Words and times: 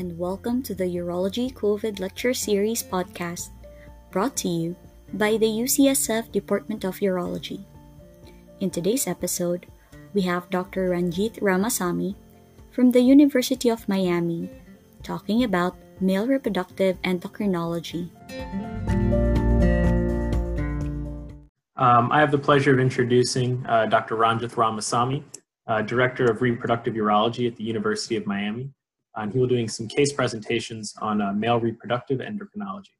and 0.00 0.16
welcome 0.16 0.62
to 0.62 0.74
the 0.74 0.96
Urology 0.96 1.52
COVID 1.52 2.00
Lecture 2.00 2.32
Series 2.32 2.82
podcast, 2.82 3.50
brought 4.10 4.34
to 4.38 4.48
you 4.48 4.74
by 5.12 5.36
the 5.36 5.44
UCSF 5.44 6.32
Department 6.32 6.84
of 6.84 7.00
Urology. 7.00 7.66
In 8.60 8.70
today's 8.70 9.06
episode, 9.06 9.66
we 10.14 10.22
have 10.22 10.48
Dr. 10.48 10.88
Ranjith 10.88 11.38
Ramasamy 11.42 12.14
from 12.70 12.92
the 12.92 13.02
University 13.02 13.68
of 13.68 13.86
Miami 13.90 14.48
talking 15.02 15.44
about 15.44 15.76
male 16.00 16.26
reproductive 16.26 16.96
endocrinology. 17.02 18.08
Um, 21.76 22.10
I 22.10 22.20
have 22.20 22.30
the 22.30 22.40
pleasure 22.40 22.72
of 22.72 22.80
introducing 22.80 23.62
uh, 23.68 23.84
Dr. 23.84 24.16
Ranjith 24.16 24.54
Ramasamy, 24.54 25.22
uh, 25.66 25.82
Director 25.82 26.24
of 26.24 26.40
Reproductive 26.40 26.94
Urology 26.94 27.46
at 27.46 27.56
the 27.56 27.64
University 27.64 28.16
of 28.16 28.26
Miami 28.26 28.72
and 29.16 29.32
he 29.32 29.38
will 29.38 29.46
be 29.46 29.54
doing 29.54 29.68
some 29.68 29.88
case 29.88 30.12
presentations 30.12 30.94
on 31.00 31.20
uh, 31.20 31.32
male 31.32 31.60
reproductive 31.60 32.18
endocrinology. 32.18 32.90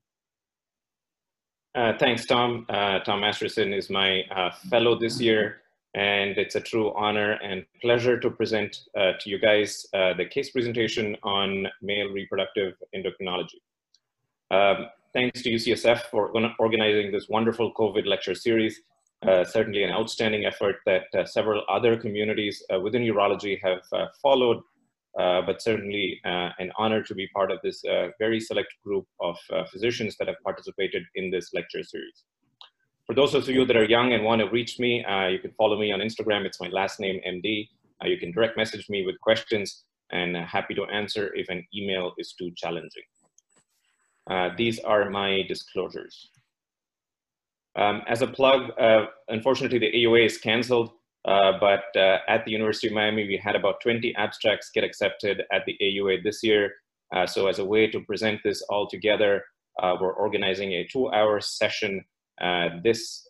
Uh, 1.74 1.92
thanks, 1.98 2.26
Tom. 2.26 2.66
Uh, 2.68 2.98
Tom 3.00 3.20
Masterson 3.20 3.72
is 3.72 3.90
my 3.90 4.22
uh, 4.34 4.50
fellow 4.68 4.98
this 4.98 5.20
year, 5.20 5.62
and 5.94 6.36
it's 6.36 6.56
a 6.56 6.60
true 6.60 6.92
honor 6.96 7.32
and 7.44 7.64
pleasure 7.80 8.18
to 8.18 8.28
present 8.28 8.76
uh, 8.98 9.12
to 9.20 9.30
you 9.30 9.38
guys 9.38 9.86
uh, 9.94 10.12
the 10.14 10.24
case 10.24 10.50
presentation 10.50 11.16
on 11.22 11.68
male 11.80 12.08
reproductive 12.08 12.74
endocrinology. 12.94 13.60
Um, 14.50 14.86
thanks 15.12 15.42
to 15.42 15.50
UCSF 15.50 16.02
for 16.10 16.32
organizing 16.58 17.12
this 17.12 17.28
wonderful 17.28 17.72
COVID 17.74 18.04
lecture 18.04 18.34
series. 18.34 18.80
certainly 19.44 19.84
an 19.84 19.90
outstanding 19.90 20.44
effort 20.46 20.76
that 20.86 21.04
several 21.28 21.62
other 21.68 21.96
communities 21.96 22.64
within 22.82 23.02
urology 23.02 23.60
have 23.62 23.82
followed 24.22 24.58
uh, 24.58 24.69
but 25.16 25.60
certainly 25.60 26.20
uh, 26.24 26.50
an 26.58 26.70
honor 26.78 27.02
to 27.02 27.14
be 27.14 27.26
part 27.28 27.50
of 27.50 27.58
this 27.62 27.84
uh, 27.84 28.08
very 28.18 28.40
select 28.40 28.72
group 28.84 29.06
of 29.20 29.36
uh, 29.52 29.64
physicians 29.64 30.16
that 30.18 30.28
have 30.28 30.36
participated 30.44 31.02
in 31.14 31.30
this 31.30 31.52
lecture 31.52 31.82
series. 31.82 32.24
For 33.06 33.14
those 33.14 33.34
of 33.34 33.48
you 33.48 33.64
that 33.64 33.76
are 33.76 33.84
young 33.84 34.12
and 34.12 34.24
want 34.24 34.40
to 34.40 34.48
reach 34.48 34.78
me, 34.78 35.04
uh, 35.04 35.26
you 35.26 35.40
can 35.40 35.50
follow 35.52 35.78
me 35.78 35.90
on 35.90 35.98
Instagram. 35.98 36.44
It's 36.44 36.60
my 36.60 36.68
last 36.68 37.00
name, 37.00 37.20
MD. 37.26 37.68
Uh, 38.02 38.08
you 38.08 38.18
can 38.18 38.30
direct 38.30 38.56
message 38.56 38.88
me 38.88 39.04
with 39.04 39.20
questions 39.20 39.84
and 40.12 40.36
happy 40.36 40.74
to 40.74 40.84
answer 40.84 41.34
if 41.34 41.48
an 41.48 41.64
email 41.74 42.12
is 42.18 42.32
too 42.32 42.50
challenging. 42.56 43.02
these 44.56 44.78
are 44.80 45.10
my 45.10 45.42
disclosures. 45.48 46.30
Um, 47.76 48.02
as 48.08 48.22
a 48.22 48.26
plug, 48.26 48.72
unfortunately, 49.28 49.78
the 49.78 49.92
AUA 49.92 50.26
is 50.26 50.38
canceled. 50.38 50.90
Uh, 51.26 51.52
but 51.60 51.84
uh, 51.96 52.18
at 52.28 52.44
the 52.44 52.50
University 52.50 52.86
of 52.86 52.94
Miami, 52.94 53.26
we 53.26 53.36
had 53.36 53.54
about 53.54 53.80
20 53.82 54.14
abstracts 54.16 54.70
get 54.72 54.84
accepted 54.84 55.42
at 55.52 55.64
the 55.66 55.76
AUA 55.82 56.22
this 56.22 56.42
year. 56.42 56.72
Uh, 57.14 57.26
so 57.26 57.46
as 57.46 57.58
a 57.58 57.64
way 57.64 57.90
to 57.90 58.00
present 58.00 58.40
this 58.42 58.62
all 58.70 58.86
together, 58.88 59.44
uh, 59.82 59.96
we're 60.00 60.14
organizing 60.14 60.72
a 60.72 60.86
two-hour 60.90 61.40
session 61.40 62.04
uh, 62.40 62.68
this 62.82 63.26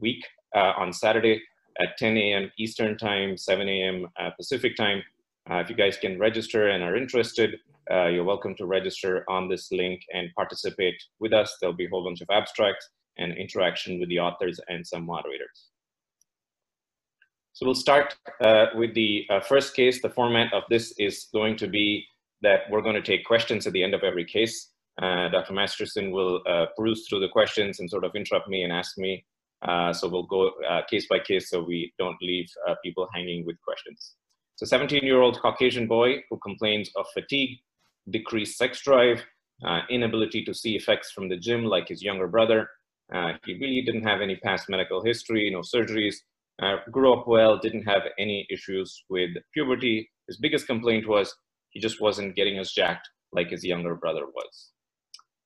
week 0.00 0.24
on 0.54 0.92
Saturday 0.92 1.42
at 1.80 1.96
10 1.98 2.16
a.m. 2.16 2.50
Eastern 2.58 2.96
Time, 2.96 3.36
7 3.36 3.68
a.m. 3.68 4.06
Pacific 4.36 4.76
Time. 4.76 5.02
if 5.50 5.68
you 5.68 5.76
guys 5.76 5.96
can 5.96 6.18
register 6.18 6.68
and 6.68 6.82
are 6.82 6.96
interested, 6.96 7.56
you're 7.90 8.24
welcome 8.24 8.54
to 8.56 8.66
register 8.66 9.24
on 9.28 9.48
this 9.48 9.70
link 9.72 10.02
and 10.14 10.28
participate 10.36 11.02
with 11.20 11.32
us. 11.32 11.56
There'll 11.60 11.76
be 11.76 11.86
a 11.86 11.90
whole 11.90 12.04
bunch 12.04 12.20
of 12.20 12.28
abstracts 12.30 12.88
and 13.18 13.36
interaction 13.36 13.98
with 13.98 14.08
the 14.08 14.20
authors 14.20 14.60
and 14.68 14.86
some 14.86 15.04
moderators. 15.04 15.68
So 17.58 17.66
we'll 17.66 17.74
start 17.74 18.16
uh, 18.40 18.66
with 18.76 18.94
the 18.94 19.26
uh, 19.28 19.40
first 19.40 19.74
case. 19.74 20.00
The 20.00 20.10
format 20.10 20.52
of 20.52 20.62
this 20.70 20.94
is 20.96 21.26
going 21.32 21.56
to 21.56 21.66
be 21.66 22.06
that 22.40 22.60
we're 22.70 22.82
going 22.82 22.94
to 22.94 23.02
take 23.02 23.24
questions 23.24 23.66
at 23.66 23.72
the 23.72 23.82
end 23.82 23.94
of 23.94 24.04
every 24.04 24.24
case. 24.24 24.70
Uh, 25.02 25.28
Dr. 25.28 25.54
Masterson 25.54 26.12
will 26.12 26.40
uh, 26.48 26.66
peruse 26.76 27.08
through 27.08 27.18
the 27.18 27.28
questions 27.28 27.80
and 27.80 27.90
sort 27.90 28.04
of 28.04 28.14
interrupt 28.14 28.46
me 28.46 28.62
and 28.62 28.72
ask 28.72 28.96
me. 28.96 29.24
Uh, 29.62 29.92
so 29.92 30.06
we'll 30.06 30.28
go 30.28 30.52
uh, 30.70 30.82
case 30.88 31.08
by 31.10 31.18
case 31.18 31.50
so 31.50 31.60
we 31.60 31.92
don't 31.98 32.16
leave 32.22 32.46
people 32.84 33.08
hanging 33.12 33.44
with 33.44 33.60
questions. 33.62 34.14
So 34.54 34.64
17-year-old 34.64 35.40
Caucasian 35.40 35.88
boy 35.88 36.22
who 36.30 36.38
complains 36.38 36.92
of 36.94 37.06
fatigue, 37.12 37.58
decreased 38.08 38.56
sex 38.56 38.84
drive, 38.84 39.24
inability 39.90 40.44
to 40.44 40.54
see 40.54 40.76
effects 40.76 41.10
from 41.10 41.28
the 41.28 41.36
gym 41.36 41.64
like 41.64 41.88
his 41.88 42.04
younger 42.04 42.28
brother. 42.28 42.70
he 43.44 43.54
really 43.54 43.82
didn't 43.82 44.06
have 44.06 44.20
any 44.20 44.36
past 44.36 44.68
medical 44.68 45.02
history, 45.02 45.50
no 45.50 45.62
surgeries, 45.62 46.14
uh, 46.62 46.76
grew 46.90 47.12
up 47.12 47.26
well, 47.26 47.58
didn't 47.58 47.84
have 47.84 48.02
any 48.18 48.46
issues 48.50 49.04
with 49.08 49.30
puberty. 49.54 50.08
His 50.26 50.38
biggest 50.38 50.66
complaint 50.66 51.08
was 51.08 51.34
he 51.70 51.80
just 51.80 52.00
wasn't 52.00 52.36
getting 52.36 52.58
as 52.58 52.72
jacked 52.72 53.08
like 53.32 53.50
his 53.50 53.64
younger 53.64 53.94
brother 53.94 54.26
was. 54.26 54.70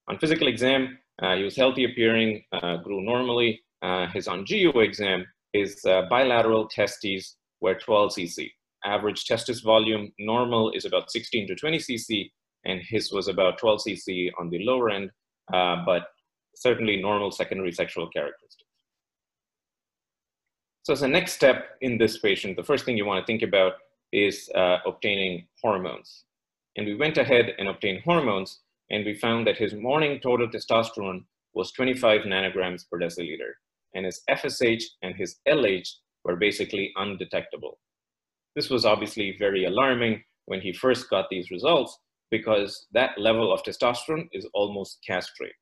On 0.09 0.19
physical 0.19 0.49
exam, 0.49 0.99
uh, 1.23 1.37
he 1.37 1.43
was 1.43 1.57
healthy 1.57 1.85
appearing, 1.85 2.43
uh, 2.53 2.77
grew 2.79 3.03
normally. 3.03 3.61
Uh, 3.83 4.07
his 4.13 4.29
angio 4.29 4.83
exam, 4.83 5.25
his 5.53 5.85
uh, 5.85 6.03
bilateral 6.09 6.69
testes 6.69 7.37
were 7.61 7.75
12 7.75 8.13
cc. 8.13 8.51
Average 8.85 9.25
testis 9.27 9.61
volume 9.61 10.13
normal 10.19 10.71
is 10.73 10.85
about 10.85 11.11
16 11.11 11.49
to 11.49 11.55
20 11.55 11.79
cc, 11.79 12.31
and 12.65 12.81
his 12.89 13.13
was 13.13 13.29
about 13.29 13.59
12 13.59 13.81
cc 13.89 14.31
on 14.39 14.51
the 14.51 14.65
lower 14.65 14.91
end, 14.91 15.11
uh, 15.53 15.77
but 15.85 16.03
certainly 16.55 17.01
normal 17.01 17.31
secondary 17.31 17.73
sexual 17.73 18.09
characteristics. 18.09 18.62
So 20.83 20.93
as 20.93 21.03
a 21.03 21.09
next 21.09 21.35
step 21.35 21.77
in 21.81 21.97
this 21.97 22.19
patient, 22.19 22.57
the 22.57 22.65
first 22.65 22.85
thing 22.85 22.97
you 22.97 23.07
want 23.07 23.25
to 23.25 23.27
think 23.27 23.43
about 23.43 23.75
is 24.13 24.51
uh, 24.57 24.79
obtaining 24.85 25.47
hormones. 25.63 26.25
And 26.77 26.87
we 26.87 26.97
went 26.97 27.19
ahead 27.19 27.55
and 27.59 27.69
obtained 27.69 28.03
hormones, 28.05 28.61
and 28.91 29.05
we 29.05 29.15
found 29.15 29.47
that 29.47 29.57
his 29.57 29.75
morning 29.75 30.19
total 30.21 30.49
testosterone 30.49 31.25
was 31.55 31.71
25 31.73 32.23
nanograms 32.23 32.83
per 32.91 32.99
deciliter, 32.99 33.53
and 33.95 34.07
his 34.07 34.23
FSH 34.29 34.83
and 35.03 35.15
his 35.15 35.37
LH 35.47 35.89
were 36.25 36.37
basically 36.37 36.93
undetectable. 36.97 37.79
This 38.57 38.69
was 38.69 38.85
obviously 38.85 39.37
very 39.39 39.65
alarming 39.65 40.25
when 40.47 40.61
he 40.61 40.73
first 40.73 41.09
got 41.09 41.27
these 41.31 41.53
results 41.53 41.97
because 42.31 42.89
that 42.93 43.17
level 43.19 43.53
of 43.53 43.63
testosterone 43.63 44.29
is 44.33 44.49
almost 44.53 44.99
castrate. 45.07 45.53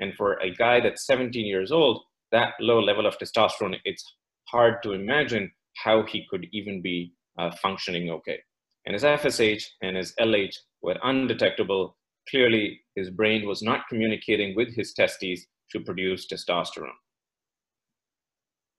And 0.00 0.14
for 0.14 0.34
a 0.40 0.50
guy 0.50 0.80
that's 0.80 1.06
17 1.06 1.46
years 1.46 1.70
old, 1.70 2.02
that 2.32 2.54
low 2.58 2.80
level 2.80 3.06
of 3.06 3.18
testosterone, 3.18 3.76
it's 3.84 4.04
hard 4.54 4.82
to 4.84 4.92
imagine 4.92 5.50
how 5.84 6.04
he 6.04 6.24
could 6.30 6.46
even 6.52 6.80
be 6.80 7.12
uh, 7.40 7.50
functioning 7.60 8.08
okay. 8.10 8.38
And 8.86 8.94
his 8.94 9.02
FSH 9.02 9.64
and 9.82 9.96
his 9.96 10.14
LH 10.20 10.56
were 10.80 10.96
undetectable. 11.02 11.96
Clearly, 12.30 12.80
his 12.94 13.10
brain 13.10 13.48
was 13.48 13.62
not 13.62 13.88
communicating 13.88 14.54
with 14.54 14.70
his 14.72 14.94
testes 14.94 15.46
to 15.72 15.80
produce 15.80 16.28
testosterone. 16.28 17.00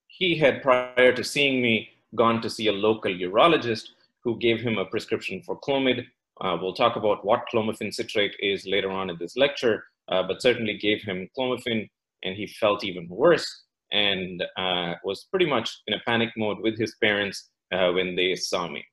He 0.06 0.38
had, 0.38 0.62
prior 0.62 1.12
to 1.12 1.22
seeing 1.22 1.60
me, 1.60 1.90
gone 2.14 2.40
to 2.40 2.48
see 2.48 2.68
a 2.68 2.80
local 2.88 3.12
urologist 3.12 3.88
who 4.24 4.38
gave 4.38 4.60
him 4.60 4.78
a 4.78 4.86
prescription 4.86 5.42
for 5.44 5.60
Clomid. 5.60 6.06
Uh, 6.40 6.56
we'll 6.60 6.80
talk 6.82 6.96
about 6.96 7.24
what 7.26 7.44
clomiphene 7.52 7.92
citrate 7.92 8.34
is 8.40 8.66
later 8.66 8.90
on 8.90 9.10
in 9.10 9.16
this 9.18 9.36
lecture, 9.36 9.84
uh, 10.10 10.22
but 10.26 10.40
certainly 10.40 10.78
gave 10.78 11.02
him 11.02 11.28
clomiphene 11.38 11.86
and 12.22 12.34
he 12.34 12.46
felt 12.46 12.82
even 12.82 13.06
worse 13.10 13.65
and 13.96 14.44
uh, 14.58 14.92
was 15.04 15.26
pretty 15.30 15.46
much 15.46 15.80
in 15.86 15.94
a 15.94 16.00
panic 16.06 16.28
mode 16.36 16.58
with 16.60 16.78
his 16.78 16.94
parents 17.02 17.48
uh, 17.72 17.90
when 17.92 18.14
they 18.14 18.34
saw 18.34 18.68
me. 18.68 18.84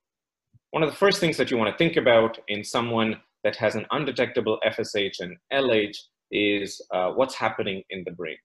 One 0.72 0.82
of 0.82 0.90
the 0.90 0.96
first 0.96 1.20
things 1.20 1.36
that 1.38 1.52
you 1.52 1.58
want 1.58 1.72
to 1.72 1.78
think 1.78 1.98
about 1.98 2.40
in 2.48 2.64
someone 2.64 3.18
that 3.44 3.58
has 3.58 3.76
an 3.76 3.86
undetectable 3.92 4.60
FSH 4.66 5.20
and 5.20 5.36
LH 5.52 5.98
is 6.32 6.82
uh, 6.94 7.10
what's 7.10 7.36
happening 7.36 7.84
in 7.90 8.04
the 8.06 8.12
brain. 8.12 8.38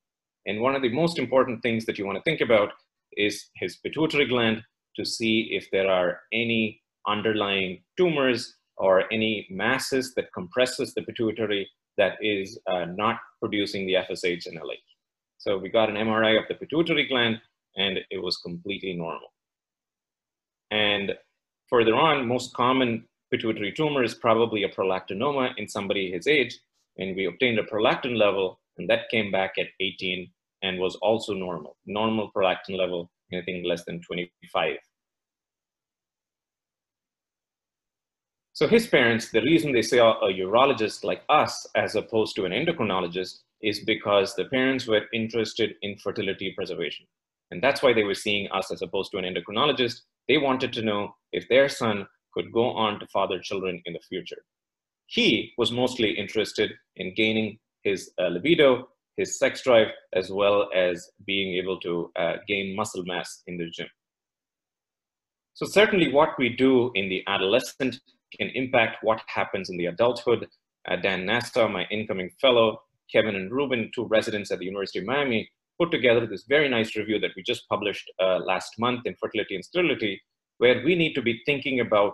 And 0.46 0.60
one 0.60 0.74
of 0.74 0.82
the 0.82 0.92
most 0.92 1.18
important 1.18 1.62
things 1.62 1.86
that 1.86 1.96
you 1.96 2.04
want 2.04 2.16
to 2.16 2.28
think 2.28 2.40
about 2.40 2.70
is 3.16 3.50
his 3.54 3.76
pituitary 3.76 4.26
gland 4.26 4.62
to 4.96 5.04
see 5.04 5.48
if 5.52 5.68
there 5.70 5.88
are 5.88 6.20
any 6.32 6.82
underlying 7.06 7.82
tumors 7.96 8.56
or 8.76 9.04
any 9.12 9.46
masses 9.48 10.12
that 10.16 10.32
compresses 10.34 10.92
the 10.94 11.02
pituitary 11.02 11.68
that 11.96 12.14
is 12.20 12.58
uh, 12.66 12.84
not 12.96 13.16
producing 13.40 13.86
the 13.86 13.94
FSH 13.94 14.46
and 14.46 14.58
LH. 14.58 14.87
So 15.38 15.56
we 15.56 15.68
got 15.68 15.88
an 15.88 15.96
MRI 15.96 16.36
of 16.38 16.48
the 16.48 16.54
pituitary 16.54 17.06
gland 17.06 17.40
and 17.76 18.00
it 18.10 18.18
was 18.18 18.36
completely 18.38 18.94
normal. 18.94 19.28
And 20.70 21.12
further 21.70 21.94
on, 21.94 22.26
most 22.26 22.52
common 22.54 23.06
pituitary 23.30 23.72
tumor 23.72 24.02
is 24.02 24.14
probably 24.14 24.64
a 24.64 24.68
prolactinoma 24.68 25.52
in 25.56 25.68
somebody 25.68 26.10
his 26.10 26.26
age. 26.26 26.58
And 26.98 27.14
we 27.14 27.26
obtained 27.26 27.60
a 27.60 27.62
prolactin 27.62 28.16
level 28.16 28.60
and 28.76 28.90
that 28.90 29.08
came 29.10 29.30
back 29.30 29.52
at 29.58 29.68
18 29.80 30.28
and 30.62 30.80
was 30.80 30.96
also 30.96 31.34
normal. 31.34 31.76
Normal 31.86 32.32
prolactin 32.36 32.76
level, 32.76 33.08
anything 33.32 33.64
less 33.64 33.84
than 33.84 34.00
25. 34.02 34.76
So 38.54 38.66
his 38.66 38.88
parents, 38.88 39.30
the 39.30 39.42
reason 39.42 39.70
they 39.70 39.82
saw 39.82 40.18
a 40.18 40.32
urologist 40.32 41.04
like 41.04 41.22
us 41.28 41.64
as 41.76 41.94
opposed 41.94 42.34
to 42.34 42.44
an 42.44 42.50
endocrinologist 42.50 43.42
is 43.62 43.84
because 43.84 44.34
the 44.34 44.44
parents 44.46 44.86
were 44.86 45.06
interested 45.12 45.74
in 45.82 45.96
fertility 45.98 46.52
preservation. 46.56 47.06
And 47.50 47.62
that's 47.62 47.82
why 47.82 47.92
they 47.92 48.04
were 48.04 48.14
seeing 48.14 48.48
us 48.52 48.70
as 48.70 48.82
opposed 48.82 49.10
to 49.12 49.18
an 49.18 49.24
endocrinologist. 49.24 50.00
They 50.28 50.38
wanted 50.38 50.72
to 50.74 50.82
know 50.82 51.14
if 51.32 51.48
their 51.48 51.68
son 51.68 52.06
could 52.34 52.52
go 52.52 52.70
on 52.70 53.00
to 53.00 53.06
father 53.08 53.38
children 53.40 53.80
in 53.86 53.94
the 53.94 54.00
future. 54.08 54.42
He 55.06 55.52
was 55.56 55.72
mostly 55.72 56.10
interested 56.10 56.72
in 56.96 57.14
gaining 57.14 57.58
his 57.82 58.10
uh, 58.20 58.28
libido, 58.28 58.88
his 59.16 59.38
sex 59.38 59.62
drive, 59.62 59.88
as 60.12 60.30
well 60.30 60.68
as 60.74 61.10
being 61.26 61.54
able 61.54 61.80
to 61.80 62.10
uh, 62.16 62.34
gain 62.46 62.76
muscle 62.76 63.02
mass 63.06 63.42
in 63.46 63.56
the 63.56 63.70
gym. 63.70 63.88
So 65.54 65.66
certainly 65.66 66.12
what 66.12 66.38
we 66.38 66.50
do 66.50 66.92
in 66.94 67.08
the 67.08 67.24
adolescent 67.26 67.98
can 68.38 68.50
impact 68.50 68.98
what 69.02 69.22
happens 69.26 69.70
in 69.70 69.78
the 69.78 69.86
adulthood. 69.86 70.46
Uh, 70.88 70.96
Dan 70.96 71.26
Nassau, 71.26 71.68
my 71.68 71.84
incoming 71.90 72.30
fellow, 72.40 72.78
Kevin 73.12 73.36
and 73.36 73.50
Ruben, 73.50 73.90
two 73.94 74.06
residents 74.06 74.50
at 74.50 74.58
the 74.58 74.64
University 74.64 74.98
of 74.98 75.06
Miami, 75.06 75.50
put 75.80 75.90
together 75.90 76.26
this 76.26 76.44
very 76.48 76.68
nice 76.68 76.96
review 76.96 77.18
that 77.20 77.30
we 77.36 77.42
just 77.42 77.68
published 77.68 78.10
uh, 78.20 78.38
last 78.38 78.72
month 78.78 79.02
in 79.06 79.14
Fertility 79.20 79.54
and 79.54 79.64
Sterility, 79.64 80.20
where 80.58 80.82
we 80.84 80.94
need 80.94 81.14
to 81.14 81.22
be 81.22 81.40
thinking 81.46 81.80
about 81.80 82.12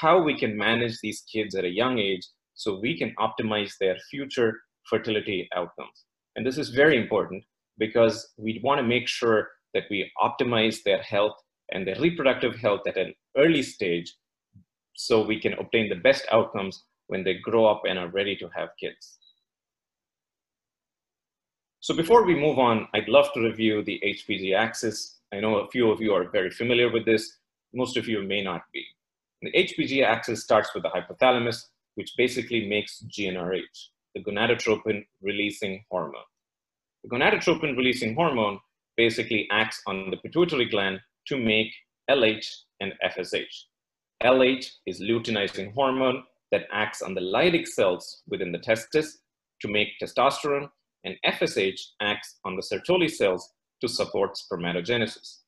how 0.00 0.20
we 0.20 0.36
can 0.36 0.56
manage 0.56 0.98
these 1.02 1.22
kids 1.32 1.54
at 1.54 1.64
a 1.64 1.68
young 1.68 1.98
age 1.98 2.26
so 2.54 2.80
we 2.80 2.96
can 2.96 3.14
optimize 3.18 3.72
their 3.78 3.96
future 4.10 4.60
fertility 4.88 5.48
outcomes. 5.54 6.04
And 6.36 6.46
this 6.46 6.58
is 6.58 6.70
very 6.70 6.96
important 6.96 7.44
because 7.78 8.32
we 8.38 8.60
want 8.62 8.78
to 8.78 8.86
make 8.86 9.08
sure 9.08 9.48
that 9.74 9.84
we 9.90 10.10
optimize 10.20 10.82
their 10.84 11.02
health 11.02 11.36
and 11.72 11.86
their 11.86 12.00
reproductive 12.00 12.56
health 12.56 12.82
at 12.86 12.96
an 12.96 13.14
early 13.36 13.62
stage 13.62 14.14
so 14.94 15.24
we 15.24 15.40
can 15.40 15.54
obtain 15.54 15.88
the 15.88 15.96
best 15.96 16.24
outcomes 16.32 16.84
when 17.08 17.24
they 17.24 17.34
grow 17.34 17.66
up 17.66 17.82
and 17.88 17.98
are 17.98 18.08
ready 18.08 18.36
to 18.36 18.48
have 18.56 18.68
kids. 18.80 19.18
So 21.84 21.92
before 21.92 22.24
we 22.24 22.34
move 22.34 22.58
on, 22.58 22.88
I'd 22.94 23.10
love 23.10 23.30
to 23.34 23.42
review 23.42 23.82
the 23.82 24.00
HPG 24.02 24.56
axis. 24.56 25.18
I 25.34 25.40
know 25.40 25.56
a 25.56 25.68
few 25.68 25.90
of 25.90 26.00
you 26.00 26.14
are 26.14 26.30
very 26.30 26.50
familiar 26.50 26.90
with 26.90 27.04
this. 27.04 27.36
Most 27.74 27.98
of 27.98 28.08
you 28.08 28.22
may 28.22 28.42
not 28.42 28.62
be. 28.72 28.82
The 29.42 29.52
HPG 29.52 30.02
axis 30.02 30.42
starts 30.42 30.70
with 30.72 30.84
the 30.84 30.88
hypothalamus, 30.88 31.66
which 31.96 32.14
basically 32.16 32.66
makes 32.66 33.04
GnRH, 33.14 33.88
the 34.14 34.22
gonadotropin 34.24 35.04
releasing 35.20 35.84
hormone. 35.90 36.30
The 37.02 37.10
gonadotropin 37.10 37.76
releasing 37.76 38.14
hormone 38.14 38.60
basically 38.96 39.46
acts 39.52 39.82
on 39.86 40.08
the 40.10 40.16
pituitary 40.16 40.70
gland 40.70 41.00
to 41.26 41.36
make 41.36 41.70
LH 42.10 42.46
and 42.80 42.94
FSH. 43.04 43.64
LH 44.22 44.70
is 44.86 45.02
luteinizing 45.02 45.74
hormone 45.74 46.22
that 46.50 46.64
acts 46.72 47.02
on 47.02 47.12
the 47.12 47.20
Leydig 47.20 47.68
cells 47.68 48.22
within 48.26 48.52
the 48.52 48.58
testis 48.60 49.18
to 49.60 49.68
make 49.68 49.88
testosterone, 50.02 50.70
and 51.04 51.16
FSH 51.26 51.80
acts 52.00 52.38
on 52.44 52.56
the 52.56 52.62
Sertoli 52.62 53.10
cells 53.10 53.52
to 53.80 53.88
support 53.88 54.36
spermatogenesis. 54.36 55.40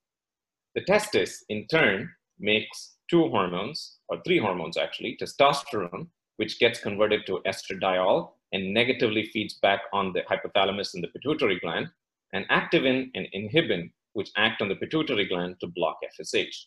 The 0.75 0.82
testis, 0.82 1.44
in 1.49 1.67
turn, 1.69 2.11
makes 2.38 2.97
two 3.08 3.29
hormones, 3.29 3.99
or 4.08 4.19
three 4.25 4.38
hormones 4.38 4.76
actually, 4.76 5.17
testosterone, 5.20 6.08
which 6.37 6.58
gets 6.58 6.81
converted 6.81 7.26
to 7.26 7.41
estradiol 7.47 8.32
and 8.53 8.75
negatively 8.75 9.25
feeds 9.32 9.55
back 9.55 9.81
on 9.93 10.12
the 10.12 10.20
hypothalamus 10.23 10.94
and 10.94 11.03
the 11.03 11.08
pituitary 11.08 11.58
gland, 11.61 11.88
and 12.32 12.47
activin 12.49 13.11
and 13.14 13.26
inhibin, 13.35 13.91
which 14.12 14.31
act 14.37 14.61
on 14.61 14.69
the 14.69 14.76
pituitary 14.76 15.26
gland 15.26 15.56
to 15.61 15.67
block 15.69 15.97
FSH. 16.20 16.67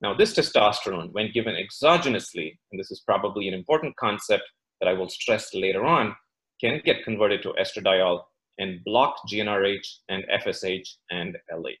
Now, 0.00 0.14
this 0.14 0.34
testosterone, 0.34 1.12
when 1.12 1.30
given 1.32 1.54
exogenously, 1.54 2.58
and 2.70 2.80
this 2.80 2.90
is 2.90 3.00
probably 3.00 3.48
an 3.48 3.54
important 3.54 3.96
concept 3.96 4.44
that 4.80 4.88
I 4.88 4.92
will 4.92 5.08
stress 5.08 5.54
later 5.54 5.84
on, 5.84 6.14
can 6.60 6.80
get 6.84 7.04
converted 7.04 7.42
to 7.42 7.54
estradiol 7.60 8.22
and 8.58 8.82
block 8.84 9.16
GnRH 9.28 9.86
and 10.08 10.24
FSH 10.32 10.88
and 11.10 11.36
LH. 11.52 11.74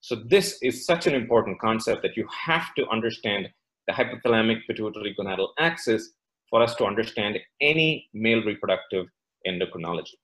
So 0.00 0.16
this 0.16 0.58
is 0.62 0.84
such 0.84 1.06
an 1.06 1.14
important 1.14 1.60
concept 1.60 2.02
that 2.02 2.16
you 2.16 2.26
have 2.46 2.74
to 2.74 2.86
understand 2.88 3.48
the 3.86 3.92
hypothalamic 3.92 4.60
pituitary 4.66 5.14
gonadal 5.18 5.48
axis 5.58 6.10
for 6.50 6.62
us 6.62 6.74
to 6.76 6.84
understand 6.84 7.38
any 7.60 8.08
male 8.12 8.42
reproductive 8.44 9.06
endocrinology. 9.46 10.14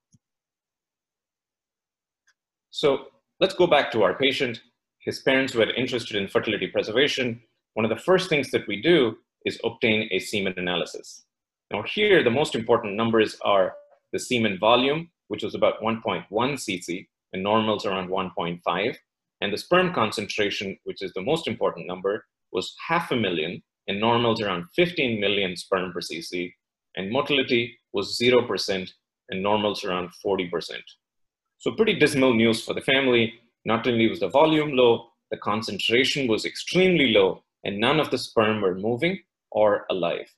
So 2.71 3.07
let's 3.41 3.55
go 3.55 3.67
back 3.67 3.91
to 3.93 4.03
our 4.03 4.15
patient. 4.15 4.61
His 5.01 5.21
parents 5.21 5.55
were 5.55 5.73
interested 5.75 6.17
in 6.17 6.29
fertility 6.29 6.67
preservation. 6.67 7.41
One 7.75 7.85
of 7.85 7.91
the 7.91 8.03
first 8.03 8.29
things 8.29 8.51
that 8.51 8.67
we 8.69 8.83
do 8.83 9.17
is 9.45 9.59
obtain 9.65 10.09
a 10.11 10.19
semen 10.19 10.55
analysis. 10.57 11.25
Now 11.73 11.83
here, 11.83 12.25
the 12.25 12.31
most 12.31 12.55
important 12.55 12.95
numbers 12.95 13.37
are 13.45 13.75
the 14.13 14.19
semen 14.19 14.59
volume, 14.59 15.11
which 15.29 15.43
was 15.43 15.55
about 15.55 15.81
1.1 15.83 16.25
cc, 16.31 17.07
and 17.33 17.43
normals 17.43 17.85
around 17.85 18.09
1.5. 18.09 18.97
And 19.41 19.53
the 19.53 19.59
sperm 19.59 19.93
concentration, 19.93 20.79
which 20.85 21.03
is 21.03 21.13
the 21.13 21.23
most 21.23 21.47
important 21.47 21.87
number, 21.87 22.25
was 22.53 22.75
half 22.89 23.11
a 23.11 23.17
million, 23.17 23.63
and 23.87 24.01
normals 24.01 24.41
around 24.41 24.65
15 24.75 25.21
million 25.21 25.57
sperm 25.57 25.93
per 25.93 26.01
cc. 26.01 26.53
And 26.97 27.13
motility 27.13 27.79
was 27.93 28.19
0%, 28.19 28.91
and 29.29 29.43
normals 29.43 29.85
around 29.85 30.11
40%. 30.25 30.51
So 31.59 31.73
pretty 31.73 31.99
dismal 31.99 32.35
news 32.35 32.65
for 32.65 32.73
the 32.73 32.81
family. 32.81 33.35
Not 33.65 33.87
only 33.87 34.09
was 34.09 34.21
the 34.21 34.29
volume 34.29 34.73
low, 34.73 35.11
the 35.31 35.37
concentration 35.37 36.27
was 36.29 36.47
extremely 36.47 37.13
low, 37.13 37.45
and 37.65 37.79
none 37.79 38.01
of 38.01 38.11
the 38.11 38.19
sperm 38.19 38.63
were 38.63 38.75
moving 38.75 39.19
or 39.51 39.85
alive. 39.91 40.33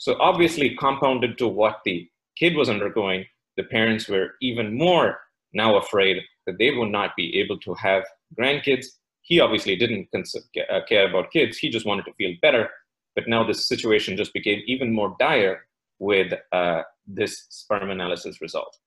So 0.00 0.16
obviously 0.18 0.74
compounded 0.76 1.36
to 1.36 1.46
what 1.46 1.80
the 1.84 2.08
kid 2.34 2.56
was 2.56 2.70
undergoing, 2.70 3.26
the 3.58 3.64
parents 3.64 4.08
were 4.08 4.30
even 4.40 4.78
more 4.78 5.20
now 5.52 5.76
afraid 5.76 6.22
that 6.46 6.56
they 6.58 6.70
would 6.70 6.88
not 6.88 7.10
be 7.18 7.38
able 7.38 7.58
to 7.58 7.74
have 7.74 8.04
grandkids. 8.38 8.86
He 9.20 9.40
obviously 9.40 9.76
didn't 9.76 10.08
uh, 10.14 10.80
care 10.88 11.06
about 11.06 11.30
kids, 11.30 11.58
he 11.58 11.68
just 11.68 11.84
wanted 11.84 12.06
to 12.06 12.14
feel 12.14 12.32
better. 12.40 12.70
But 13.14 13.28
now 13.28 13.44
this 13.44 13.68
situation 13.68 14.16
just 14.16 14.32
became 14.32 14.62
even 14.66 14.90
more 14.90 15.14
dire 15.20 15.66
with 15.98 16.32
uh, 16.50 16.80
this 17.06 17.44
sperm 17.50 17.90
analysis 17.90 18.40
result. 18.40 18.78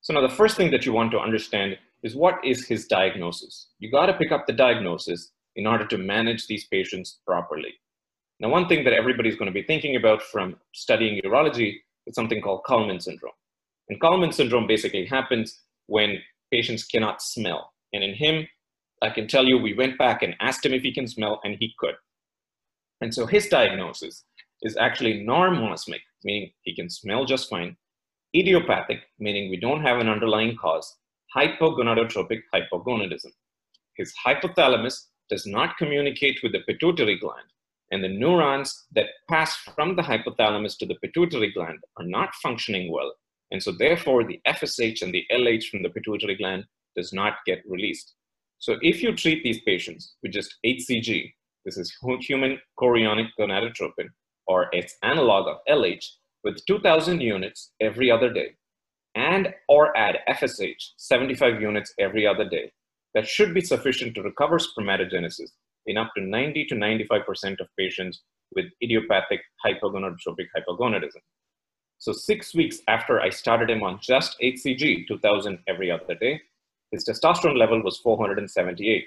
So 0.00 0.12
now 0.12 0.22
the 0.22 0.34
first 0.34 0.56
thing 0.56 0.72
that 0.72 0.84
you 0.84 0.92
want 0.92 1.12
to 1.12 1.20
understand 1.20 1.78
is 2.02 2.16
what 2.16 2.44
is 2.44 2.66
his 2.66 2.88
diagnosis? 2.88 3.68
You 3.78 3.92
got 3.92 4.06
to 4.06 4.14
pick 4.14 4.32
up 4.32 4.48
the 4.48 4.52
diagnosis 4.54 5.30
in 5.54 5.68
order 5.68 5.86
to 5.86 5.98
manage 5.98 6.48
these 6.48 6.66
patients 6.66 7.20
properly. 7.24 7.74
Now, 8.38 8.50
one 8.50 8.68
thing 8.68 8.84
that 8.84 8.92
everybody's 8.92 9.36
going 9.36 9.50
to 9.50 9.60
be 9.60 9.62
thinking 9.62 9.96
about 9.96 10.22
from 10.22 10.56
studying 10.74 11.20
urology 11.22 11.76
is 12.06 12.14
something 12.14 12.42
called 12.42 12.64
Kallmann 12.66 13.02
syndrome. 13.02 13.32
And 13.88 14.00
Kallmann 14.00 14.34
syndrome 14.34 14.66
basically 14.66 15.06
happens 15.06 15.60
when 15.86 16.18
patients 16.52 16.84
cannot 16.84 17.22
smell. 17.22 17.72
And 17.92 18.04
in 18.04 18.14
him, 18.14 18.46
I 19.02 19.10
can 19.10 19.26
tell 19.26 19.44
you, 19.44 19.58
we 19.58 19.74
went 19.74 19.98
back 19.98 20.22
and 20.22 20.34
asked 20.40 20.64
him 20.64 20.72
if 20.74 20.82
he 20.82 20.92
can 20.92 21.06
smell, 21.06 21.40
and 21.44 21.56
he 21.58 21.74
could. 21.78 21.94
And 23.00 23.12
so 23.14 23.26
his 23.26 23.48
diagnosis 23.48 24.24
is 24.62 24.76
actually 24.76 25.24
normosmic, 25.24 26.00
meaning 26.24 26.50
he 26.62 26.74
can 26.74 26.88
smell 26.90 27.24
just 27.24 27.48
fine, 27.48 27.76
idiopathic, 28.34 29.00
meaning 29.18 29.50
we 29.50 29.58
don't 29.58 29.82
have 29.82 29.98
an 29.98 30.08
underlying 30.08 30.56
cause, 30.56 30.96
hypogonadotropic 31.36 32.40
hypogonadism. 32.54 33.32
His 33.96 34.12
hypothalamus 34.26 35.06
does 35.28 35.46
not 35.46 35.76
communicate 35.76 36.40
with 36.42 36.52
the 36.52 36.60
pituitary 36.60 37.18
gland, 37.18 37.48
and 37.90 38.02
the 38.02 38.08
neurons 38.08 38.86
that 38.92 39.06
pass 39.28 39.56
from 39.74 39.96
the 39.96 40.02
hypothalamus 40.02 40.76
to 40.78 40.86
the 40.86 40.96
pituitary 41.02 41.52
gland 41.52 41.78
are 41.98 42.06
not 42.06 42.34
functioning 42.36 42.92
well, 42.92 43.12
and 43.50 43.62
so 43.62 43.72
therefore 43.72 44.24
the 44.24 44.40
FSH 44.46 45.02
and 45.02 45.12
the 45.14 45.24
LH 45.32 45.64
from 45.68 45.82
the 45.82 45.90
pituitary 45.90 46.36
gland 46.36 46.64
does 46.96 47.12
not 47.12 47.34
get 47.46 47.62
released. 47.68 48.14
So 48.58 48.76
if 48.80 49.02
you 49.02 49.14
treat 49.14 49.44
these 49.44 49.60
patients 49.62 50.14
with 50.22 50.32
just 50.32 50.54
HCG, 50.64 51.32
this 51.64 51.76
is 51.76 51.94
human 52.20 52.58
chorionic 52.80 53.28
gonadotropin, 53.38 54.08
or 54.46 54.68
its 54.72 54.96
analog 55.02 55.48
of 55.48 55.58
LH, 55.68 56.04
with 56.44 56.64
2000 56.66 57.20
units 57.20 57.72
every 57.80 58.10
other 58.10 58.32
day, 58.32 58.54
and 59.14 59.52
or 59.68 59.96
add 59.96 60.18
FSH, 60.28 60.92
75 60.96 61.60
units 61.60 61.92
every 61.98 62.26
other 62.26 62.48
day, 62.48 62.72
that 63.14 63.26
should 63.26 63.54
be 63.54 63.60
sufficient 63.60 64.14
to 64.14 64.22
recover 64.22 64.58
spermatogenesis 64.58 65.50
in 65.86 65.96
up 65.96 66.10
to 66.16 66.22
90 66.22 66.66
to 66.66 66.74
95% 66.74 67.60
of 67.60 67.68
patients 67.78 68.22
with 68.54 68.66
idiopathic 68.82 69.40
hypogonadotropic 69.64 70.46
hypogonadism. 70.56 71.22
So 71.98 72.12
six 72.12 72.54
weeks 72.54 72.78
after 72.88 73.20
I 73.20 73.30
started 73.30 73.70
him 73.70 73.82
on 73.82 73.98
just 74.02 74.36
HCG, 74.42 75.08
2000 75.08 75.58
every 75.66 75.90
other 75.90 76.14
day, 76.14 76.40
his 76.92 77.04
testosterone 77.04 77.58
level 77.58 77.82
was 77.82 77.98
478. 77.98 79.04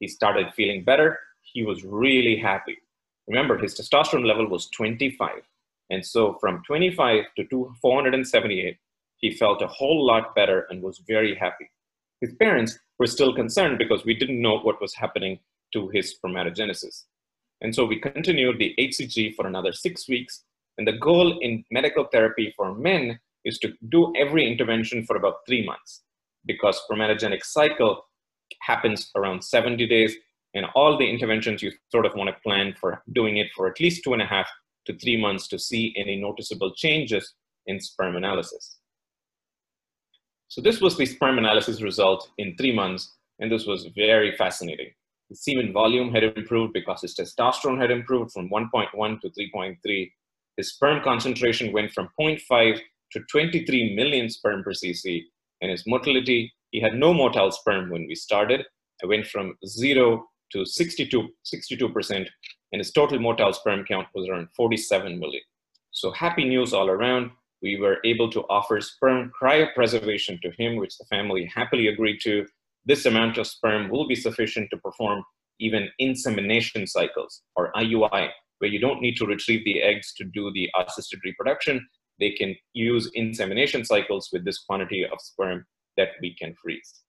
He 0.00 0.08
started 0.08 0.52
feeling 0.54 0.84
better. 0.84 1.18
He 1.42 1.64
was 1.64 1.84
really 1.84 2.36
happy. 2.36 2.76
Remember, 3.26 3.58
his 3.58 3.74
testosterone 3.74 4.26
level 4.26 4.48
was 4.48 4.68
25. 4.70 5.42
And 5.90 6.04
so 6.04 6.36
from 6.40 6.62
25 6.66 7.24
to 7.36 7.74
478, 7.80 8.76
he 9.18 9.30
felt 9.32 9.62
a 9.62 9.66
whole 9.66 10.04
lot 10.04 10.34
better 10.34 10.66
and 10.70 10.82
was 10.82 11.02
very 11.06 11.34
happy. 11.34 11.70
His 12.20 12.34
parents 12.34 12.78
were 12.98 13.06
still 13.06 13.34
concerned 13.34 13.78
because 13.78 14.04
we 14.04 14.14
didn't 14.14 14.40
know 14.40 14.58
what 14.58 14.80
was 14.80 14.94
happening 14.94 15.38
to 15.72 15.88
his 15.88 16.14
spermatogenesis. 16.16 17.04
And 17.60 17.74
so 17.74 17.84
we 17.84 17.98
continued 17.98 18.58
the 18.58 18.74
HCG 18.78 19.34
for 19.34 19.46
another 19.46 19.72
six 19.72 20.08
weeks. 20.08 20.44
And 20.78 20.86
the 20.86 20.92
goal 20.92 21.38
in 21.40 21.64
medical 21.70 22.04
therapy 22.04 22.52
for 22.56 22.74
men 22.74 23.18
is 23.44 23.58
to 23.60 23.72
do 23.88 24.12
every 24.16 24.46
intervention 24.46 25.06
for 25.06 25.16
about 25.16 25.46
three 25.46 25.64
months 25.64 26.02
because 26.44 26.80
spermatogenic 26.88 27.44
cycle 27.44 28.02
happens 28.60 29.10
around 29.16 29.42
70 29.42 29.86
days 29.86 30.16
And 30.54 30.66
all 30.74 30.96
the 30.96 31.08
interventions 31.08 31.62
you 31.62 31.72
sort 31.92 32.06
of 32.06 32.14
want 32.14 32.30
to 32.30 32.42
plan 32.42 32.74
for 32.80 33.02
doing 33.12 33.36
it 33.36 33.48
for 33.54 33.68
at 33.68 33.78
least 33.78 34.02
two 34.02 34.14
and 34.14 34.22
a 34.22 34.26
half 34.26 34.48
to 34.86 34.96
three 34.96 35.20
months 35.20 35.48
to 35.48 35.58
see 35.58 35.94
any 35.96 36.16
noticeable 36.16 36.72
changes 36.74 37.34
in 37.66 37.78
sperm 37.78 38.16
analysis. 38.16 38.78
So 40.48 40.62
this 40.62 40.80
was 40.80 40.96
the 40.96 41.04
sperm 41.04 41.36
analysis 41.38 41.82
result 41.82 42.30
in 42.38 42.56
three 42.56 42.74
months, 42.74 43.12
and 43.38 43.50
this 43.50 43.66
was 43.66 43.90
very 43.94 44.34
fascinating. 44.36 44.92
The 45.30 45.36
semen 45.36 45.72
volume 45.72 46.12
had 46.12 46.22
improved 46.22 46.72
because 46.72 47.02
his 47.02 47.14
testosterone 47.14 47.80
had 47.80 47.90
improved 47.90 48.32
from 48.32 48.48
1.1 48.48 49.20
to 49.20 49.30
3.3. 49.30 50.12
His 50.56 50.72
sperm 50.72 51.02
concentration 51.02 51.72
went 51.72 51.92
from 51.92 52.08
0.5 52.18 52.80
to 53.12 53.20
23 53.30 53.94
million 53.94 54.30
sperm 54.30 54.62
per 54.62 54.72
cc, 54.72 55.22
and 55.60 55.70
his 55.70 55.86
motility, 55.86 56.52
he 56.70 56.80
had 56.80 56.94
no 56.94 57.12
motile 57.12 57.52
sperm 57.52 57.90
when 57.90 58.06
we 58.06 58.14
started. 58.14 58.64
It 59.02 59.06
went 59.06 59.26
from 59.26 59.56
zero 59.66 60.26
to 60.52 60.64
62, 60.64 61.28
62%, 61.44 62.26
and 62.72 62.80
his 62.80 62.92
total 62.92 63.18
motile 63.18 63.54
sperm 63.54 63.84
count 63.84 64.06
was 64.14 64.28
around 64.28 64.48
47 64.56 65.18
million. 65.18 65.42
So 65.90 66.10
happy 66.12 66.44
news 66.44 66.72
all 66.72 66.88
around. 66.88 67.30
We 67.62 67.78
were 67.80 67.98
able 68.04 68.30
to 68.30 68.42
offer 68.50 68.80
sperm 68.80 69.32
cryopreservation 69.40 70.40
to 70.42 70.50
him, 70.58 70.76
which 70.76 70.98
the 70.98 71.06
family 71.06 71.50
happily 71.52 71.88
agreed 71.88 72.20
to. 72.22 72.46
This 72.86 73.04
amount 73.04 73.36
of 73.36 73.48
sperm 73.48 73.90
will 73.90 74.06
be 74.06 74.14
sufficient 74.14 74.70
to 74.70 74.76
perform 74.76 75.24
even 75.58 75.88
insemination 75.98 76.86
cycles, 76.86 77.42
or 77.56 77.72
IUI, 77.72 78.28
where 78.58 78.70
you 78.70 78.78
don't 78.78 79.00
need 79.00 79.16
to 79.16 79.26
retrieve 79.26 79.64
the 79.64 79.82
eggs 79.82 80.14
to 80.14 80.24
do 80.24 80.52
the 80.52 80.70
assisted 80.78 81.20
reproduction. 81.24 81.86
They 82.20 82.30
can 82.30 82.54
use 82.74 83.10
insemination 83.14 83.84
cycles 83.84 84.28
with 84.32 84.44
this 84.44 84.60
quantity 84.64 85.04
of 85.04 85.20
sperm 85.20 85.66
that 85.96 86.10
we 86.22 86.34
can 86.34 86.54
freeze. 86.62 87.02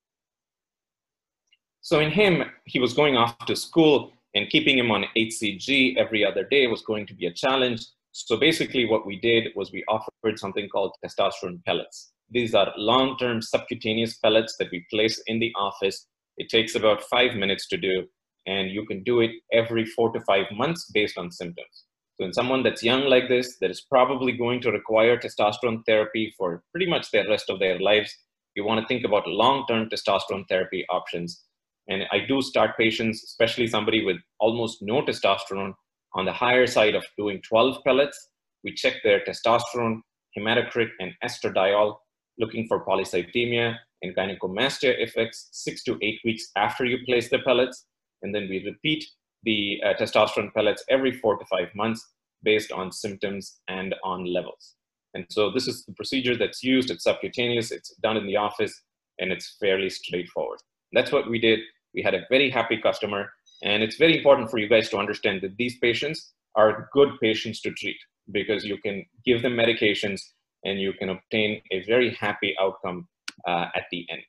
So 1.81 1.99
in 1.99 2.11
him, 2.11 2.43
he 2.65 2.79
was 2.79 2.93
going 2.93 3.15
off 3.15 3.37
to 3.45 3.55
school 3.55 4.11
and 4.33 4.49
keeping 4.49 4.77
him 4.77 4.91
on 4.91 5.05
HCG 5.15 5.95
every 5.97 6.25
other 6.25 6.43
day 6.43 6.67
was 6.67 6.81
going 6.81 7.05
to 7.07 7.13
be 7.13 7.27
a 7.27 7.33
challenge. 7.33 7.85
So 8.11 8.35
basically 8.35 8.85
what 8.85 9.05
we 9.05 9.19
did 9.19 9.49
was 9.55 9.71
we 9.71 9.85
offered 9.87 10.39
something 10.39 10.67
called 10.69 10.95
testosterone 11.05 11.63
pellets. 11.65 12.11
These 12.29 12.53
are 12.53 12.73
long-term 12.75 13.41
subcutaneous 13.41 14.17
pellets 14.17 14.55
that 14.59 14.69
we 14.71 14.85
place 14.89 15.21
in 15.27 15.39
the 15.39 15.53
office. 15.57 16.07
It 16.37 16.49
takes 16.49 16.75
about 16.75 17.03
five 17.03 17.35
minutes 17.35 17.67
to 17.69 17.77
do, 17.77 18.05
and 18.45 18.69
you 18.69 18.85
can 18.85 19.03
do 19.03 19.21
it 19.21 19.31
every 19.53 19.85
four 19.85 20.11
to 20.11 20.21
five 20.21 20.45
months 20.51 20.89
based 20.93 21.17
on 21.17 21.31
symptoms. 21.31 21.85
So 22.19 22.25
in 22.25 22.33
someone 22.33 22.63
that's 22.63 22.83
young 22.83 23.05
like 23.05 23.29
this, 23.29 23.57
that 23.61 23.71
is 23.71 23.81
probably 23.81 24.33
going 24.33 24.61
to 24.61 24.71
require 24.71 25.17
testosterone 25.17 25.85
therapy 25.85 26.33
for 26.37 26.63
pretty 26.71 26.89
much 26.89 27.11
the 27.11 27.23
rest 27.29 27.49
of 27.49 27.59
their 27.59 27.79
lives, 27.79 28.13
you 28.55 28.65
want 28.65 28.81
to 28.81 28.87
think 28.87 29.05
about 29.05 29.27
long-term 29.27 29.89
testosterone 29.89 30.47
therapy 30.49 30.83
options. 30.89 31.43
And 31.87 32.03
I 32.11 32.19
do 32.27 32.41
start 32.41 32.75
patients, 32.77 33.23
especially 33.23 33.67
somebody 33.67 34.03
with 34.03 34.17
almost 34.39 34.79
no 34.81 35.03
testosterone, 35.03 35.73
on 36.15 36.25
the 36.25 36.33
higher 36.33 36.65
side 36.65 36.95
of 36.95 37.05
doing 37.17 37.39
12 37.47 37.83
pellets. 37.85 38.29
We 38.63 38.73
check 38.73 38.95
their 39.03 39.21
testosterone, 39.23 39.99
hematocrit, 40.35 40.89
and 40.99 41.13
estradiol, 41.23 41.97
looking 42.39 42.67
for 42.67 42.85
polycythemia 42.85 43.77
and 44.01 44.15
gynecomastia 44.15 44.95
effects 44.99 45.49
six 45.51 45.83
to 45.83 45.97
eight 46.01 46.19
weeks 46.23 46.49
after 46.55 46.85
you 46.85 46.99
place 47.05 47.29
the 47.29 47.39
pellets. 47.39 47.85
And 48.21 48.33
then 48.33 48.47
we 48.49 48.63
repeat 48.65 49.05
the 49.43 49.79
uh, 49.85 49.93
testosterone 49.99 50.53
pellets 50.53 50.83
every 50.89 51.11
four 51.11 51.37
to 51.37 51.45
five 51.45 51.69
months 51.75 52.05
based 52.43 52.71
on 52.71 52.91
symptoms 52.91 53.59
and 53.67 53.95
on 54.03 54.25
levels. 54.25 54.75
And 55.13 55.25
so 55.29 55.51
this 55.51 55.67
is 55.67 55.85
the 55.85 55.93
procedure 55.93 56.37
that's 56.37 56.63
used. 56.63 56.91
It's 56.91 57.03
subcutaneous, 57.03 57.71
it's 57.71 57.95
done 58.03 58.17
in 58.17 58.27
the 58.27 58.35
office, 58.35 58.83
and 59.19 59.31
it's 59.31 59.57
fairly 59.59 59.89
straightforward. 59.89 60.59
That's 60.93 61.11
what 61.11 61.29
we 61.29 61.39
did. 61.39 61.59
We 61.95 62.03
had 62.03 62.13
a 62.13 62.25
very 62.29 62.49
happy 62.49 62.77
customer. 62.77 63.31
And 63.63 63.81
it's 63.81 63.97
very 63.97 64.17
important 64.17 64.51
for 64.51 64.59
you 64.59 64.69
guys 64.69 64.89
to 64.89 64.97
understand 64.97 65.41
that 65.41 65.57
these 65.57 65.77
patients 65.79 66.33
are 66.55 66.89
good 66.93 67.09
patients 67.21 67.61
to 67.61 67.71
treat 67.71 67.97
because 68.31 68.63
you 68.63 68.77
can 68.77 69.05
give 69.25 69.41
them 69.41 69.53
medications 69.53 70.21
and 70.67 70.79
you 70.79 70.93
can 70.93 71.09
obtain 71.09 71.61
a 71.71 71.83
very 71.85 72.13
happy 72.13 72.53
outcome 72.59 73.07
uh, 73.47 73.67
at 73.73 73.85
the 73.91 74.05
end. 74.09 74.21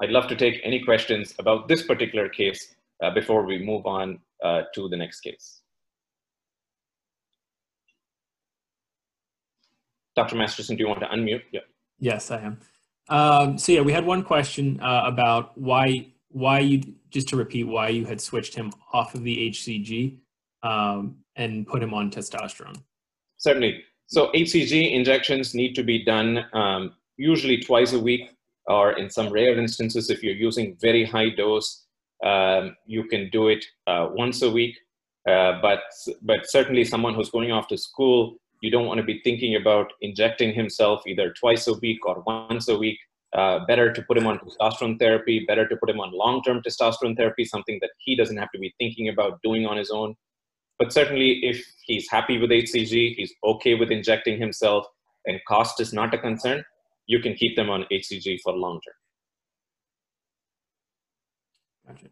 I'd 0.00 0.10
love 0.10 0.26
to 0.28 0.36
take 0.36 0.60
any 0.62 0.84
questions 0.84 1.34
about 1.38 1.68
this 1.68 1.82
particular 1.82 2.28
case 2.28 2.74
uh, 3.02 3.10
before 3.10 3.46
we 3.46 3.58
move 3.58 3.86
on 3.86 4.18
uh, 4.44 4.62
to 4.74 4.88
the 4.88 4.96
next 4.96 5.20
case. 5.20 5.62
Dr. 10.16 10.36
Masterson, 10.36 10.76
do 10.76 10.82
you 10.82 10.88
want 10.88 11.00
to 11.00 11.06
unmute? 11.06 11.42
Yeah. 11.52 11.60
Yes, 11.98 12.30
I 12.30 12.40
am. 12.40 12.60
Um, 13.08 13.58
so 13.58 13.72
yeah, 13.72 13.82
we 13.82 13.92
had 13.92 14.04
one 14.04 14.22
question 14.24 14.80
uh, 14.80 15.02
about 15.06 15.56
why 15.56 16.08
why 16.30 16.58
you 16.58 16.82
just 17.10 17.28
to 17.28 17.36
repeat 17.36 17.64
why 17.64 17.88
you 17.88 18.04
had 18.04 18.20
switched 18.20 18.54
him 18.54 18.72
off 18.92 19.14
of 19.14 19.22
the 19.22 19.50
HCG 19.50 20.18
um, 20.62 21.18
and 21.36 21.66
put 21.66 21.82
him 21.82 21.94
on 21.94 22.10
testosterone. 22.10 22.82
Certainly. 23.46 23.84
So 24.08 24.32
HCG 24.32 24.92
injections 24.92 25.54
need 25.54 25.76
to 25.76 25.84
be 25.84 26.04
done 26.04 26.46
um, 26.52 26.94
usually 27.16 27.58
twice 27.58 27.92
a 27.92 28.00
week 28.00 28.24
or 28.66 28.98
in 28.98 29.08
some 29.08 29.28
rare 29.32 29.56
instances, 29.56 30.10
if 30.10 30.20
you're 30.24 30.34
using 30.34 30.76
very 30.80 31.04
high 31.04 31.28
dose, 31.28 31.86
um, 32.24 32.74
you 32.86 33.04
can 33.04 33.30
do 33.30 33.46
it 33.46 33.64
uh, 33.86 34.08
once 34.10 34.42
a 34.42 34.50
week. 34.50 34.76
Uh, 35.28 35.60
but, 35.62 35.82
but 36.22 36.50
certainly 36.50 36.84
someone 36.84 37.14
who's 37.14 37.30
going 37.30 37.52
off 37.52 37.68
to 37.68 37.78
school, 37.78 38.34
you 38.62 38.70
don't 38.72 38.86
want 38.86 38.98
to 38.98 39.06
be 39.06 39.20
thinking 39.22 39.54
about 39.54 39.92
injecting 40.00 40.52
himself 40.52 41.06
either 41.06 41.32
twice 41.38 41.68
a 41.68 41.74
week 41.74 42.04
or 42.04 42.24
once 42.26 42.66
a 42.66 42.76
week. 42.76 42.98
Uh, 43.32 43.64
better 43.66 43.92
to 43.92 44.02
put 44.02 44.18
him 44.18 44.26
on 44.26 44.40
testosterone 44.40 44.98
therapy, 44.98 45.44
better 45.46 45.68
to 45.68 45.76
put 45.76 45.90
him 45.90 46.00
on 46.00 46.10
long-term 46.10 46.62
testosterone 46.66 47.16
therapy, 47.16 47.44
something 47.44 47.78
that 47.80 47.90
he 47.98 48.16
doesn't 48.16 48.38
have 48.38 48.50
to 48.50 48.58
be 48.58 48.74
thinking 48.80 49.08
about 49.08 49.38
doing 49.44 49.66
on 49.66 49.76
his 49.76 49.90
own. 49.90 50.16
But 50.78 50.92
certainly 50.92 51.40
if 51.42 51.64
he's 51.84 52.08
happy 52.10 52.38
with 52.38 52.50
HCG, 52.50 53.14
he's 53.16 53.32
okay 53.44 53.74
with 53.74 53.90
injecting 53.90 54.38
himself, 54.38 54.86
and 55.24 55.40
cost 55.48 55.80
is 55.80 55.92
not 55.92 56.14
a 56.14 56.18
concern, 56.18 56.62
you 57.06 57.20
can 57.20 57.34
keep 57.34 57.56
them 57.56 57.70
on 57.70 57.84
HCG 57.90 58.38
for 58.42 58.52
long 58.52 58.80
term. 61.86 61.96
Gotcha. 61.96 62.08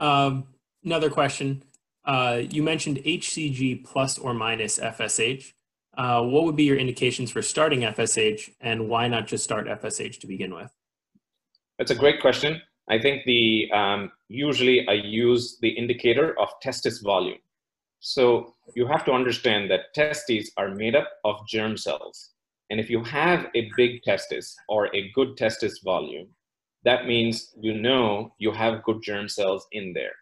Um, 0.00 0.44
another 0.84 1.10
question. 1.10 1.62
Uh, 2.04 2.42
you 2.50 2.62
mentioned 2.62 2.98
HCG 2.98 3.84
plus 3.84 4.18
or 4.18 4.34
minus 4.34 4.78
FSH. 4.78 5.52
Uh, 5.96 6.22
what 6.22 6.44
would 6.44 6.56
be 6.56 6.64
your 6.64 6.76
indications 6.76 7.30
for 7.30 7.40
starting 7.40 7.80
FSH 7.80 8.50
and 8.60 8.88
why 8.88 9.08
not 9.08 9.26
just 9.26 9.44
start 9.44 9.66
FSH 9.66 10.20
to 10.20 10.26
begin 10.26 10.54
with? 10.54 10.70
That's 11.78 11.90
a 11.90 11.94
great 11.94 12.20
question. 12.20 12.60
I 12.90 12.98
think 12.98 13.22
the 13.24 13.70
um, 13.72 14.12
usually 14.28 14.86
I 14.86 14.92
use 14.92 15.58
the 15.62 15.70
indicator 15.70 16.38
of 16.38 16.48
testis 16.60 17.00
volume. 17.00 17.38
So 18.06 18.52
you 18.74 18.86
have 18.86 19.02
to 19.06 19.12
understand 19.12 19.70
that 19.70 19.94
testes 19.94 20.50
are 20.58 20.74
made 20.74 20.94
up 20.94 21.08
of 21.24 21.36
germ 21.48 21.78
cells. 21.78 22.32
And 22.68 22.78
if 22.78 22.90
you 22.90 23.02
have 23.02 23.46
a 23.54 23.70
big 23.78 24.02
testis 24.02 24.54
or 24.68 24.94
a 24.94 25.10
good 25.14 25.38
testis 25.38 25.80
volume, 25.82 26.28
that 26.84 27.06
means 27.06 27.54
you 27.58 27.72
know 27.72 28.34
you 28.36 28.52
have 28.52 28.82
good 28.82 29.00
germ 29.02 29.26
cells 29.26 29.66
in 29.72 29.94
there. 29.94 30.12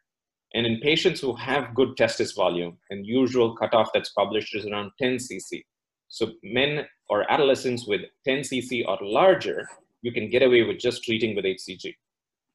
And 0.55 0.65
in 0.65 0.79
patients 0.79 1.21
who 1.21 1.35
have 1.35 1.75
good 1.75 1.97
testis 1.97 2.35
volume, 2.35 2.79
and 2.91 3.05
usual 3.05 3.57
cutoff 3.57 3.89
that's 3.93 4.11
published 4.11 4.55
is 4.55 4.65
around 4.65 4.93
10 5.01 5.17
cc. 5.17 5.65
So 6.07 6.35
men 6.45 6.87
or 7.09 7.29
adolescents 7.33 7.89
with 7.89 8.03
10 8.25 8.43
cc 8.43 8.87
or 8.87 8.97
larger, 9.01 9.67
you 10.03 10.12
can 10.12 10.31
get 10.31 10.45
away 10.45 10.62
with 10.62 10.79
just 10.79 11.03
treating 11.03 11.35
with 11.35 11.47
HCG. 11.47 11.97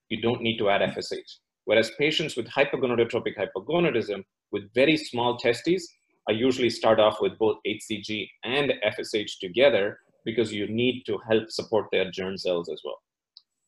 You 0.08 0.22
don't 0.22 0.42
need 0.42 0.58
to 0.60 0.70
add 0.70 0.90
FSH. 0.90 1.40
Whereas 1.66 1.92
patients 1.98 2.38
with 2.38 2.48
hypogonadotropic 2.48 3.36
hypogonadism 3.38 4.24
with 4.52 4.74
very 4.74 4.98
small 4.98 5.38
testes, 5.38 5.94
I 6.30 6.34
usually 6.34 6.70
start 6.70 7.00
off 7.00 7.22
with 7.22 7.38
both 7.38 7.58
HCG 7.66 8.30
and 8.44 8.74
FSH 8.86 9.40
together 9.40 10.00
because 10.26 10.52
you 10.52 10.68
need 10.68 11.04
to 11.06 11.18
help 11.28 11.50
support 11.50 11.88
their 11.92 12.12
germ 12.12 12.38
cells 12.38 12.70
as 12.70 12.82
well. 12.84 13.02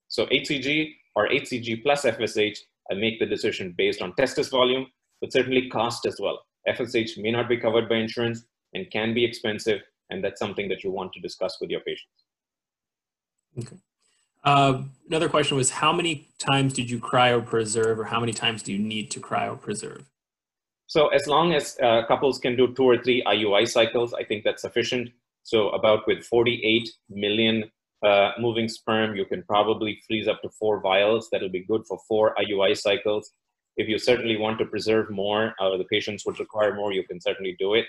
So 0.10 0.26
HCG 0.26 0.94
or 1.16 1.30
HCG 1.30 1.84
plus 1.84 2.04
FSH, 2.04 2.58
I 2.92 2.96
make 2.96 3.20
the 3.20 3.26
decision 3.26 3.74
based 3.78 4.02
on 4.02 4.14
testis 4.16 4.50
volume, 4.50 4.88
but 5.22 5.32
certainly 5.32 5.70
cost 5.70 6.06
as 6.06 6.20
well. 6.20 6.44
FSH 6.68 7.22
may 7.22 7.32
not 7.32 7.48
be 7.48 7.58
covered 7.58 7.88
by 7.88 7.96
insurance 7.96 8.44
and 8.74 8.90
can 8.92 9.14
be 9.14 9.24
expensive, 9.24 9.82
and 10.10 10.24
that's 10.24 10.40
something 10.40 10.68
that 10.70 10.84
you 10.84 10.92
want 10.92 11.14
to 11.14 11.22
discuss 11.22 11.58
with 11.62 11.70
your 11.70 11.82
patients. 11.82 12.24
Okay. 13.58 13.78
Uh, 14.44 14.84
another 15.08 15.30
question 15.30 15.58
was 15.58 15.70
how 15.70 15.92
many 15.92 16.28
times 16.38 16.74
did 16.74 16.90
you 16.90 17.00
cryopreserve 17.00 17.98
or 17.98 18.06
how 18.06 18.20
many 18.20 18.32
times 18.32 18.64
do 18.64 18.72
you 18.72 18.80
need 18.80 19.12
to 19.12 19.20
cryopreserve? 19.20 20.04
So 20.90 21.10
as 21.10 21.28
long 21.28 21.54
as 21.54 21.78
uh, 21.84 22.02
couples 22.08 22.40
can 22.40 22.56
do 22.56 22.74
two 22.74 22.84
or 22.84 22.98
three 22.98 23.24
IUI 23.24 23.68
cycles, 23.68 24.12
I 24.16 24.24
think 24.24 24.44
that's 24.44 24.64
sufficient. 24.64 25.12
So 25.44 25.70
about 25.70 26.08
with 26.08 26.24
48 26.24 26.90
million 27.12 27.66
uh, 28.04 28.32
moving 28.40 28.68
sperm, 28.68 29.16
you 29.16 29.26
can 29.26 29.44
probably 29.44 30.02
freeze 30.08 30.28
up 30.28 30.42
to 30.42 30.50
four 30.50 30.82
vials. 30.82 31.30
That'll 31.32 31.48
be 31.48 31.64
good 31.64 31.84
for 31.88 32.00
four 32.08 32.34
IUI 32.42 32.76
cycles. 32.76 33.34
If 33.78 33.88
you 33.88 34.00
certainly 34.00 34.38
want 34.38 34.58
to 34.60 34.66
preserve 34.66 35.12
more, 35.12 35.54
uh, 35.62 35.78
the 35.78 35.84
patients 35.84 36.26
would 36.26 36.40
require 36.40 36.74
more, 36.74 36.92
you 36.92 37.04
can 37.04 37.22
certainly 37.22 37.56
do 37.60 37.76
it. 37.76 37.86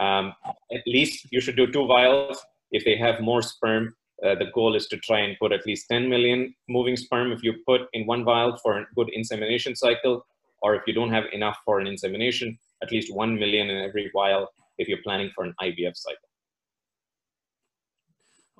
Um, 0.00 0.34
at 0.74 0.82
least 0.88 1.28
you 1.30 1.40
should 1.40 1.56
do 1.56 1.70
two 1.70 1.86
vials. 1.86 2.44
If 2.72 2.84
they 2.84 2.96
have 2.96 3.20
more 3.20 3.42
sperm, 3.42 3.94
uh, 4.26 4.34
the 4.34 4.50
goal 4.52 4.74
is 4.74 4.88
to 4.88 4.96
try 4.96 5.20
and 5.20 5.38
put 5.38 5.52
at 5.52 5.66
least 5.66 5.86
10 5.88 6.08
million 6.08 6.52
moving 6.68 6.96
sperm 6.96 7.30
if 7.30 7.44
you 7.44 7.54
put 7.64 7.82
in 7.92 8.06
one 8.06 8.24
vial 8.24 8.56
for 8.60 8.80
a 8.80 8.86
good 8.96 9.08
insemination 9.12 9.76
cycle, 9.76 10.26
or 10.62 10.74
if 10.74 10.82
you 10.86 10.92
don't 10.92 11.10
have 11.10 11.24
enough 11.32 11.58
for 11.64 11.80
an 11.80 11.86
insemination, 11.86 12.58
at 12.82 12.90
least 12.90 13.14
1 13.14 13.38
million 13.38 13.70
in 13.70 13.84
every 13.84 14.10
vial 14.14 14.48
if 14.78 14.88
you're 14.88 15.02
planning 15.02 15.30
for 15.34 15.44
an 15.44 15.54
IVF 15.60 15.96
cycle. 15.96 16.18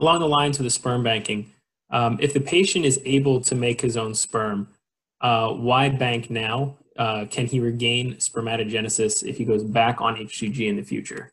Along 0.01 0.21
the 0.21 0.29
lines 0.29 0.59
of 0.59 0.65
the 0.65 0.71
sperm 0.71 1.03
banking, 1.03 1.53
um, 1.91 2.19
if 2.21 2.33
the 2.33 2.41
patient 2.41 2.85
is 2.85 3.01
able 3.05 3.41
to 3.43 3.55
make 3.55 3.81
his 3.81 3.97
own 3.97 4.15
sperm, 4.15 4.69
uh, 5.21 5.51
why 5.51 5.89
bank 5.89 6.31
now? 6.31 6.77
Uh, 6.99 7.25
can 7.31 7.47
he 7.47 7.61
regain 7.61 8.15
spermatogenesis 8.17 9.27
if 9.27 9.37
he 9.39 9.45
goes 9.45 9.65
back 9.65 10.01
on 10.01 10.17
HCG 10.17 10.69
in 10.69 10.77
the 10.77 10.83
future? 10.83 11.33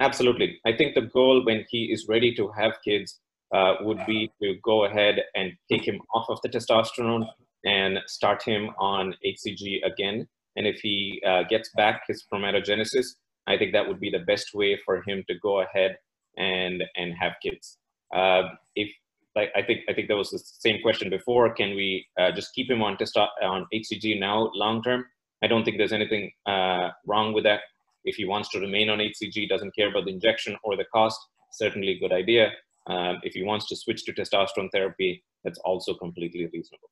Absolutely. 0.00 0.58
I 0.64 0.72
think 0.76 0.94
the 0.94 1.02
goal 1.02 1.44
when 1.44 1.64
he 1.68 1.86
is 1.92 2.06
ready 2.08 2.34
to 2.36 2.50
have 2.56 2.74
kids 2.84 3.20
uh, 3.54 3.74
would 3.80 4.04
be 4.06 4.30
to 4.42 4.56
go 4.62 4.84
ahead 4.84 5.22
and 5.34 5.52
take 5.70 5.86
him 5.86 6.00
off 6.14 6.26
of 6.28 6.40
the 6.42 6.48
testosterone 6.48 7.26
and 7.64 7.98
start 8.06 8.42
him 8.42 8.70
on 8.78 9.14
HCG 9.26 9.84
again. 9.84 10.26
And 10.56 10.66
if 10.66 10.80
he 10.80 11.22
uh, 11.26 11.44
gets 11.48 11.70
back 11.76 12.02
his 12.08 12.24
spermatogenesis, 12.24 13.06
I 13.46 13.56
think 13.56 13.72
that 13.72 13.86
would 13.86 14.00
be 14.00 14.10
the 14.10 14.20
best 14.20 14.54
way 14.54 14.78
for 14.84 15.02
him 15.06 15.24
to 15.28 15.34
go 15.42 15.60
ahead 15.60 15.96
and 16.36 16.84
and 16.96 17.14
have 17.18 17.32
kids. 17.42 17.78
Uh, 18.14 18.42
if 18.76 18.90
like 19.36 19.50
I 19.56 19.62
think 19.62 19.80
I 19.88 19.92
think 19.94 20.08
that 20.08 20.16
was 20.16 20.30
the 20.30 20.38
same 20.38 20.80
question 20.82 21.10
before. 21.10 21.52
Can 21.54 21.70
we 21.74 22.06
uh, 22.20 22.32
just 22.32 22.54
keep 22.54 22.70
him 22.70 22.82
on 22.82 22.96
testo- 22.96 23.28
on 23.42 23.66
HCG 23.72 24.18
now 24.18 24.50
long 24.54 24.82
term? 24.82 25.04
I 25.42 25.46
don't 25.46 25.64
think 25.64 25.78
there's 25.78 25.92
anything 25.92 26.30
uh, 26.46 26.90
wrong 27.06 27.32
with 27.32 27.44
that. 27.44 27.60
If 28.04 28.16
he 28.16 28.24
wants 28.24 28.48
to 28.50 28.60
remain 28.60 28.90
on 28.90 28.98
HCG, 28.98 29.48
doesn't 29.48 29.74
care 29.76 29.88
about 29.88 30.04
the 30.06 30.12
injection 30.12 30.56
or 30.64 30.76
the 30.76 30.86
cost, 30.92 31.18
certainly 31.52 31.90
a 31.90 31.98
good 31.98 32.12
idea. 32.12 32.52
Um, 32.86 33.18
if 33.22 33.34
he 33.34 33.42
wants 33.42 33.68
to 33.68 33.76
switch 33.76 34.04
to 34.06 34.12
testosterone 34.12 34.70
therapy, 34.72 35.22
that's 35.44 35.58
also 35.58 35.94
completely 35.94 36.48
reasonable. 36.52 36.90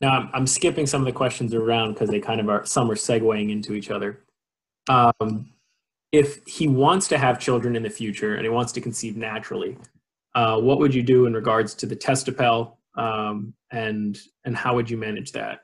Now, 0.00 0.18
I'm, 0.18 0.30
I'm 0.34 0.46
skipping 0.46 0.86
some 0.86 1.00
of 1.00 1.06
the 1.06 1.12
questions 1.12 1.54
around 1.54 1.94
because 1.94 2.10
they 2.10 2.20
kind 2.20 2.40
of 2.40 2.48
are, 2.48 2.64
some 2.66 2.90
are 2.90 2.96
segueing 2.96 3.50
into 3.50 3.74
each 3.74 3.90
other. 3.90 4.20
Um, 4.88 5.50
if 6.12 6.44
he 6.46 6.68
wants 6.68 7.08
to 7.08 7.18
have 7.18 7.40
children 7.40 7.74
in 7.74 7.82
the 7.82 7.90
future 7.90 8.34
and 8.34 8.44
he 8.44 8.48
wants 8.48 8.72
to 8.72 8.80
conceive 8.80 9.16
naturally, 9.16 9.76
uh, 10.34 10.60
what 10.60 10.78
would 10.78 10.94
you 10.94 11.02
do 11.02 11.26
in 11.26 11.34
regards 11.34 11.74
to 11.74 11.86
the 11.86 11.96
testopel 11.96 12.76
um, 12.96 13.54
and 13.72 14.20
and 14.44 14.56
how 14.56 14.74
would 14.74 14.88
you 14.88 14.96
manage 14.96 15.32
that? 15.32 15.60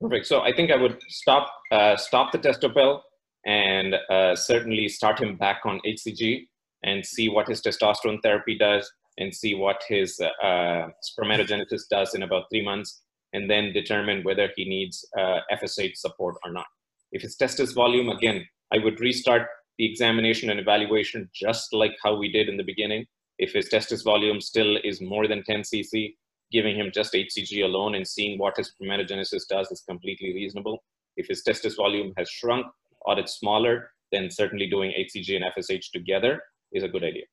Perfect. 0.00 0.26
So 0.26 0.40
I 0.40 0.52
think 0.54 0.70
I 0.70 0.76
would 0.76 0.98
stop 1.08 1.50
uh, 1.70 1.96
stop 1.96 2.32
the 2.32 2.38
testopel 2.38 3.00
and 3.46 3.94
uh, 4.10 4.34
certainly 4.34 4.88
start 4.88 5.20
him 5.20 5.36
back 5.36 5.62
on 5.64 5.80
HCG 5.86 6.46
and 6.82 7.04
see 7.04 7.28
what 7.28 7.48
his 7.48 7.60
testosterone 7.62 8.18
therapy 8.22 8.56
does 8.56 8.90
and 9.18 9.34
see 9.34 9.54
what 9.54 9.82
his 9.88 10.18
uh, 10.20 10.88
spermatogenesis 11.08 11.82
does 11.90 12.14
in 12.14 12.22
about 12.22 12.44
three 12.50 12.64
months, 12.64 13.02
and 13.32 13.48
then 13.50 13.72
determine 13.72 14.22
whether 14.22 14.50
he 14.56 14.68
needs 14.68 15.04
uh, 15.18 15.40
FSH 15.52 15.96
support 15.96 16.36
or 16.44 16.52
not. 16.52 16.66
If 17.12 17.22
his 17.22 17.36
testis 17.36 17.72
volume, 17.72 18.08
again, 18.08 18.46
I 18.72 18.78
would 18.78 19.00
restart 19.00 19.48
the 19.78 19.90
examination 19.90 20.50
and 20.50 20.60
evaluation 20.60 21.30
just 21.34 21.72
like 21.72 21.96
how 22.02 22.16
we 22.16 22.30
did 22.30 22.48
in 22.48 22.56
the 22.56 22.64
beginning. 22.64 23.06
If 23.38 23.52
his 23.52 23.68
testis 23.68 24.02
volume 24.02 24.40
still 24.40 24.76
is 24.84 25.00
more 25.00 25.26
than 25.26 25.42
10 25.44 25.62
cc, 25.62 26.14
giving 26.52 26.76
him 26.76 26.90
just 26.92 27.14
HCG 27.14 27.64
alone 27.64 27.94
and 27.94 28.06
seeing 28.06 28.38
what 28.38 28.56
his 28.56 28.72
spermatogenesis 28.72 29.42
does 29.48 29.70
is 29.70 29.82
completely 29.88 30.34
reasonable. 30.34 30.82
If 31.16 31.28
his 31.28 31.42
testis 31.42 31.76
volume 31.76 32.12
has 32.16 32.28
shrunk 32.28 32.66
or 33.02 33.18
it's 33.18 33.34
smaller, 33.34 33.92
then 34.12 34.30
certainly 34.30 34.68
doing 34.68 34.92
HCG 34.98 35.36
and 35.36 35.44
FSH 35.56 35.92
together 35.92 36.42
is 36.72 36.82
a 36.82 36.88
good 36.88 37.04
idea. 37.04 37.24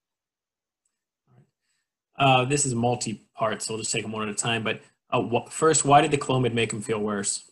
Uh, 2.18 2.46
this 2.46 2.66
is 2.66 2.74
multi-part, 2.74 3.62
so 3.62 3.74
we'll 3.74 3.82
just 3.82 3.92
take 3.92 4.04
them 4.04 4.12
one 4.12 4.28
at 4.28 4.34
a 4.34 4.38
time. 4.38 4.64
But 4.64 4.82
uh, 5.12 5.42
first, 5.50 5.86
why 5.86 6.02
did 6.02 6.12
the 6.12 6.18
Clomid 6.18 6.54
make 6.54 6.72
him 6.72 6.82
feel 6.82 7.00
worse? 7.00 7.50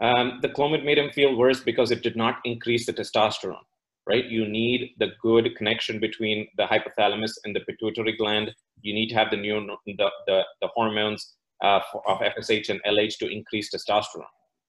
Um, 0.00 0.38
the 0.42 0.48
Clomid 0.48 0.84
made 0.84 0.98
him 0.98 1.10
feel 1.10 1.36
worse 1.36 1.60
because 1.60 1.90
it 1.90 2.02
did 2.02 2.16
not 2.16 2.38
increase 2.44 2.86
the 2.86 2.92
testosterone, 2.92 3.64
right? 4.06 4.24
You 4.26 4.46
need 4.46 4.94
the 4.98 5.08
good 5.20 5.56
connection 5.56 5.98
between 5.98 6.46
the 6.56 6.64
hypothalamus 6.64 7.32
and 7.44 7.54
the 7.54 7.60
pituitary 7.60 8.16
gland. 8.16 8.54
You 8.82 8.94
need 8.94 9.08
to 9.08 9.16
have 9.16 9.30
the 9.30 9.36
the, 9.36 10.10
the, 10.26 10.42
the 10.60 10.68
hormones 10.68 11.34
uh, 11.62 11.80
of 12.06 12.20
FSH 12.20 12.68
and 12.68 12.80
LH 12.86 13.18
to 13.18 13.28
increase 13.28 13.74
testosterone. 13.74 14.24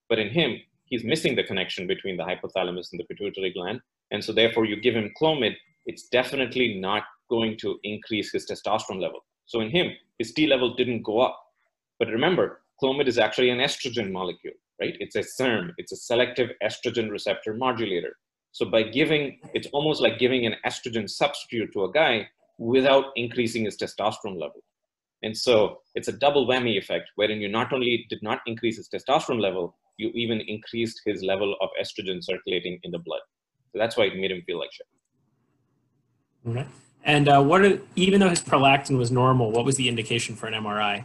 But 0.08 0.20
in 0.20 0.30
him, 0.30 0.58
he's 0.86 1.04
missing 1.04 1.36
the 1.36 1.44
connection 1.44 1.86
between 1.86 2.18
the 2.18 2.24
hypothalamus 2.24 2.92
and 2.92 3.00
the 3.00 3.04
pituitary 3.04 3.54
gland. 3.54 3.82
And 4.12 4.24
so 4.24 4.34
therefore 4.34 4.66
you 4.66 4.82
give 4.82 4.96
him 4.96 5.12
Clomid, 5.22 5.56
it's 5.86 6.08
definitely 6.08 6.80
not 6.80 7.04
going 7.30 7.58
to 7.58 7.80
increase 7.84 8.32
his 8.32 8.48
testosterone 8.48 9.00
level. 9.00 9.24
So 9.46 9.62
in 9.62 9.70
him, 9.70 9.92
his 10.18 10.34
T 10.34 10.48
level 10.48 10.76
didn't 10.76 11.04
go 11.04 11.20
up. 11.20 11.40
But 12.00 12.08
remember, 12.08 12.62
Clomid 12.82 13.08
is 13.08 13.18
actually 13.18 13.50
an 13.50 13.60
estrogen 13.60 14.12
molecule, 14.12 14.54
right? 14.80 14.96
It's 15.00 15.16
a 15.16 15.24
SERM, 15.24 15.74
it's 15.78 15.92
a 15.92 15.98
selective 15.98 16.50
estrogen 16.64 17.12
receptor 17.12 17.54
modulator. 17.54 18.16
So 18.52 18.66
by 18.66 18.84
giving, 18.84 19.40
it's 19.54 19.68
almost 19.74 20.02
like 20.02 20.18
giving 20.18 20.46
an 20.46 20.56
estrogen 20.66 21.10
substitute 21.10 21.72
to 21.74 21.84
a 21.84 21.92
guy 21.92 22.28
without 22.58 23.06
increasing 23.16 23.66
his 23.66 23.78
testosterone 23.78 24.40
level. 24.40 24.64
And 25.22 25.36
so 25.36 25.80
it's 25.96 26.08
a 26.08 26.14
double 26.14 26.48
whammy 26.48 26.78
effect 26.78 27.10
wherein 27.16 27.42
you 27.42 27.50
not 27.50 27.74
only 27.74 28.06
did 28.10 28.24
not 28.24 28.40
increase 28.46 28.78
his 28.78 28.90
testosterone 28.90 29.42
level, 29.42 29.78
you 29.98 30.10
even 30.16 30.40
increased 30.42 31.02
his 31.06 31.22
level 31.22 31.56
of 31.62 31.70
estrogen 31.82 32.24
circulating 32.24 32.80
in 32.84 32.92
the 32.92 33.00
blood. 33.00 33.20
So 33.72 33.80
that's 33.80 33.98
why 33.98 34.06
it 34.06 34.16
made 34.16 34.32
him 34.32 34.42
feel 34.46 34.58
like 34.58 34.70
shit. 34.72 34.88
Okay. 36.48 36.66
And 37.04 37.28
uh, 37.28 37.42
what 37.42 37.62
are, 37.62 37.80
even 37.96 38.20
though 38.20 38.30
his 38.30 38.42
prolactin 38.42 38.98
was 38.98 39.12
normal, 39.12 39.52
what 39.52 39.66
was 39.66 39.76
the 39.76 39.90
indication 39.90 40.36
for 40.36 40.48
an 40.48 40.54
MRI? 40.54 41.04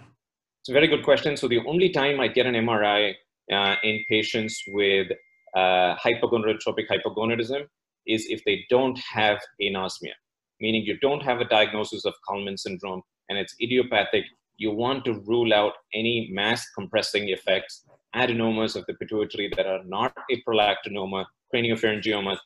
It's 0.65 0.71
a 0.71 0.73
very 0.73 0.89
good 0.89 1.05
question. 1.05 1.37
So 1.37 1.47
the 1.47 1.61
only 1.67 1.91
time 1.91 2.21
I 2.21 2.27
get 2.27 2.47
an 2.47 2.55
MRI 2.55 3.13
uh, 3.53 3.75
in 3.83 4.03
patients 4.09 4.63
with 4.69 5.09
uh, 5.55 5.95
hypogonadotropic 5.97 6.87
hypogonadism 6.91 7.67
is 8.07 8.25
if 8.31 8.43
they 8.47 8.65
don't 8.71 8.99
have 9.13 9.41
anosmia, 9.61 10.15
meaning 10.63 10.83
you 10.87 10.97
don't 11.01 11.23
have 11.23 11.43
a 11.43 11.45
diagnosis 11.45 12.07
of 12.07 12.15
Kallmann 12.27 12.59
syndrome 12.59 13.03
and 13.29 13.39
it's 13.39 13.55
idiopathic. 13.61 14.25
You 14.57 14.71
want 14.71 15.05
to 15.05 15.21
rule 15.27 15.53
out 15.53 15.75
any 15.93 16.31
mass 16.33 16.67
compressing 16.71 17.29
effects, 17.29 17.85
adenomas 18.17 18.75
of 18.75 18.87
the 18.87 18.95
pituitary 18.95 19.53
that 19.59 19.67
are 19.67 19.85
not 19.85 20.17
a 20.31 20.43
prolactinoma, 20.49 21.27
craniopharyngiomas, 21.55 22.39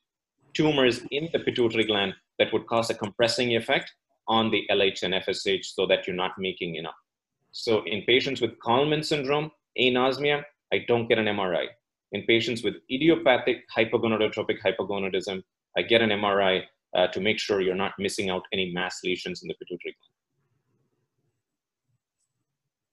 tumors 0.55 1.03
in 1.13 1.29
the 1.33 1.39
pituitary 1.39 1.85
gland 1.85 2.15
that 2.41 2.53
would 2.53 2.67
cause 2.67 2.91
a 2.91 2.95
compressing 2.95 3.55
effect 3.55 3.93
on 4.27 4.51
the 4.51 4.67
LH 4.73 5.05
and 5.05 5.15
FSH 5.15 5.67
so 5.67 5.87
that 5.87 6.09
you're 6.09 6.17
not 6.17 6.33
making 6.37 6.75
enough. 6.75 6.97
So 7.53 7.83
in 7.87 8.03
patients 8.03 8.41
with 8.41 8.59
Kallmann 8.61 9.05
syndrome, 9.05 9.51
anosmia, 9.79 10.43
I 10.73 10.85
don't 10.87 11.09
get 11.09 11.19
an 11.19 11.27
MRI. 11.27 11.67
In 12.13 12.23
patients 12.23 12.63
with 12.63 12.75
idiopathic 12.91 13.65
hypogonadotropic 13.77 14.59
hypogonadism, 14.65 15.43
I 15.77 15.83
get 15.83 16.01
an 16.01 16.11
MRI 16.11 16.63
uh, 16.97 17.07
to 17.09 17.21
make 17.21 17.39
sure 17.39 17.61
you're 17.61 17.75
not 17.75 17.93
missing 17.99 18.31
out 18.31 18.43
any 18.53 18.73
mass 18.73 19.01
lesions 19.05 19.43
in 19.43 19.49
the 19.49 19.55
pituitary 19.55 19.95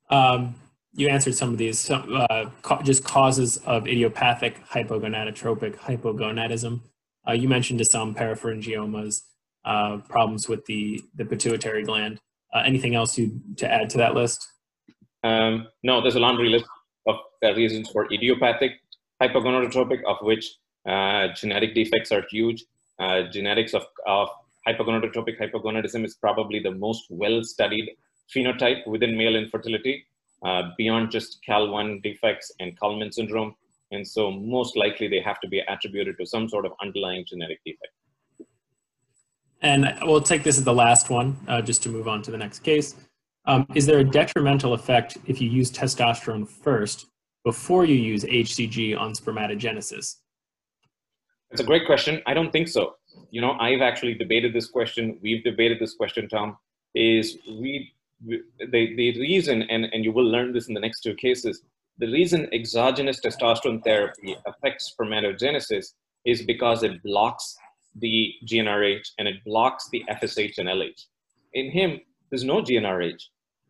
gland. 0.09 0.47
Um, 0.47 0.55
you 0.93 1.09
answered 1.09 1.35
some 1.35 1.51
of 1.51 1.57
these, 1.57 1.79
some, 1.79 2.25
uh, 2.29 2.49
ca- 2.61 2.81
just 2.81 3.03
causes 3.03 3.57
of 3.65 3.87
idiopathic 3.87 4.65
hypogonadotropic 4.67 5.75
hypogonadism. 5.77 6.81
Uh, 7.27 7.33
you 7.33 7.49
mentioned 7.49 7.85
some 7.87 8.13
craniopharyngiomas, 8.13 9.21
uh, 9.65 9.97
problems 10.07 10.47
with 10.47 10.65
the, 10.65 11.03
the 11.15 11.25
pituitary 11.25 11.83
gland. 11.83 12.19
Uh, 12.55 12.63
anything 12.65 12.95
else 12.95 13.17
you 13.17 13.41
to 13.57 13.69
add 13.69 13.89
to 13.89 13.97
that 13.97 14.13
list? 14.15 14.47
Um, 15.25 15.67
no, 15.83 16.01
there's 16.01 16.15
a 16.15 16.21
laundry 16.21 16.47
list 16.47 16.65
of 17.05 17.17
reasons 17.57 17.89
for 17.89 18.11
idiopathic 18.13 18.71
hypogonadotropic, 19.21 20.01
of 20.07 20.17
which 20.21 20.55
uh, 20.87 21.27
genetic 21.35 21.75
defects 21.75 22.13
are 22.13 22.23
huge. 22.31 22.63
Uh, 22.97 23.23
genetics 23.23 23.73
of, 23.73 23.85
of 24.07 24.29
hypogonadotropic 24.65 25.37
hypogonadism 25.37 26.05
is 26.05 26.15
probably 26.15 26.59
the 26.59 26.71
most 26.71 27.07
well-studied 27.09 27.89
phenotype 28.33 28.87
within 28.87 29.17
male 29.17 29.35
infertility, 29.35 30.05
uh, 30.43 30.63
beyond 30.77 31.11
just 31.11 31.39
KAL1 31.47 32.01
defects 32.03 32.53
and 32.61 32.79
Kallmann 32.79 33.13
syndrome. 33.13 33.53
And 33.91 34.07
so 34.07 34.31
most 34.31 34.77
likely 34.77 35.09
they 35.09 35.19
have 35.19 35.41
to 35.41 35.49
be 35.49 35.61
attributed 35.67 36.17
to 36.19 36.25
some 36.25 36.47
sort 36.47 36.65
of 36.65 36.71
underlying 36.81 37.25
genetic 37.27 37.59
defect. 37.65 37.91
And 39.65 39.97
we'll 40.03 40.21
take 40.21 40.43
this 40.43 40.59
as 40.59 40.63
the 40.63 40.73
last 40.73 41.09
one, 41.09 41.35
uh, 41.47 41.59
just 41.59 41.81
to 41.83 41.89
move 41.89 42.07
on 42.07 42.21
to 42.21 42.29
the 42.29 42.37
next 42.37 42.59
case. 42.59 42.93
Um, 43.45 43.65
is 43.73 43.87
there 43.87 43.97
a 43.97 44.03
detrimental 44.03 44.73
effect 44.73 45.17
if 45.25 45.41
you 45.41 45.49
use 45.49 45.71
testosterone 45.71 46.47
first 46.47 47.07
before 47.43 47.83
you 47.83 47.95
use 47.95 48.23
HCG 48.23 48.95
on 48.97 49.13
spermatogenesis? 49.13 50.17
It's 51.49 51.61
a 51.61 51.63
great 51.63 51.87
question. 51.87 52.21
I 52.27 52.35
don't 52.35 52.51
think 52.51 52.67
so. 52.67 52.95
You 53.31 53.41
know, 53.41 53.53
I've 53.53 53.81
actually 53.81 54.13
debated 54.13 54.53
this 54.53 54.67
question. 54.67 55.17
We've 55.23 55.43
debated 55.43 55.79
this 55.79 55.95
question, 55.95 56.29
Tom. 56.29 56.57
Is 56.93 57.39
we, 57.49 57.91
we 58.23 58.43
the, 58.59 58.95
the 58.95 59.19
reason, 59.19 59.63
and, 59.63 59.85
and 59.85 60.03
you 60.03 60.11
will 60.11 60.29
learn 60.29 60.53
this 60.53 60.67
in 60.67 60.75
the 60.75 60.79
next 60.79 61.01
two 61.01 61.15
cases, 61.15 61.63
the 61.97 62.11
reason 62.11 62.47
exogenous 62.53 63.19
testosterone 63.19 63.83
therapy 63.83 64.35
affects 64.45 64.93
spermatogenesis 64.93 65.93
is 66.23 66.43
because 66.43 66.83
it 66.83 67.01
blocks 67.01 67.57
the 67.99 68.33
GnRH 68.45 69.07
and 69.17 69.27
it 69.27 69.43
blocks 69.45 69.87
the 69.91 70.03
FSH 70.09 70.57
and 70.57 70.67
LH. 70.67 71.05
in 71.53 71.71
him, 71.71 71.99
there's 72.29 72.43
no 72.43 72.61
GnRH, 72.61 73.21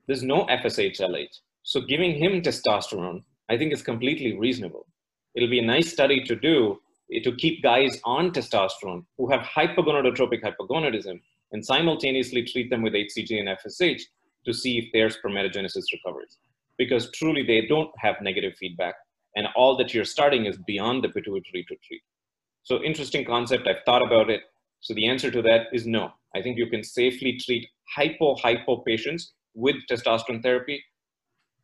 there's 0.07 0.23
no 0.23 0.45
FSH-LH. 0.45 1.35
So 1.63 1.81
giving 1.81 2.15
him 2.15 2.41
testosterone, 2.41 3.23
I 3.49 3.57
think 3.57 3.73
is 3.73 3.81
completely 3.81 4.37
reasonable. 4.37 4.87
It'll 5.35 5.49
be 5.49 5.59
a 5.59 5.65
nice 5.65 5.91
study 5.91 6.23
to 6.23 6.35
do 6.35 6.79
eh, 7.13 7.21
to 7.23 7.35
keep 7.35 7.63
guys 7.63 7.99
on 8.03 8.31
testosterone 8.31 9.05
who 9.17 9.29
have 9.29 9.41
hypogonadotropic 9.41 10.41
hypogonadism 10.41 11.19
and 11.51 11.65
simultaneously 11.65 12.43
treat 12.43 12.69
them 12.69 12.81
with 12.81 12.93
HCG 12.93 13.39
and 13.39 13.49
FSH 13.49 14.01
to 14.45 14.53
see 14.53 14.77
if 14.77 14.85
their 14.93 15.09
spermatogenesis 15.09 15.85
recovers. 15.93 16.37
Because 16.77 17.11
truly 17.11 17.43
they 17.43 17.65
don't 17.67 17.91
have 17.99 18.15
negative 18.21 18.53
feedback 18.59 18.95
and 19.35 19.47
all 19.55 19.75
that 19.77 19.93
you're 19.93 20.05
starting 20.05 20.45
is 20.45 20.57
beyond 20.65 21.03
the 21.03 21.09
pituitary 21.09 21.65
to 21.67 21.75
treat. 21.85 22.01
So 22.65 22.81
interesting 22.81 23.23
concept, 23.25 23.67
I've 23.67 23.83
thought 23.85 24.01
about 24.01 24.31
it. 24.31 24.41
So 24.81 24.95
the 24.95 25.07
answer 25.07 25.29
to 25.29 25.41
that 25.43 25.67
is 25.71 25.85
no. 25.85 26.11
I 26.35 26.41
think 26.41 26.57
you 26.57 26.67
can 26.67 26.83
safely 26.83 27.37
treat 27.37 27.67
hypo-hypo 27.95 28.77
patients 28.77 29.33
with 29.53 29.75
testosterone 29.89 30.41
therapy, 30.41 30.83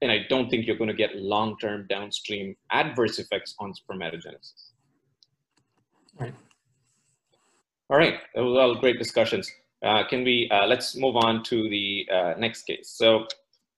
and 0.03 0.11
I 0.11 0.19
don't 0.29 0.49
think 0.49 0.67
you're 0.67 0.77
going 0.77 0.91
to 0.91 0.95
get 0.95 1.15
long-term 1.15 1.87
downstream 1.89 2.55
adverse 2.69 3.17
effects 3.17 3.55
on 3.59 3.73
spermatogenesis. 3.73 4.69
All 6.19 6.27
right. 6.27 6.35
All 7.89 7.97
right, 7.97 8.19
that 8.35 8.41
was 8.41 8.57
all 8.57 8.75
great 8.75 8.99
discussions. 8.99 9.51
Uh, 9.83 10.03
can 10.07 10.23
we, 10.23 10.49
uh, 10.51 10.67
let's 10.67 10.95
move 10.95 11.15
on 11.15 11.43
to 11.45 11.67
the 11.67 12.07
uh, 12.13 12.33
next 12.37 12.63
case. 12.63 12.89
So 12.89 13.25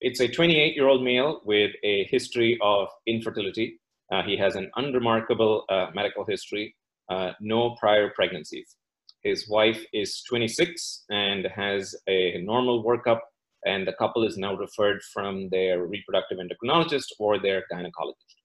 it's 0.01 0.19
a 0.19 0.27
28-year-old 0.27 1.01
male 1.01 1.41
with 1.45 1.71
a 1.83 2.03
history 2.12 2.59
of 2.62 2.89
infertility. 3.07 3.79
Uh, 4.12 4.23
he 4.23 4.36
has 4.36 4.55
an 4.55 4.69
unremarkable 4.75 5.63
uh, 5.69 5.88
medical 5.95 6.25
history, 6.25 6.75
uh, 7.09 7.31
no 7.39 7.75
prior 7.79 8.11
pregnancies. 8.15 8.75
His 9.23 9.49
wife 9.49 9.83
is 9.93 10.21
26 10.29 11.05
and 11.09 11.47
has 11.55 11.95
a 12.07 12.41
normal 12.41 12.83
workup, 12.83 13.19
and 13.65 13.87
the 13.87 13.93
couple 13.93 14.25
is 14.25 14.37
now 14.37 14.55
referred 14.55 15.01
from 15.13 15.49
their 15.49 15.85
reproductive 15.85 16.39
endocrinologist 16.39 17.07
or 17.19 17.39
their 17.39 17.63
gynecologist. 17.71 18.35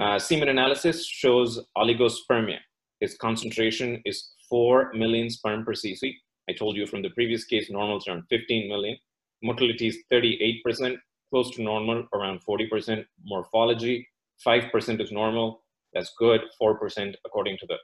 Uh, 0.00 0.18
semen 0.18 0.48
analysis 0.48 1.06
shows 1.06 1.60
oligospermia. 1.76 2.58
His 3.00 3.16
concentration 3.16 4.00
is 4.04 4.32
4 4.48 4.92
million 4.94 5.28
sperm 5.30 5.64
per 5.64 5.72
cc. 5.72 6.14
I 6.48 6.52
told 6.52 6.76
you 6.76 6.86
from 6.86 7.02
the 7.02 7.10
previous 7.10 7.44
case, 7.44 7.70
normal 7.70 7.98
is 7.98 8.08
around 8.08 8.24
15 8.28 8.68
million. 8.68 8.96
Motility 9.42 9.88
is 9.88 9.98
38%, 10.12 10.96
close 11.30 11.50
to 11.54 11.62
normal, 11.62 12.06
around 12.14 12.40
40%. 12.48 13.04
Morphology, 13.24 14.08
5% 14.46 15.00
is 15.00 15.12
normal. 15.12 15.62
That's 15.94 16.12
good. 16.18 16.40
4% 16.60 17.14
according 17.24 17.58
to 17.58 17.66
the 17.66 17.76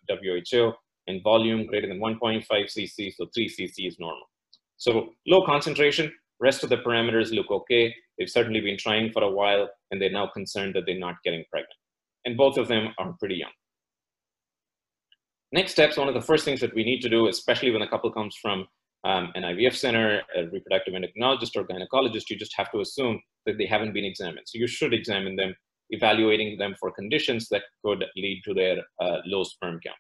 WHO 0.51 0.73
and 1.07 1.23
volume 1.23 1.66
greater 1.66 1.88
than 1.88 2.01
1.5 2.01 2.44
cc, 2.47 3.12
so 3.14 3.27
3 3.35 3.49
cc 3.49 3.87
is 3.87 3.97
normal. 3.99 4.25
So 4.77 5.11
low 5.27 5.44
concentration, 5.44 6.12
rest 6.40 6.62
of 6.62 6.71
the 6.71 6.77
parameters 6.77 7.33
look 7.33 7.51
okay. 7.51 7.94
They've 8.18 8.31
certainly 8.31 8.61
been 8.61 8.79
trying 8.79 9.12
for 9.12 9.23
a 9.23 9.31
while, 9.31 9.68
and 9.90 10.01
they're 10.01 10.11
now 10.11 10.29
concerned 10.29 10.75
that 10.75 10.85
they're 10.87 10.99
not 10.99 11.16
getting 11.25 11.44
pregnant. 11.51 11.73
And 12.25 12.37
both 12.37 12.59
of 12.59 12.68
them 12.68 12.88
are 12.99 13.14
pretty 13.18 13.37
young. 13.37 13.51
Next 15.51 15.73
steps, 15.73 15.97
one 15.97 16.09
of 16.09 16.14
the 16.14 16.21
first 16.21 16.44
things 16.44 16.61
that 16.61 16.75
we 16.75 16.85
need 16.85 17.01
to 17.01 17.09
do, 17.09 17.29
especially 17.29 17.71
when 17.71 17.83
a 17.83 17.88
couple 17.88 18.12
comes 18.12 18.37
from 18.40 18.66
um, 19.05 19.31
an 19.35 19.44
IVF 19.44 19.75
center, 19.75 20.21
a 20.37 20.47
reproductive 20.49 20.94
endocrinologist 20.94 21.57
or 21.57 21.66
gynecologist, 21.66 22.29
you 22.29 22.37
just 22.37 22.55
have 22.57 22.71
to 22.73 22.81
assume 22.81 23.21
that 23.47 23.57
they 23.57 23.66
haven't 23.66 23.94
been 23.94 24.05
examined. 24.05 24.47
So 24.47 24.59
you 24.59 24.66
should 24.66 24.92
examine 24.92 25.37
them, 25.37 25.55
evaluating 25.90 26.59
them 26.59 26.74
for 26.79 26.90
conditions 26.90 27.48
that 27.51 27.62
could 27.85 28.05
lead 28.16 28.42
to 28.44 28.55
their 28.55 28.79
uh, 29.01 29.18
low 29.27 29.44
sperm 29.44 29.81
count. 29.85 29.96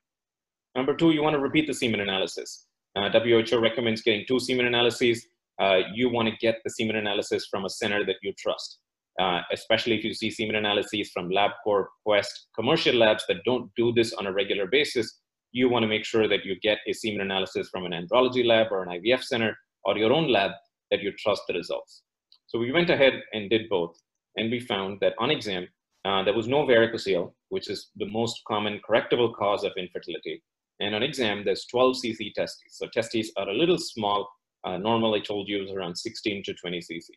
Number 0.74 0.94
two, 0.94 1.10
you 1.10 1.22
want 1.22 1.34
to 1.34 1.40
repeat 1.40 1.66
the 1.66 1.74
semen 1.74 2.00
analysis. 2.00 2.66
Uh, 2.96 3.10
WHO 3.10 3.58
recommends 3.58 4.02
getting 4.02 4.24
two 4.26 4.40
semen 4.40 4.66
analyses. 4.66 5.26
Uh, 5.60 5.80
you 5.94 6.08
want 6.08 6.28
to 6.28 6.34
get 6.40 6.56
the 6.64 6.70
semen 6.70 6.96
analysis 6.96 7.46
from 7.50 7.64
a 7.64 7.70
center 7.70 8.04
that 8.04 8.16
you 8.22 8.32
trust, 8.38 8.78
uh, 9.20 9.40
especially 9.52 9.98
if 9.98 10.04
you 10.04 10.14
see 10.14 10.30
semen 10.30 10.56
analyses 10.56 11.10
from 11.10 11.30
LabCorp, 11.30 11.86
Quest, 12.04 12.48
commercial 12.54 12.94
labs 12.94 13.24
that 13.28 13.44
don't 13.44 13.70
do 13.76 13.92
this 13.92 14.12
on 14.12 14.26
a 14.26 14.32
regular 14.32 14.66
basis. 14.66 15.20
You 15.50 15.68
want 15.68 15.82
to 15.82 15.88
make 15.88 16.04
sure 16.04 16.28
that 16.28 16.44
you 16.44 16.58
get 16.60 16.78
a 16.86 16.92
semen 16.92 17.22
analysis 17.22 17.68
from 17.70 17.86
an 17.86 17.92
andrology 17.92 18.44
lab 18.44 18.68
or 18.70 18.82
an 18.82 19.00
IVF 19.00 19.24
center 19.24 19.56
or 19.84 19.96
your 19.96 20.12
own 20.12 20.30
lab 20.30 20.52
that 20.90 21.02
you 21.02 21.12
trust 21.18 21.42
the 21.48 21.54
results. 21.54 22.02
So 22.46 22.58
we 22.58 22.72
went 22.72 22.90
ahead 22.90 23.14
and 23.32 23.50
did 23.50 23.68
both, 23.68 23.98
and 24.36 24.50
we 24.50 24.60
found 24.60 24.98
that 25.00 25.14
on 25.18 25.30
exam, 25.30 25.66
uh, 26.08 26.22
there 26.22 26.34
was 26.34 26.48
no 26.48 26.64
varicocele, 26.64 27.32
which 27.50 27.68
is 27.68 27.90
the 27.96 28.06
most 28.06 28.40
common 28.48 28.80
correctable 28.88 29.34
cause 29.34 29.62
of 29.62 29.72
infertility. 29.76 30.42
And 30.80 30.94
on 30.94 31.02
exam, 31.02 31.42
there's 31.44 31.66
12 31.66 31.96
cc 32.02 32.32
testes. 32.34 32.78
So 32.78 32.86
testes 32.86 33.30
are 33.36 33.48
a 33.48 33.54
little 33.54 33.76
small. 33.78 34.26
Uh, 34.64 34.78
normal, 34.78 35.14
I 35.14 35.20
told 35.20 35.48
you, 35.48 35.62
is 35.62 35.70
around 35.70 35.96
16 35.96 36.44
to 36.44 36.54
20 36.54 36.78
cc. 36.78 37.08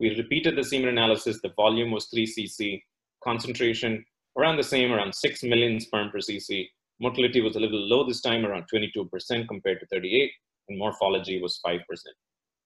We 0.00 0.16
repeated 0.16 0.56
the 0.56 0.64
semen 0.64 0.88
analysis. 0.88 1.40
The 1.42 1.52
volume 1.54 1.90
was 1.90 2.06
3 2.06 2.26
cc. 2.26 2.80
Concentration 3.22 4.02
around 4.38 4.56
the 4.56 4.70
same, 4.74 4.92
around 4.92 5.14
6 5.14 5.42
million 5.42 5.78
sperm 5.78 6.10
per 6.10 6.18
cc. 6.18 6.66
Motility 7.00 7.42
was 7.42 7.56
a 7.56 7.60
little 7.60 7.78
low 7.78 8.06
this 8.06 8.22
time, 8.22 8.46
around 8.46 8.64
22% 8.72 9.48
compared 9.48 9.80
to 9.80 9.86
38, 9.86 10.30
and 10.68 10.78
morphology 10.78 11.42
was 11.42 11.60
5%. 11.66 11.80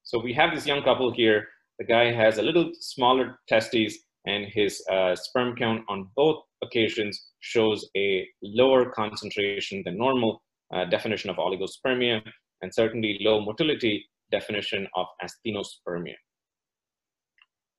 So 0.04 0.18
we 0.18 0.32
have 0.34 0.54
this 0.54 0.66
young 0.66 0.82
couple 0.82 1.10
here. 1.12 1.48
The 1.78 1.84
guy 1.84 2.12
has 2.12 2.38
a 2.38 2.42
little 2.42 2.70
smaller 2.78 3.38
testes, 3.48 3.94
and 4.28 4.44
his 4.52 4.84
uh, 4.92 5.16
sperm 5.16 5.56
count 5.56 5.82
on 5.88 6.08
both 6.14 6.42
occasions 6.62 7.30
shows 7.40 7.88
a 7.96 8.28
lower 8.42 8.90
concentration 8.90 9.82
than 9.84 9.96
normal 9.96 10.42
uh, 10.74 10.84
definition 10.84 11.30
of 11.30 11.36
oligospermia, 11.36 12.20
and 12.60 12.72
certainly 12.72 13.18
low 13.22 13.40
motility 13.40 14.04
definition 14.30 14.86
of 14.94 15.06
asthenospermia. 15.24 16.14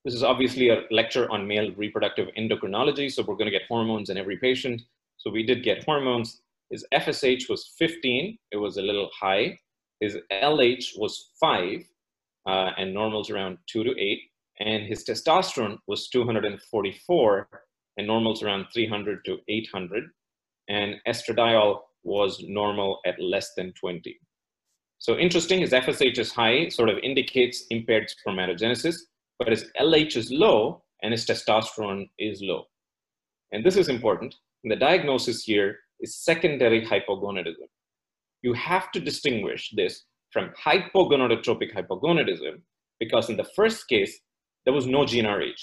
This 0.06 0.16
is 0.16 0.24
obviously 0.24 0.70
a 0.70 0.84
lecture 0.90 1.30
on 1.32 1.48
male 1.48 1.72
reproductive 1.76 2.30
endocrinology, 2.38 3.12
so 3.12 3.22
we're 3.22 3.36
going 3.36 3.52
to 3.52 3.58
get 3.60 3.68
hormones 3.68 4.10
in 4.10 4.18
every 4.18 4.38
patient. 4.38 4.82
So 5.18 5.30
we 5.30 5.44
did 5.44 5.64
get 5.64 5.84
hormones. 5.84 6.42
His 6.72 6.86
FSH 6.94 7.50
was 7.50 7.74
15, 7.78 8.38
it 8.52 8.58
was 8.58 8.78
a 8.78 8.82
little 8.82 9.10
high. 9.20 9.58
His 10.00 10.18
LH 10.32 10.98
was 10.98 11.32
5, 11.40 11.84
uh, 12.48 12.72
and 12.78 12.94
normal's 12.94 13.30
around 13.30 13.58
2 13.68 13.84
to 13.84 14.00
8. 14.00 14.20
And 14.60 14.84
his 14.84 15.06
testosterone 15.06 15.78
was 15.88 16.10
244, 16.10 17.50
and 17.98 18.08
normal's 18.08 18.44
around 18.44 18.66
300 18.74 19.24
to 19.26 19.38
800. 19.48 20.04
And 20.68 20.96
estradiol 21.08 21.80
was 22.04 22.44
normal 22.48 23.00
at 23.06 23.20
less 23.22 23.54
than 23.56 23.74
20. 23.74 24.20
So 25.00 25.18
interesting, 25.18 25.62
his 25.62 25.72
FSH 25.72 26.18
is 26.18 26.32
high, 26.34 26.68
sort 26.70 26.90
of 26.90 26.98
indicates 26.98 27.66
impaired 27.70 28.10
spermatogenesis, 28.10 28.98
but 29.38 29.48
his 29.48 29.66
LH 29.80 30.18
is 30.18 30.30
low 30.30 30.84
and 31.02 31.14
his 31.14 31.26
testosterone 31.26 32.10
is 32.20 32.42
low. 32.42 32.66
And 33.54 33.66
this 33.66 33.78
is 33.78 33.88
important. 33.88 34.36
The 34.66 34.76
diagnosis 34.76 35.44
here 35.44 35.80
is 36.02 36.18
secondary 36.18 36.86
hypogonadism. 36.86 37.68
You 38.42 38.54
have 38.54 38.92
to 38.92 39.00
distinguish 39.00 39.72
this 39.76 40.04
from 40.32 40.52
hypogonadotropic 40.62 41.74
hypogonadism 41.74 42.62
because 43.00 43.30
in 43.30 43.38
the 43.38 43.50
first 43.56 43.88
case, 43.88 44.20
there 44.66 44.74
was 44.74 44.86
no 44.86 45.00
GnRH. 45.00 45.62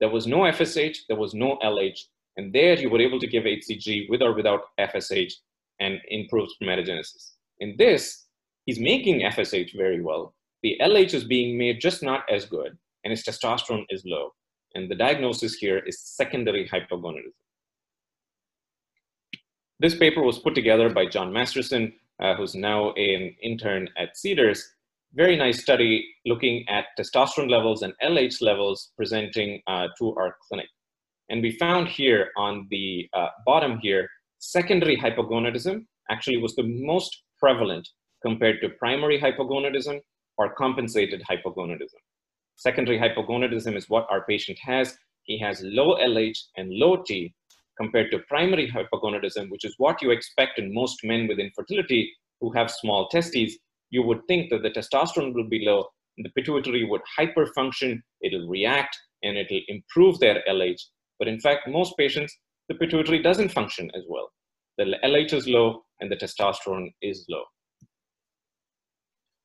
There 0.00 0.08
was 0.08 0.26
no 0.26 0.38
FSH, 0.38 0.98
there 1.08 1.18
was 1.18 1.34
no 1.34 1.58
LH, 1.62 1.98
and 2.36 2.52
there 2.52 2.78
you 2.78 2.88
were 2.88 3.00
able 3.00 3.18
to 3.18 3.26
give 3.26 3.44
HCG 3.44 4.08
with 4.08 4.22
or 4.22 4.34
without 4.34 4.60
FSH 4.78 5.32
and 5.80 5.98
improve 6.08 6.48
spermatogenesis. 6.50 7.32
In 7.60 7.74
this, 7.78 8.26
he's 8.66 8.78
making 8.78 9.20
FSH 9.22 9.76
very 9.76 10.00
well. 10.00 10.34
The 10.62 10.76
LH 10.80 11.14
is 11.14 11.24
being 11.24 11.58
made 11.58 11.80
just 11.80 12.02
not 12.02 12.24
as 12.30 12.46
good, 12.46 12.76
and 13.04 13.10
his 13.10 13.24
testosterone 13.24 13.86
is 13.90 14.02
low. 14.06 14.30
And 14.74 14.90
the 14.90 14.94
diagnosis 14.94 15.54
here 15.54 15.78
is 15.78 16.00
secondary 16.00 16.68
hypogonadism. 16.68 17.32
This 19.80 19.94
paper 19.96 20.22
was 20.22 20.40
put 20.40 20.54
together 20.54 20.90
by 20.90 21.06
John 21.06 21.32
Masterson, 21.32 21.92
uh, 22.20 22.34
who's 22.34 22.54
now 22.54 22.92
an 22.92 23.34
intern 23.40 23.88
at 23.96 24.16
Cedars, 24.16 24.74
very 25.14 25.36
nice 25.36 25.62
study 25.62 26.06
looking 26.26 26.68
at 26.68 26.86
testosterone 26.98 27.50
levels 27.50 27.82
and 27.82 27.92
LH 28.02 28.42
levels 28.42 28.92
presenting 28.96 29.60
uh, 29.66 29.88
to 29.98 30.14
our 30.16 30.36
clinic. 30.46 30.68
And 31.30 31.42
we 31.42 31.52
found 31.52 31.88
here 31.88 32.30
on 32.36 32.66
the 32.70 33.08
uh, 33.14 33.28
bottom 33.46 33.78
here, 33.80 34.08
secondary 34.38 34.96
hypogonadism 34.96 35.84
actually 36.10 36.38
was 36.38 36.54
the 36.54 36.62
most 36.62 37.22
prevalent 37.38 37.88
compared 38.22 38.60
to 38.60 38.70
primary 38.70 39.20
hypogonadism 39.20 40.00
or 40.36 40.54
compensated 40.54 41.22
hypogonadism. 41.28 42.00
Secondary 42.56 42.98
hypogonadism 42.98 43.76
is 43.76 43.88
what 43.88 44.06
our 44.10 44.24
patient 44.26 44.58
has. 44.60 44.96
He 45.22 45.38
has 45.38 45.62
low 45.62 45.96
LH 45.96 46.38
and 46.56 46.70
low 46.70 47.02
T 47.02 47.34
compared 47.76 48.10
to 48.10 48.18
primary 48.28 48.70
hypogonadism, 48.70 49.50
which 49.50 49.64
is 49.64 49.74
what 49.78 50.02
you 50.02 50.10
expect 50.10 50.58
in 50.58 50.74
most 50.74 50.98
men 51.04 51.28
with 51.28 51.38
infertility 51.38 52.10
who 52.40 52.52
have 52.52 52.70
small 52.70 53.08
testes 53.08 53.58
you 53.90 54.02
would 54.02 54.20
think 54.28 54.50
that 54.50 54.62
the 54.62 54.70
testosterone 54.70 55.34
will 55.34 55.48
be 55.48 55.64
low, 55.64 55.86
the 56.18 56.30
pituitary 56.30 56.84
would 56.84 57.02
hyperfunction, 57.18 58.00
it'll 58.22 58.48
react, 58.48 58.96
and 59.22 59.36
it'll 59.36 59.60
improve 59.68 60.18
their 60.18 60.42
LH. 60.48 60.80
But 61.18 61.28
in 61.28 61.40
fact, 61.40 61.68
most 61.68 61.96
patients, 61.96 62.36
the 62.68 62.74
pituitary 62.74 63.22
doesn't 63.22 63.50
function 63.50 63.90
as 63.94 64.04
well. 64.08 64.30
The 64.76 64.96
LH 65.04 65.32
is 65.32 65.48
low 65.48 65.84
and 66.00 66.10
the 66.10 66.16
testosterone 66.16 66.92
is 67.02 67.24
low. 67.28 67.42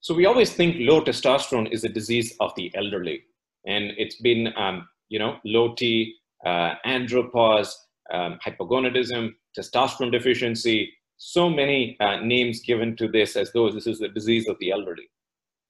So 0.02 0.14
we 0.14 0.26
always 0.26 0.54
think 0.54 0.76
low 0.80 1.02
testosterone 1.02 1.72
is 1.72 1.84
a 1.84 1.90
disease 1.90 2.36
of 2.40 2.54
the 2.56 2.72
elderly. 2.76 3.24
And 3.66 3.94
it's 3.98 4.20
been, 4.22 4.54
um, 4.58 4.88
you 5.10 5.18
know, 5.18 5.38
low 5.46 5.74
T, 5.76 6.14
uh, 6.46 6.74
andropause, 6.86 7.70
um, 8.12 8.38
hypogonadism, 8.46 9.32
testosterone 9.58 10.12
deficiency, 10.12 10.92
so 11.26 11.50
many 11.50 11.96
uh, 12.02 12.18
names 12.18 12.60
given 12.60 12.98
to 12.98 13.08
this 13.08 13.38
as 13.38 13.52
though 13.54 13.72
this 13.72 13.88
is 13.88 14.00
the 14.00 14.10
disease 14.10 14.50
of 14.50 14.58
the 14.60 14.72
elderly. 14.72 15.10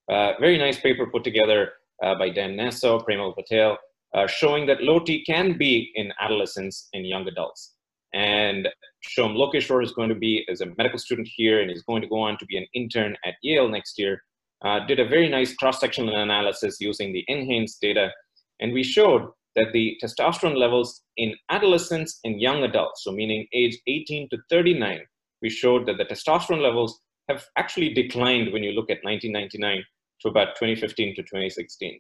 Uh, 0.10 0.34
very 0.40 0.58
nice 0.58 0.80
paper 0.80 1.06
put 1.06 1.24
together 1.24 1.74
uh, 2.02 2.16
by 2.16 2.30
Dan 2.30 2.56
Nassau, 2.56 3.00
Premal 3.00 3.36
Patel, 3.36 3.78
uh, 4.16 4.26
showing 4.26 4.66
that 4.66 4.82
low 4.82 5.00
T 5.00 5.24
can 5.26 5.56
be 5.58 5.92
in 5.94 6.12
adolescents 6.20 6.90
and 6.94 7.06
young 7.06 7.28
adults. 7.28 7.76
And 8.16 8.68
Soum 9.04 9.36
Lokeshwar 9.36 9.84
is 9.84 9.92
going 9.92 10.10
to 10.10 10.16
be 10.16 10.44
as 10.50 10.62
a 10.62 10.74
medical 10.78 10.98
student 10.98 11.30
here 11.36 11.62
and 11.62 11.70
is 11.70 11.84
going 11.84 12.02
to 12.02 12.08
go 12.08 12.22
on 12.22 12.38
to 12.40 12.46
be 12.48 12.58
an 12.58 12.66
intern 12.74 13.16
at 13.24 13.36
Yale 13.44 13.70
next 13.70 14.00
year. 14.00 14.24
Uh, 14.66 14.86
did 14.88 15.00
a 15.00 15.08
very 15.08 15.30
nice 15.30 15.54
cross-sectional 15.56 16.16
analysis 16.16 16.78
using 16.80 17.14
the 17.14 17.24
NHANES 17.30 17.80
data. 17.80 18.12
And 18.60 18.74
we 18.74 18.84
showed 18.84 19.30
that 19.56 19.72
the 19.72 19.98
testosterone 20.04 20.58
levels 20.58 21.04
in 21.18 21.36
adolescents 21.50 22.20
and 22.24 22.42
young 22.42 22.64
adults, 22.64 23.04
so 23.04 23.12
meaning 23.12 23.46
age 23.54 23.78
18 23.88 24.30
to 24.30 24.38
39, 24.50 25.02
we 25.44 25.50
showed 25.50 25.86
that 25.86 25.98
the 25.98 26.06
testosterone 26.06 26.62
levels 26.62 27.00
have 27.30 27.46
actually 27.58 27.94
declined 27.94 28.52
when 28.52 28.64
you 28.64 28.72
look 28.72 28.90
at 28.90 29.04
1999 29.04 29.84
to 30.22 30.30
about 30.30 30.56
2015 30.56 31.16
to 31.16 31.22
2016. 31.22 32.00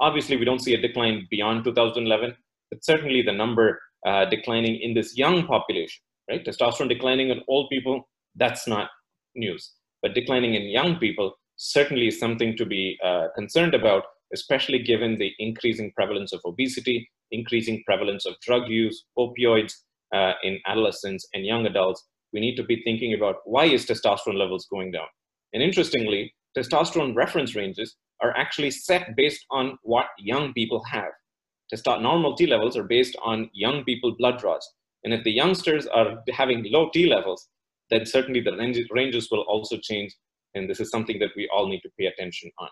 Obviously, 0.00 0.36
we 0.36 0.44
don't 0.44 0.62
see 0.62 0.74
a 0.74 0.80
decline 0.80 1.28
beyond 1.30 1.62
2011, 1.62 2.34
but 2.70 2.84
certainly 2.84 3.22
the 3.22 3.32
number 3.32 3.80
uh, 4.06 4.24
declining 4.24 4.80
in 4.80 4.94
this 4.94 5.16
young 5.16 5.46
population, 5.46 6.02
right? 6.30 6.44
Testosterone 6.44 6.88
declining 6.88 7.28
in 7.28 7.42
old 7.48 7.68
people, 7.70 8.08
that's 8.34 8.66
not 8.66 8.88
news. 9.34 9.74
But 10.02 10.14
declining 10.14 10.54
in 10.54 10.62
young 10.62 10.96
people 10.96 11.34
certainly 11.56 12.08
is 12.08 12.18
something 12.18 12.56
to 12.56 12.64
be 12.64 12.98
uh, 13.04 13.26
concerned 13.36 13.74
about, 13.74 14.04
especially 14.32 14.78
given 14.78 15.18
the 15.18 15.32
increasing 15.38 15.92
prevalence 15.94 16.32
of 16.32 16.40
obesity, 16.46 17.08
increasing 17.30 17.82
prevalence 17.84 18.24
of 18.24 18.34
drug 18.40 18.68
use, 18.68 19.04
opioids 19.18 19.74
uh, 20.14 20.32
in 20.42 20.58
adolescents 20.66 21.26
and 21.34 21.44
young 21.44 21.66
adults. 21.66 22.06
We 22.32 22.40
need 22.40 22.56
to 22.56 22.64
be 22.64 22.82
thinking 22.82 23.14
about 23.14 23.36
why 23.44 23.64
is 23.64 23.86
testosterone 23.86 24.38
levels 24.38 24.66
going 24.70 24.92
down? 24.92 25.06
And 25.52 25.62
interestingly, 25.62 26.32
testosterone 26.56 27.14
reference 27.14 27.54
ranges 27.54 27.96
are 28.22 28.36
actually 28.36 28.70
set 28.70 29.16
based 29.16 29.44
on 29.50 29.78
what 29.82 30.06
young 30.18 30.52
people 30.52 30.82
have. 30.84 31.12
Testo- 31.72 32.02
normal 32.02 32.36
T 32.36 32.46
levels 32.46 32.76
are 32.76 32.84
based 32.84 33.16
on 33.22 33.50
young 33.52 33.84
people 33.84 34.14
blood 34.18 34.38
draws. 34.38 34.66
And 35.04 35.14
if 35.14 35.24
the 35.24 35.32
youngsters 35.32 35.86
are 35.86 36.22
having 36.30 36.64
low 36.70 36.90
T 36.92 37.06
levels, 37.08 37.48
then 37.90 38.06
certainly 38.06 38.40
the 38.40 38.86
ranges 38.90 39.28
will 39.30 39.42
also 39.42 39.76
change. 39.82 40.14
And 40.54 40.68
this 40.68 40.80
is 40.80 40.90
something 40.90 41.18
that 41.20 41.30
we 41.36 41.48
all 41.52 41.68
need 41.68 41.80
to 41.80 41.90
pay 41.98 42.06
attention 42.06 42.50
on. 42.58 42.68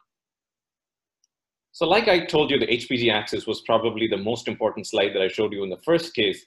So 1.73 1.87
like 1.87 2.09
I 2.09 2.25
told 2.25 2.51
you, 2.51 2.59
the 2.59 2.67
HPG 2.67 3.13
axis 3.13 3.47
was 3.47 3.61
probably 3.61 4.09
the 4.09 4.17
most 4.17 4.49
important 4.49 4.87
slide 4.87 5.11
that 5.15 5.23
I 5.23 5.29
showed 5.29 5.53
you 5.53 5.63
in 5.63 5.71
the 5.71 5.81
first 5.85 6.15
case. 6.15 6.45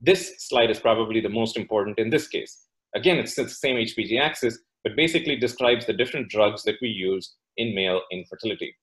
This 0.00 0.34
slide 0.38 0.70
is 0.70 0.80
probably 0.80 1.20
the 1.20 1.28
most 1.28 1.56
important 1.56 1.98
in 1.98 2.10
this 2.10 2.28
case. 2.28 2.66
Again, 2.94 3.18
it's 3.18 3.34
the 3.34 3.48
same 3.48 3.76
HPG 3.76 4.20
axis, 4.20 4.58
but 4.82 4.96
basically 4.96 5.36
describes 5.36 5.86
the 5.86 5.92
different 5.92 6.28
drugs 6.28 6.62
that 6.64 6.76
we 6.80 6.88
use 6.88 7.34
in 7.56 7.74
male 7.74 8.02
infertility. 8.12 8.76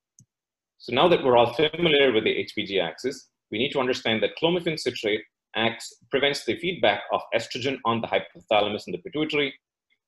So 0.79 0.93
now 0.93 1.07
that 1.07 1.23
we're 1.23 1.37
all 1.37 1.53
familiar 1.53 2.11
with 2.11 2.23
the 2.23 2.45
HPG 2.45 2.81
axis, 2.81 3.29
we 3.51 3.57
need 3.57 3.71
to 3.71 3.79
understand 3.79 4.23
that 4.23 4.31
clomiphene 4.41 4.79
citrate 4.79 5.21
acts, 5.55 5.93
prevents 6.09 6.45
the 6.45 6.57
feedback 6.57 7.01
of 7.13 7.21
estrogen 7.35 7.77
on 7.85 8.01
the 8.01 8.07
hypothalamus 8.07 8.87
and 8.87 8.93
the 8.93 8.99
pituitary. 8.99 9.53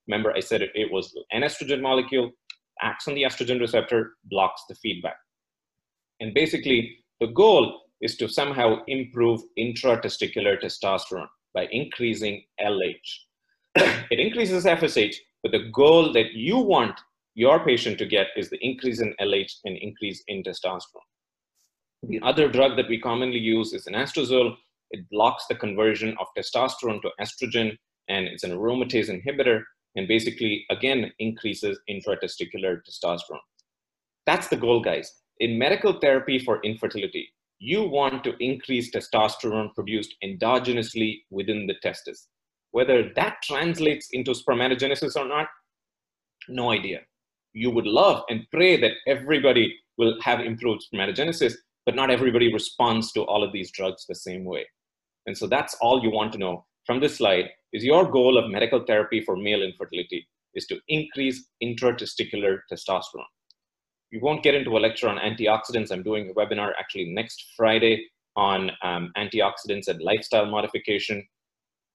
Remember, 0.08 0.34
I 0.36 0.40
said 0.40 0.62
it, 0.62 0.72
it 0.74 0.92
was 0.92 1.14
an 1.32 1.44
estrogen 1.44 1.82
molecule, 1.82 2.32
acts 2.82 3.08
on 3.08 3.16
the 3.16 3.24
estrogen 3.24 3.60
receptor, 3.60 4.14
blocks 4.26 4.64
the 4.68 4.76
feedback. 4.76 5.18
And 6.20 6.34
basically, 6.34 6.98
the 7.20 7.28
goal 7.28 7.83
is 8.04 8.18
to 8.18 8.28
somehow 8.28 8.84
improve 8.88 9.42
intratesticular 9.58 10.62
testosterone 10.62 11.28
by 11.54 11.68
increasing 11.72 12.44
LH. 12.60 13.10
it 13.76 14.20
increases 14.20 14.66
FSH, 14.66 15.16
but 15.42 15.54
the 15.54 15.70
goal 15.74 16.12
that 16.12 16.34
you 16.34 16.58
want 16.58 17.00
your 17.34 17.64
patient 17.66 17.98
to 17.98 18.06
get 18.06 18.28
is 18.36 18.50
the 18.50 18.60
increase 18.62 19.00
in 19.00 19.16
LH 19.22 19.54
and 19.64 19.78
increase 19.78 20.22
in 20.28 20.44
testosterone. 20.44 21.08
The 22.04 22.20
other 22.22 22.50
drug 22.50 22.76
that 22.76 22.90
we 22.90 23.00
commonly 23.00 23.40
use 23.40 23.74
is 23.74 23.86
anastrozole. 23.86 24.56
It 24.92 25.10
blocks 25.10 25.46
the 25.48 25.56
conversion 25.56 26.16
of 26.20 26.28
testosterone 26.38 27.02
to 27.02 27.12
estrogen, 27.22 27.78
and 28.10 28.26
it's 28.28 28.44
an 28.44 28.52
aromatase 28.52 29.10
inhibitor, 29.10 29.64
and 29.96 30.08
basically, 30.08 30.66
again, 30.70 31.12
increases 31.20 31.80
intratesticular 31.90 32.82
testosterone. 32.88 33.40
That's 34.26 34.50
the 34.50 34.58
goal, 34.58 34.82
guys. 34.82 35.12
In 35.40 35.58
medical 35.58 36.00
therapy 36.00 36.40
for 36.40 36.62
infertility, 36.64 37.30
you 37.60 37.84
want 37.84 38.24
to 38.24 38.36
increase 38.40 38.92
testosterone 38.92 39.74
produced 39.74 40.16
endogenously 40.24 41.22
within 41.30 41.68
the 41.68 41.76
testis. 41.82 42.28
Whether 42.72 43.12
that 43.16 43.38
translates 43.44 44.10
into 44.12 44.32
spermatogenesis 44.32 45.16
or 45.16 45.28
not, 45.28 45.48
no 46.50 46.72
idea 46.72 47.02
you 47.54 47.70
would 47.70 47.86
love 47.86 48.24
and 48.30 48.48
pray 48.52 48.80
that 48.82 48.94
everybody 49.08 49.76
will 49.98 50.20
have 50.22 50.40
improved 50.40 50.84
spermatogenesis, 50.84 51.54
but 51.86 51.96
not 51.96 52.10
everybody 52.10 52.52
responds 52.52 53.12
to 53.12 53.22
all 53.22 53.44
of 53.44 53.54
these 53.54 53.72
drugs 53.72 54.06
the 54.08 54.16
same 54.16 54.44
way. 54.44 54.66
And 55.28 55.38
so 55.38 55.48
that's 55.48 55.76
all 55.80 56.04
you 56.04 56.12
want 56.12 56.34
to 56.34 56.40
know 56.40 56.66
from 56.86 57.00
this 57.00 57.18
slide 57.18 57.50
is 57.72 57.84
your 57.84 58.10
goal 58.10 58.38
of 58.38 58.52
medical 58.52 58.84
therapy 58.86 59.22
for 59.22 59.38
male 59.38 59.64
infertility 59.64 60.28
is 60.54 60.66
to 60.68 60.80
increase 60.88 61.48
intratesticular 61.64 62.60
testosterone. 62.72 63.24
We 64.14 64.20
won't 64.20 64.44
get 64.44 64.54
into 64.54 64.78
a 64.78 64.80
lecture 64.80 65.10
on 65.10 65.18
antioxidants. 65.18 65.92
I'm 65.92 66.04
doing 66.04 66.30
a 66.30 66.34
webinar 66.36 66.74
actually 66.80 67.12
next 67.16 67.54
Friday 67.58 68.06
on 68.36 68.70
um, 68.84 69.12
antioxidants 69.18 69.88
and 69.88 70.00
lifestyle 70.04 70.46
modification. 70.46 71.28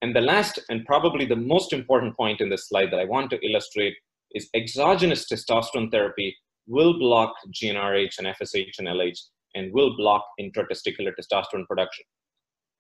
And 0.03 0.17
the 0.17 0.21
last 0.21 0.59
and 0.69 0.85
probably 0.85 1.27
the 1.27 1.37
most 1.37 1.73
important 1.73 2.17
point 2.17 2.41
in 2.41 2.49
this 2.49 2.69
slide 2.69 2.91
that 2.91 2.99
I 2.99 3.05
want 3.05 3.31
to 3.31 3.49
illustrate 3.49 3.95
is 4.35 4.51
exogenous 4.53 5.27
testosterone 5.31 5.93
therapy 5.93 6.37
will 6.67 6.99
block 6.99 7.35
GnRH 7.55 8.19
and 8.19 8.27
FSH 8.27 8.81
and 8.81 8.89
LH 8.89 9.19
and 9.55 9.73
will 9.73 9.97
block 9.97 10.25
intratesticular 10.41 11.13
testosterone 11.15 11.69
production. 11.69 12.05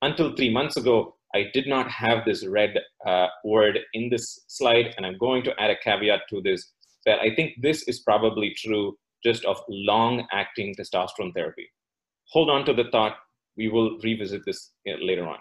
Until 0.03 0.35
three 0.35 0.53
months 0.53 0.77
ago, 0.77 1.14
I 1.33 1.44
did 1.55 1.68
not 1.68 1.88
have 1.92 2.24
this 2.24 2.44
red 2.44 2.77
uh, 3.07 3.29
word 3.44 3.79
in 3.94 4.11
this 4.11 4.40
slide, 4.48 4.94
and 4.96 5.07
I'm 5.07 5.18
going 5.18 5.44
to 5.44 5.55
add 5.61 5.70
a 5.70 5.77
caveat 5.77 6.22
to 6.31 6.40
this 6.42 6.72
that 7.07 7.20
I 7.20 7.35
think 7.37 7.62
this 7.62 7.87
is 7.87 8.01
probably 8.01 8.55
true 8.57 8.96
just 9.24 9.44
of 9.44 9.61
long-acting 9.68 10.74
testosterone 10.74 11.35
therapy. 11.35 11.68
Hold 12.31 12.50
on 12.50 12.64
to 12.66 12.72
the 12.72 12.90
thought. 12.90 13.16
We 13.57 13.68
will 13.68 13.98
revisit 14.02 14.42
this 14.46 14.72
later 14.87 15.26
on. 15.26 15.38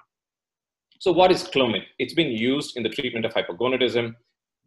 So 1.00 1.12
what 1.12 1.32
is 1.32 1.44
Clomid? 1.44 1.84
It's 2.00 2.16
been 2.16 2.32
used 2.32 2.76
in 2.76 2.84
the 2.84 2.90
treatment 2.90 3.26
of 3.26 3.34
hypogonadism. 3.34 4.16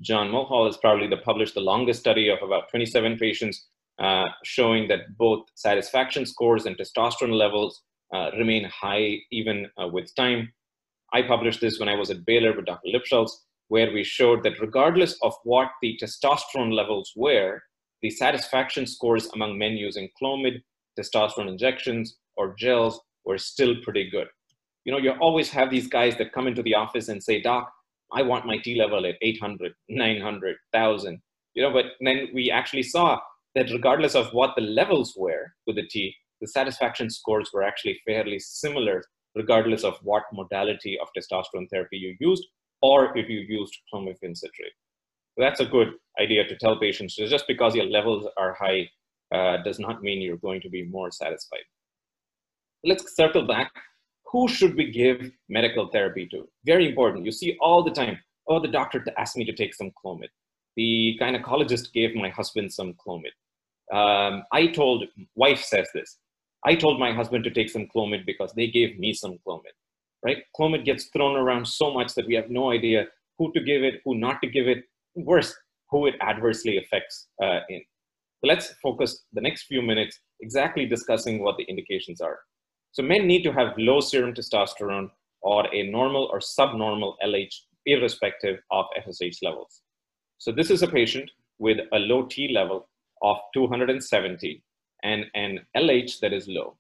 John 0.01 0.31
Mulhall 0.31 0.67
has 0.67 0.77
probably 0.77 1.09
the, 1.09 1.17
published 1.17 1.55
the 1.55 1.61
longest 1.61 2.01
study 2.01 2.29
of 2.29 2.39
about 2.43 2.71
27 2.71 3.19
patients 3.19 3.67
uh, 4.01 4.27
showing 4.45 4.89
that 4.89 5.17
both 5.19 5.47
satisfaction 5.57 6.25
scores 6.25 6.67
and 6.67 6.77
testosterone 6.77 7.37
levels 7.37 7.83
uh, 8.15 8.31
remain 8.39 8.65
high 8.65 9.19
even 9.31 9.67
uh, 9.81 9.89
with 9.89 10.15
time. 10.15 10.53
I 11.13 11.23
published 11.23 11.61
this 11.61 11.79
when 11.79 11.89
I 11.89 11.97
was 11.97 12.11
at 12.11 12.25
Baylor 12.25 12.55
with 12.55 12.67
Dr. 12.67 12.89
Lipshultz, 12.95 13.31
where 13.69 13.93
we 13.93 14.05
showed 14.05 14.43
that 14.45 14.61
regardless 14.61 15.17
of 15.23 15.35
what 15.45 15.69
the 15.83 15.99
testosterone 16.03 16.73
levels 16.73 17.13
were, 17.17 17.61
the 18.03 18.11
satisfaction 18.11 18.87
scores 18.87 19.29
among 19.35 19.59
men 19.59 19.73
using 19.73 20.09
Clomid, 20.21 20.63
testosterone 20.99 21.49
injections, 21.49 22.17
or 22.37 22.55
gels 22.59 23.01
were 23.25 23.39
still 23.39 23.75
pretty 23.83 24.09
good. 24.11 24.29
You 24.85 24.93
know, 24.93 24.99
you 24.99 25.13
always 25.13 25.51
have 25.51 25.71
these 25.71 25.89
guys 25.89 26.17
that 26.17 26.33
come 26.33 26.47
into 26.47 26.63
the 26.63 26.75
office 26.75 27.09
and 27.09 27.23
say, 27.23 27.41
Doc, 27.41 27.71
I 28.13 28.23
want 28.23 28.47
my 28.47 28.59
T 28.59 28.75
level 28.75 29.07
at 29.07 29.17
800, 29.21 29.73
900, 29.89 30.57
1000. 30.73 31.21
You 31.55 31.63
know, 31.63 31.73
but 31.73 31.87
then 32.01 32.29
we 32.33 32.51
actually 32.51 32.83
saw 32.83 33.19
that 33.55 33.71
regardless 33.71 34.15
of 34.15 34.33
what 34.33 34.55
the 34.57 34.63
levels 34.63 35.15
were 35.17 35.53
with 35.67 35.77
the 35.77 35.87
T, 35.87 36.15
the 36.41 36.47
satisfaction 36.47 37.11
scores 37.11 37.51
were 37.53 37.63
actually 37.63 38.01
fairly 38.07 38.39
similar, 38.39 39.03
regardless 39.35 39.85
of 39.85 39.99
what 40.03 40.23
modality 40.33 40.99
of 40.99 41.09
testosterone 41.17 41.69
therapy 41.71 41.99
you 41.99 42.17
used 42.21 42.47
or 42.83 43.17
if 43.17 43.29
you 43.29 43.41
used 43.41 43.77
clomiphene 43.93 44.37
citrate. 44.37 44.73
So 45.41 45.47
that's 45.47 45.61
a 45.61 45.65
good 45.65 45.95
idea 46.21 46.47
to 46.47 46.57
tell 46.57 46.79
patients. 46.79 47.17
Just 47.17 47.47
because 47.49 47.75
your 47.75 47.87
levels 47.87 48.29
are 48.37 48.53
high 48.53 48.91
uh, 49.35 49.63
does 49.63 49.79
not 49.79 50.03
mean 50.03 50.21
you're 50.21 50.37
going 50.37 50.61
to 50.61 50.69
be 50.69 50.85
more 50.85 51.11
satisfied. 51.11 51.65
Let's 52.85 53.17
circle 53.17 53.47
back 53.47 53.73
who 54.31 54.49
should 54.49 54.77
we 54.77 54.91
give 54.91 55.33
medical 55.49 55.89
therapy 55.89 56.29
to? 56.33 56.47
Very 56.67 56.87
important. 56.87 57.25
You 57.25 57.33
see 57.33 57.57
all 57.59 57.83
the 57.83 57.91
time, 57.91 58.19
oh, 58.49 58.61
the 58.61 58.69
doctor 58.69 59.03
asked 59.17 59.39
me 59.39 59.47
to 59.47 59.53
take 59.53 59.75
some 59.75 59.91
Clomid. 60.05 60.29
The 60.77 61.19
gynecologist 61.21 61.93
gave 61.95 62.15
my 62.15 62.29
husband 62.29 62.73
some 62.73 62.95
Clomid. 62.95 63.35
Um, 63.93 64.45
I 64.53 64.67
told, 64.67 65.05
wife 65.37 65.63
says 65.63 65.89
this, 65.95 66.19
I 66.67 66.75
told 66.75 67.01
my 67.01 67.13
husband 67.13 67.45
to 67.45 67.51
take 67.51 67.71
some 67.71 67.89
Clomid 67.95 68.27
because 68.27 68.53
they 68.53 68.67
gave 68.67 68.99
me 68.99 69.15
some 69.15 69.39
Clomid, 69.47 69.75
right? 70.23 70.45
Clomid 70.57 70.85
gets 70.85 71.07
thrown 71.07 71.35
around 71.37 71.67
so 71.67 71.93
much 71.93 72.15
that 72.15 72.27
we 72.27 72.35
have 72.35 72.51
no 72.51 72.71
idea 72.71 73.07
who 73.39 73.51
to 73.55 73.61
give 73.61 73.83
it, 73.83 74.03
who 74.05 74.17
not 74.17 74.41
to 74.43 74.49
give 74.49 74.69
it, 74.69 74.85
worse, 75.15 75.55
who 75.91 76.07
it 76.07 76.15
adversely 76.21 76.79
affects 76.79 77.29
uh, 77.43 77.61
in. 77.69 77.83
let's 78.43 78.73
focus 78.83 79.25
the 79.33 79.41
next 79.41 79.65
few 79.65 79.83
minutes 79.83 80.21
exactly 80.41 80.87
discussing 80.87 81.43
what 81.43 81.57
the 81.57 81.65
indications 81.65 82.21
are. 82.21 82.39
So 82.93 83.03
men 83.03 83.27
need 83.27 83.43
to 83.43 83.53
have 83.53 83.75
low 83.77 84.01
serum 84.01 84.35
testosterone 84.35 85.11
or 85.43 85.67
a 85.75 85.91
normal 85.91 86.29
or 86.33 86.41
subnormal 86.41 87.17
LH 87.25 87.55
irrespective 87.87 88.59
of 88.71 88.87
FSH 88.99 89.39
levels. 89.43 89.83
So 90.39 90.53
this 90.53 90.71
is 90.71 90.83
a 90.83 90.89
patient 90.89 91.31
with 91.59 91.79
a 91.93 91.99
low 91.99 92.27
T 92.27 92.53
level 92.53 92.89
of 93.23 93.37
270 93.55 94.63
and 95.03 95.25
an 95.35 95.61
LH 95.77 96.21
that 96.21 96.33
is 96.33 96.49
low. 96.49 96.77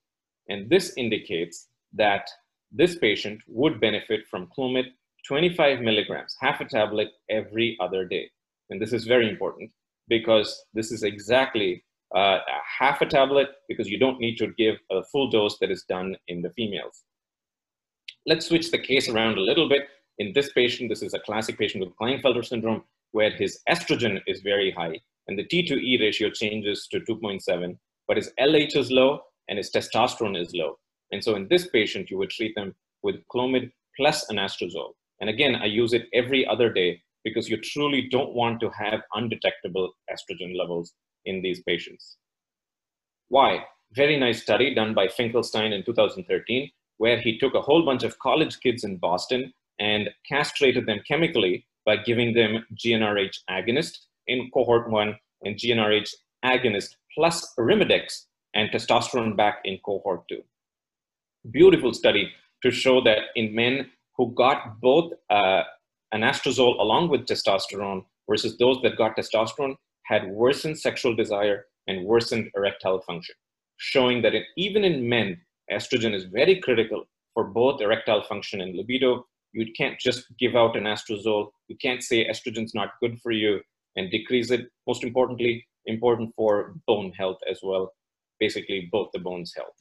And 0.48 0.68
this 0.68 0.94
indicates 0.96 1.68
that 1.92 2.28
this 2.72 2.96
patient 2.98 3.40
would 3.46 3.80
benefit 3.80 4.26
from 4.30 4.48
Clomid 4.56 4.86
25 5.26 5.80
milligrams, 5.80 6.36
half 6.40 6.60
a 6.60 6.64
tablet 6.64 7.08
every 7.28 7.76
other 7.80 8.04
day. 8.04 8.30
And 8.70 8.80
this 8.80 8.92
is 8.92 9.04
very 9.04 9.28
important 9.28 9.70
because 10.08 10.64
this 10.74 10.92
is 10.92 11.02
exactly 11.02 11.84
uh, 12.14 12.38
half 12.78 13.00
a 13.00 13.06
tablet 13.06 13.48
because 13.68 13.88
you 13.88 13.98
don't 13.98 14.20
need 14.20 14.36
to 14.38 14.48
give 14.58 14.76
a 14.90 15.02
full 15.04 15.30
dose 15.30 15.58
that 15.58 15.70
is 15.70 15.84
done 15.88 16.16
in 16.28 16.42
the 16.42 16.50
females. 16.50 17.04
Let's 18.26 18.46
switch 18.46 18.70
the 18.70 18.78
case 18.78 19.08
around 19.08 19.38
a 19.38 19.42
little 19.42 19.68
bit. 19.68 19.88
In 20.18 20.32
this 20.34 20.52
patient, 20.52 20.90
this 20.90 21.02
is 21.02 21.14
a 21.14 21.20
classic 21.20 21.58
patient 21.58 21.84
with 21.84 21.96
Klinefelter 21.96 22.44
syndrome 22.44 22.82
where 23.12 23.30
his 23.30 23.60
estrogen 23.68 24.20
is 24.26 24.40
very 24.40 24.70
high 24.70 25.00
and 25.28 25.38
the 25.38 25.44
T2E 25.44 26.00
ratio 26.00 26.30
changes 26.30 26.88
to 26.90 27.00
2.7, 27.00 27.78
but 28.08 28.16
his 28.16 28.32
LH 28.40 28.76
is 28.76 28.90
low 28.90 29.20
and 29.48 29.58
his 29.58 29.70
testosterone 29.70 30.40
is 30.40 30.52
low. 30.54 30.76
And 31.12 31.22
so 31.22 31.36
in 31.36 31.48
this 31.48 31.68
patient, 31.68 32.10
you 32.10 32.18
would 32.18 32.30
treat 32.30 32.54
them 32.54 32.74
with 33.02 33.16
Clomid 33.32 33.70
plus 33.96 34.26
anastrozole. 34.30 34.92
And 35.20 35.28
again, 35.28 35.56
I 35.56 35.66
use 35.66 35.92
it 35.92 36.08
every 36.12 36.46
other 36.46 36.72
day 36.72 37.02
because 37.24 37.48
you 37.48 37.58
truly 37.58 38.08
don't 38.10 38.34
want 38.34 38.60
to 38.60 38.70
have 38.70 39.02
undetectable 39.14 39.92
estrogen 40.10 40.56
levels 40.56 40.94
in 41.26 41.42
these 41.42 41.62
patients. 41.62 42.16
Why? 43.28 43.64
Very 43.92 44.18
nice 44.18 44.42
study 44.42 44.74
done 44.74 44.94
by 44.94 45.08
Finkelstein 45.08 45.72
in 45.72 45.84
2013, 45.84 46.70
where 46.98 47.20
he 47.20 47.38
took 47.38 47.54
a 47.54 47.60
whole 47.60 47.84
bunch 47.84 48.02
of 48.02 48.18
college 48.18 48.58
kids 48.60 48.84
in 48.84 48.96
Boston 48.96 49.52
and 49.78 50.08
castrated 50.28 50.86
them 50.86 51.00
chemically 51.06 51.66
by 51.84 51.96
giving 51.96 52.34
them 52.34 52.64
GnRH 52.74 53.36
agonist 53.50 53.98
in 54.26 54.50
cohort 54.52 54.90
one 54.90 55.16
and 55.42 55.56
GnRH 55.56 56.14
agonist 56.44 56.96
plus 57.14 57.52
Arimidex 57.58 58.26
and 58.54 58.70
testosterone 58.70 59.36
back 59.36 59.60
in 59.64 59.78
cohort 59.84 60.22
two. 60.28 60.42
Beautiful 61.50 61.94
study 61.94 62.30
to 62.62 62.70
show 62.70 63.00
that 63.02 63.18
in 63.34 63.54
men 63.54 63.90
who 64.20 64.34
got 64.34 64.78
both 64.82 65.14
uh, 65.30 65.62
anastrozole 66.12 66.78
along 66.78 67.08
with 67.08 67.24
testosterone 67.24 68.04
versus 68.28 68.58
those 68.58 68.78
that 68.82 68.98
got 68.98 69.16
testosterone 69.16 69.74
had 70.02 70.28
worsened 70.28 70.78
sexual 70.78 71.16
desire 71.16 71.64
and 71.86 72.04
worsened 72.04 72.50
erectile 72.54 73.00
function, 73.00 73.34
showing 73.78 74.20
that 74.20 74.34
it, 74.34 74.44
even 74.58 74.84
in 74.84 75.08
men, 75.08 75.40
estrogen 75.72 76.12
is 76.12 76.24
very 76.24 76.60
critical 76.60 77.04
for 77.32 77.44
both 77.44 77.80
erectile 77.80 78.22
function 78.22 78.60
and 78.60 78.76
libido. 78.76 79.24
You 79.52 79.72
can't 79.74 79.98
just 79.98 80.26
give 80.38 80.54
out 80.54 80.74
anastrozole. 80.74 81.48
You 81.68 81.76
can't 81.80 82.02
say 82.02 82.28
estrogen's 82.28 82.74
not 82.74 83.00
good 83.00 83.18
for 83.22 83.32
you 83.32 83.60
and 83.96 84.10
decrease 84.10 84.50
it. 84.50 84.68
Most 84.86 85.02
importantly, 85.02 85.66
important 85.86 86.34
for 86.36 86.74
bone 86.86 87.10
health 87.16 87.38
as 87.50 87.60
well, 87.62 87.94
basically 88.38 88.86
both 88.92 89.08
the 89.14 89.18
bones 89.18 89.54
health. 89.56 89.78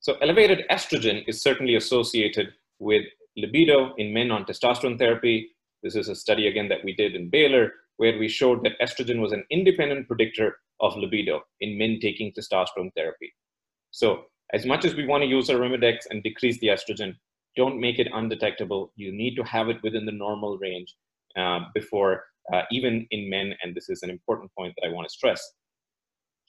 So 0.00 0.16
elevated 0.20 0.64
estrogen 0.72 1.22
is 1.28 1.40
certainly 1.40 1.76
associated 1.76 2.48
with 2.80 3.04
libido 3.36 3.94
in 3.98 4.12
men 4.12 4.30
on 4.30 4.44
testosterone 4.44 4.98
therapy. 4.98 5.50
This 5.82 5.96
is 5.96 6.08
a 6.08 6.14
study 6.14 6.46
again 6.46 6.68
that 6.68 6.84
we 6.84 6.94
did 6.94 7.14
in 7.14 7.30
Baylor 7.30 7.72
where 7.96 8.18
we 8.18 8.28
showed 8.28 8.64
that 8.64 8.78
estrogen 8.80 9.20
was 9.20 9.32
an 9.32 9.44
independent 9.50 10.08
predictor 10.08 10.56
of 10.80 10.96
libido 10.96 11.42
in 11.60 11.78
men 11.78 11.98
taking 12.00 12.32
testosterone 12.32 12.92
therapy. 12.96 13.32
So 13.90 14.24
as 14.52 14.66
much 14.66 14.84
as 14.84 14.94
we 14.94 15.06
want 15.06 15.22
to 15.22 15.28
use 15.28 15.48
Arimidex 15.48 16.06
and 16.10 16.22
decrease 16.22 16.58
the 16.58 16.68
estrogen, 16.68 17.14
don't 17.56 17.80
make 17.80 17.98
it 17.98 18.08
undetectable. 18.12 18.92
You 18.96 19.12
need 19.12 19.36
to 19.36 19.44
have 19.44 19.68
it 19.68 19.82
within 19.82 20.06
the 20.06 20.12
normal 20.12 20.58
range 20.58 20.94
uh, 21.36 21.60
before, 21.74 22.24
uh, 22.52 22.62
even 22.70 23.06
in 23.10 23.30
men, 23.30 23.54
and 23.62 23.74
this 23.74 23.88
is 23.88 24.02
an 24.02 24.10
important 24.10 24.50
point 24.58 24.74
that 24.76 24.88
I 24.88 24.92
want 24.92 25.08
to 25.08 25.12
stress. 25.12 25.40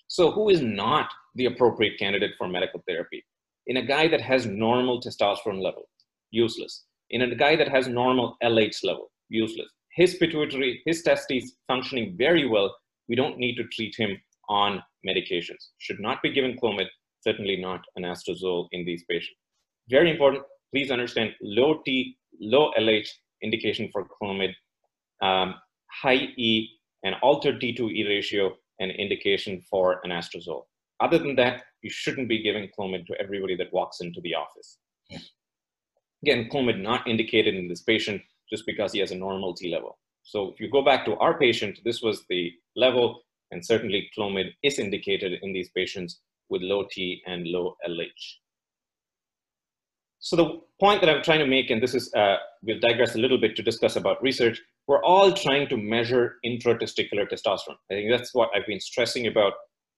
So 0.07 0.31
who 0.31 0.49
is 0.49 0.61
not 0.61 1.09
the 1.35 1.45
appropriate 1.45 1.97
candidate 1.99 2.31
for 2.37 2.47
medical 2.47 2.83
therapy? 2.87 3.23
In 3.67 3.77
a 3.77 3.85
guy 3.85 4.07
that 4.07 4.21
has 4.21 4.45
normal 4.45 5.01
testosterone 5.01 5.61
level, 5.61 5.87
useless. 6.35 6.85
In 7.09 7.21
a 7.21 7.35
guy 7.35 7.55
that 7.55 7.69
has 7.69 7.87
normal 7.87 8.35
LH 8.43 8.83
level, 8.83 9.11
useless. 9.29 9.69
His 9.95 10.15
pituitary, 10.15 10.81
his 10.85 11.01
testes 11.03 11.55
functioning 11.67 12.15
very 12.17 12.47
well, 12.47 12.75
we 13.07 13.15
don't 13.15 13.37
need 13.37 13.55
to 13.55 13.63
treat 13.75 13.95
him 13.97 14.17
on 14.49 14.83
medications. 15.07 15.69
Should 15.77 15.99
not 15.99 16.21
be 16.21 16.33
given 16.33 16.57
Clomid, 16.57 16.87
certainly 17.21 17.57
not 17.57 17.81
anastrozole 17.97 18.67
in 18.71 18.85
these 18.85 19.03
patients. 19.09 19.39
Very 19.89 20.11
important, 20.11 20.43
please 20.73 20.91
understand 20.91 21.31
low 21.41 21.81
T, 21.85 22.17
low 22.39 22.71
LH 22.77 23.07
indication 23.41 23.89
for 23.91 24.07
Clomid, 24.21 24.53
um, 25.21 25.55
high 26.01 26.27
E 26.37 26.69
and 27.03 27.15
altered 27.21 27.61
T2E 27.61 28.07
ratio 28.07 28.53
an 28.79 28.89
indication 28.91 29.61
for 29.69 30.01
anastrozole. 30.05 30.63
Other 30.99 31.17
than 31.17 31.35
that, 31.35 31.63
you 31.81 31.89
shouldn't 31.89 32.27
be 32.27 32.41
giving 32.41 32.69
Clomid 32.77 33.05
to 33.07 33.19
everybody 33.19 33.55
that 33.57 33.71
walks 33.71 34.01
into 34.01 34.19
the 34.21 34.33
office. 34.33 34.77
Again, 36.25 36.49
Clomid 36.51 36.81
not 36.81 37.07
indicated 37.07 37.53
in 37.53 37.67
this 37.67 37.83
patient 37.83 38.19
just 38.49 38.65
because 38.65 38.91
he 38.91 38.99
has 38.99 39.11
a 39.11 39.15
normal 39.15 39.53
T 39.53 39.71
level. 39.71 39.99
So 40.23 40.49
if 40.51 40.59
you 40.59 40.71
go 40.71 40.83
back 40.83 41.05
to 41.05 41.15
our 41.17 41.37
patient, 41.37 41.77
this 41.85 42.01
was 42.01 42.23
the 42.31 42.51
level, 42.75 43.21
and 43.51 43.63
certainly 43.63 44.09
Clomid 44.17 44.47
is 44.63 44.79
indicated 44.79 45.33
in 45.43 45.53
these 45.53 45.69
patients 45.69 46.21
with 46.49 46.63
low 46.63 46.87
T 46.89 47.21
and 47.27 47.45
low 47.45 47.75
LH. 47.87 48.23
So 50.17 50.35
the 50.35 50.61
point 50.79 51.01
that 51.01 51.11
I'm 51.11 51.21
trying 51.21 51.41
to 51.41 51.45
make, 51.45 51.69
and 51.69 51.83
this 51.83 51.93
is, 51.93 52.11
uh, 52.15 52.37
we'll 52.63 52.79
digress 52.79 53.13
a 53.13 53.19
little 53.19 53.37
bit 53.37 53.55
to 53.57 53.61
discuss 53.61 53.95
about 53.95 54.23
research, 54.23 54.59
we're 54.87 55.03
all 55.03 55.31
trying 55.31 55.69
to 55.69 55.77
measure 55.77 56.37
intratesticular 56.43 57.29
testosterone. 57.29 57.77
I 57.91 57.93
think 57.93 58.09
that's 58.09 58.33
what 58.33 58.49
I've 58.55 58.65
been 58.65 58.79
stressing 58.79 59.27
about. 59.27 59.53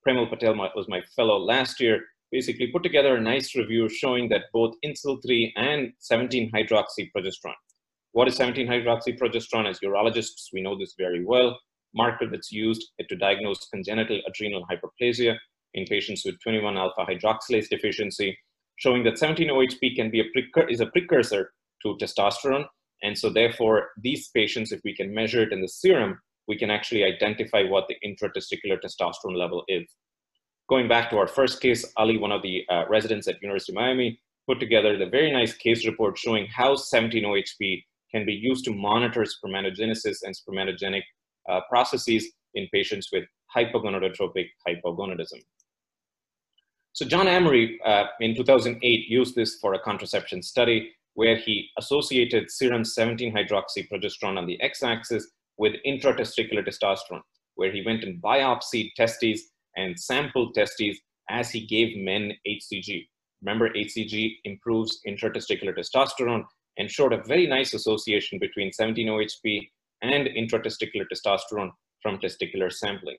Premal 0.06 0.30
Patel 0.30 0.58
was 0.76 0.90
my 0.90 1.00
fellow 1.16 1.38
last 1.38 1.80
year, 1.80 2.04
basically 2.32 2.68
put 2.68 2.84
together 2.84 3.16
a 3.16 3.22
nice 3.22 3.56
review 3.56 3.88
showing 3.90 4.30
that 4.30 4.46
both 4.54 4.76
insul-3 4.86 5.52
and 5.56 5.94
17-hydroxyprogesterone. 6.12 7.54
What 8.12 8.28
is 8.28 8.38
17-hydroxyprogesterone? 8.38 9.70
As 9.70 9.80
urologists, 9.80 10.48
we 10.52 10.62
know 10.62 10.78
this 10.78 10.96
very 10.98 11.24
well. 11.24 11.58
Marker 11.96 12.28
that's 12.30 12.52
used 12.52 12.92
to 13.08 13.16
diagnose 13.16 13.68
congenital 13.70 14.20
adrenal 14.28 14.66
hyperplasia 14.70 15.38
in 15.74 15.86
patients 15.86 16.24
with 16.26 16.36
21-alpha 16.46 17.06
hydroxylase 17.06 17.70
deficiency, 17.70 18.38
showing 18.78 19.04
that 19.04 19.16
17-OHP 19.16 19.96
can 19.96 20.10
be 20.12 20.22
a 20.22 20.70
is 20.70 20.82
a 20.82 20.88
precursor 20.88 21.52
to 21.84 21.98
testosterone. 22.02 22.66
And 23.04 23.18
so 23.18 23.30
therefore, 23.30 23.90
these 24.02 24.30
patients, 24.30 24.72
if 24.72 24.82
we 24.84 24.96
can 24.96 25.14
measure 25.14 25.44
it 25.44 25.54
in 25.54 25.62
the 25.62 25.68
serum, 25.68 26.20
we 26.48 26.58
can 26.58 26.72
actually 26.72 27.04
identify 27.04 27.64
what 27.64 27.88
the 27.88 27.96
intratesticular 28.06 28.80
testosterone 28.82 29.38
level 29.38 29.64
is 29.68 29.86
going 30.68 30.88
back 30.88 31.10
to 31.10 31.18
our 31.18 31.28
first 31.28 31.62
case, 31.62 31.86
Ali, 31.96 32.18
one 32.18 32.32
of 32.32 32.42
the 32.42 32.66
uh, 32.70 32.84
residents 32.90 33.28
at 33.28 33.42
University 33.42 33.72
of 33.72 33.76
Miami, 33.76 34.20
put 34.48 34.60
together 34.60 34.98
the 34.98 35.06
very 35.06 35.32
nice 35.32 35.54
case 35.54 35.86
report 35.86 36.18
showing 36.18 36.48
how 36.48 36.76
17-OHP 36.76 37.84
can 38.12 38.26
be 38.26 38.34
used 38.34 38.66
to 38.66 38.74
monitor 38.74 39.24
spermatogenesis 39.24 40.18
and 40.24 40.36
spermatogenic 40.36 41.04
uh, 41.50 41.62
processes 41.70 42.28
in 42.54 42.68
patients 42.74 43.10
with 43.12 43.26
hypogonadotropic 43.56 44.48
hypogonadism. 44.68 45.42
So 46.94 47.06
John 47.06 47.28
Amory 47.28 47.80
uh, 47.86 48.06
in 48.20 48.36
2008 48.36 48.82
used 49.08 49.36
this 49.36 49.56
for 49.62 49.74
a 49.74 49.80
contraception 49.80 50.42
study 50.42 50.92
where 51.14 51.36
he 51.36 51.70
associated 51.78 52.50
serum 52.50 52.84
17-hydroxyprogesterone 52.84 54.38
on 54.38 54.46
the 54.46 54.60
x-axis 54.62 55.28
with 55.58 55.74
intratesticular 55.86 56.66
testosterone, 56.66 57.22
where 57.56 57.72
he 57.72 57.84
went 57.86 58.04
and 58.04 58.22
biopsied 58.22 58.92
testes 58.98 59.40
and 59.78 59.98
sampled 59.98 60.54
testes 60.56 61.00
as 61.30 61.50
he 61.50 61.66
gave 61.66 61.98
men 61.98 62.34
HCG. 62.48 63.08
Remember, 63.42 63.70
HCG 63.70 64.38
improves 64.44 65.00
intratesticular 65.08 65.76
testosterone 65.78 66.44
and 66.78 66.90
showed 66.90 67.14
a 67.14 67.24
very 67.24 67.48
nice 67.48 67.74
association 67.74 68.40
between 68.40 68.72
17-OHP 68.72 69.70
and 70.02 70.28
intratesticular 70.28 71.06
testosterone 71.12 71.72
from 72.02 72.18
testicular 72.18 72.72
sampling. 72.72 73.18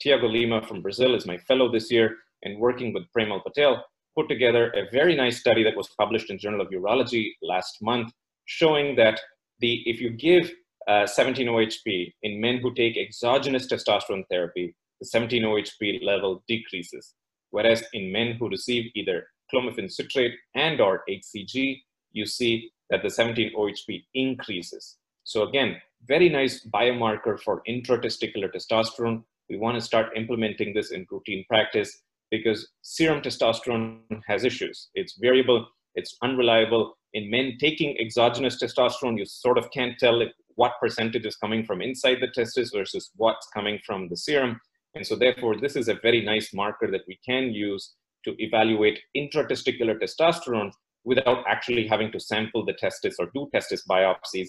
Tiago 0.00 0.28
Lima 0.28 0.62
from 0.62 0.82
Brazil 0.82 1.14
is 1.14 1.26
my 1.26 1.38
fellow 1.38 1.70
this 1.70 1.90
year 1.90 2.16
and 2.42 2.58
working 2.58 2.92
with 2.92 3.04
Premal 3.16 3.42
Patel 3.42 3.84
put 4.16 4.28
together 4.28 4.70
a 4.70 4.90
very 4.90 5.14
nice 5.14 5.38
study 5.38 5.62
that 5.62 5.76
was 5.76 5.88
published 5.98 6.30
in 6.30 6.38
Journal 6.38 6.60
of 6.60 6.68
Urology 6.68 7.32
last 7.42 7.76
month 7.82 8.12
showing 8.46 8.96
that 8.96 9.20
the, 9.60 9.82
if 9.86 10.00
you 10.00 10.10
give 10.10 10.50
uh, 10.88 11.04
17-OHP 11.04 12.12
in 12.22 12.40
men 12.40 12.58
who 12.58 12.74
take 12.74 12.96
exogenous 12.96 13.70
testosterone 13.70 14.24
therapy, 14.30 14.74
the 15.00 15.08
17-OHP 15.18 16.02
level 16.04 16.42
decreases. 16.46 17.14
Whereas 17.50 17.82
in 17.92 18.12
men 18.12 18.36
who 18.38 18.48
receive 18.48 18.90
either 18.94 19.26
clomiphene 19.52 19.90
citrate 19.90 20.34
and 20.54 20.80
or 20.80 21.02
HCG, 21.08 21.80
you 22.12 22.26
see 22.26 22.70
that 22.90 23.02
the 23.02 23.08
17-OHP 23.08 24.04
increases. 24.14 24.96
So 25.24 25.48
again, 25.48 25.76
very 26.06 26.28
nice 26.28 26.66
biomarker 26.66 27.40
for 27.40 27.62
intratesticular 27.68 28.50
testosterone, 28.52 29.24
We 29.50 29.58
want 29.58 29.74
to 29.74 29.80
start 29.80 30.16
implementing 30.16 30.72
this 30.72 30.92
in 30.92 31.06
routine 31.10 31.44
practice 31.48 32.02
because 32.30 32.68
serum 32.82 33.20
testosterone 33.20 33.98
has 34.28 34.44
issues. 34.44 34.90
It's 34.94 35.18
variable, 35.20 35.66
it's 35.96 36.16
unreliable. 36.22 36.96
In 37.14 37.28
men 37.28 37.56
taking 37.58 37.98
exogenous 37.98 38.62
testosterone, 38.62 39.18
you 39.18 39.26
sort 39.26 39.58
of 39.58 39.68
can't 39.72 39.98
tell 39.98 40.22
what 40.54 40.74
percentage 40.80 41.26
is 41.26 41.34
coming 41.36 41.64
from 41.64 41.82
inside 41.82 42.18
the 42.20 42.28
testis 42.28 42.70
versus 42.70 43.10
what's 43.16 43.48
coming 43.52 43.80
from 43.84 44.08
the 44.08 44.16
serum. 44.16 44.60
And 44.94 45.06
so, 45.06 45.16
therefore, 45.16 45.56
this 45.56 45.76
is 45.76 45.88
a 45.88 45.94
very 45.94 46.24
nice 46.24 46.52
marker 46.52 46.90
that 46.90 47.02
we 47.06 47.18
can 47.24 47.52
use 47.52 47.94
to 48.24 48.34
evaluate 48.38 49.00
intratesticular 49.16 49.98
testosterone 49.98 50.72
without 51.04 51.44
actually 51.48 51.86
having 51.86 52.12
to 52.12 52.20
sample 52.20 52.64
the 52.64 52.74
testis 52.74 53.16
or 53.18 53.30
do 53.34 53.48
testis 53.54 53.82
biopsies 53.88 54.48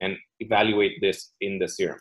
and 0.00 0.16
evaluate 0.40 1.00
this 1.00 1.32
in 1.40 1.58
the 1.58 1.68
serum. 1.68 2.00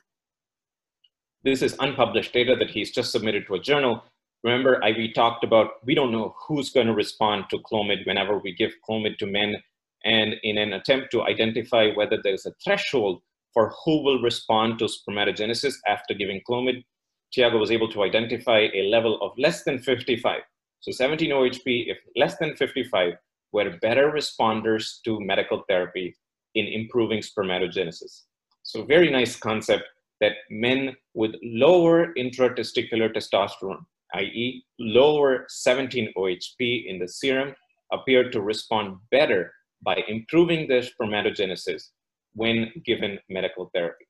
This 1.43 1.61
is 1.61 1.75
unpublished 1.79 2.33
data 2.33 2.55
that 2.57 2.69
he's 2.69 2.91
just 2.91 3.11
submitted 3.11 3.47
to 3.47 3.55
a 3.55 3.59
journal. 3.59 4.03
Remember, 4.43 4.83
I, 4.83 4.91
we 4.91 5.11
talked 5.11 5.43
about 5.43 5.71
we 5.83 5.95
don't 5.95 6.11
know 6.11 6.35
who's 6.47 6.69
going 6.69 6.87
to 6.87 6.93
respond 6.93 7.45
to 7.49 7.57
Clomid 7.59 8.05
whenever 8.05 8.37
we 8.37 8.53
give 8.53 8.73
Clomid 8.87 9.17
to 9.17 9.25
men. 9.25 9.55
And 10.03 10.35
in 10.43 10.57
an 10.57 10.73
attempt 10.73 11.11
to 11.11 11.23
identify 11.23 11.91
whether 11.93 12.17
there's 12.23 12.45
a 12.45 12.53
threshold 12.63 13.21
for 13.53 13.73
who 13.83 14.03
will 14.03 14.21
respond 14.21 14.79
to 14.79 14.85
spermatogenesis 14.85 15.75
after 15.87 16.13
giving 16.13 16.41
Clomid, 16.49 16.83
Tiago 17.31 17.57
was 17.57 17.71
able 17.71 17.89
to 17.89 18.03
identify 18.03 18.67
a 18.73 18.89
level 18.89 19.21
of 19.21 19.37
less 19.37 19.63
than 19.63 19.79
55. 19.79 20.41
So 20.81 20.91
17 20.91 21.29
OHP, 21.31 21.91
if 21.91 21.97
less 22.15 22.37
than 22.37 22.55
55, 22.55 23.13
were 23.53 23.77
better 23.81 24.11
responders 24.11 25.01
to 25.05 25.19
medical 25.19 25.63
therapy 25.67 26.15
in 26.55 26.67
improving 26.67 27.19
spermatogenesis. 27.19 28.23
So 28.63 28.83
very 28.83 29.09
nice 29.09 29.35
concept 29.35 29.83
that 30.19 30.33
men 30.49 30.95
with 31.13 31.35
lower 31.43 32.13
intratesticular 32.17 33.13
testosterone, 33.13 33.83
i.e. 34.15 34.63
lower 34.79 35.45
17 35.49 36.13
OHP 36.17 36.85
in 36.87 36.99
the 36.99 37.07
serum, 37.07 37.53
appear 37.91 38.29
to 38.29 38.41
respond 38.41 38.97
better 39.09 39.53
by 39.83 40.03
improving 40.07 40.67
their 40.67 40.81
spermatogenesis 40.81 41.89
when 42.33 42.71
given 42.85 43.19
medical 43.29 43.69
therapy. 43.73 44.05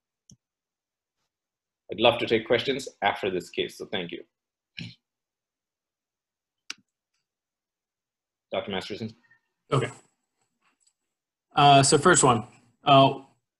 I'd 1.92 2.00
love 2.00 2.20
to 2.20 2.26
take 2.26 2.48
questions 2.48 2.88
after 3.02 3.30
this 3.30 3.50
case, 3.50 3.78
so 3.78 3.86
thank 3.86 4.12
you. 4.12 4.24
Dr. 8.52 8.72
Masterson. 8.72 9.14
Okay. 9.72 9.90
Uh, 11.56 11.84
so 11.84 11.98
first 11.98 12.24
one, 12.24 12.46
uh, 12.86 13.14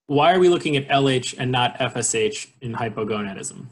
why 0.06 0.34
are 0.34 0.38
we 0.38 0.48
looking 0.48 0.76
at 0.76 0.88
LH 0.88 1.34
and 1.38 1.52
not 1.52 1.78
FSH 1.78 2.48
in 2.62 2.72
hypogonadism? 2.72 3.66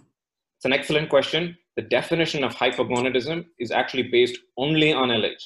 It's 0.57 0.65
an 0.65 0.73
excellent 0.73 1.09
question. 1.09 1.57
The 1.77 1.83
definition 1.83 2.45
of 2.45 2.55
hypogonadism 2.55 3.47
is 3.59 3.71
actually 3.71 4.05
based 4.05 4.39
only 4.59 4.93
on 4.93 5.09
LH. 5.09 5.43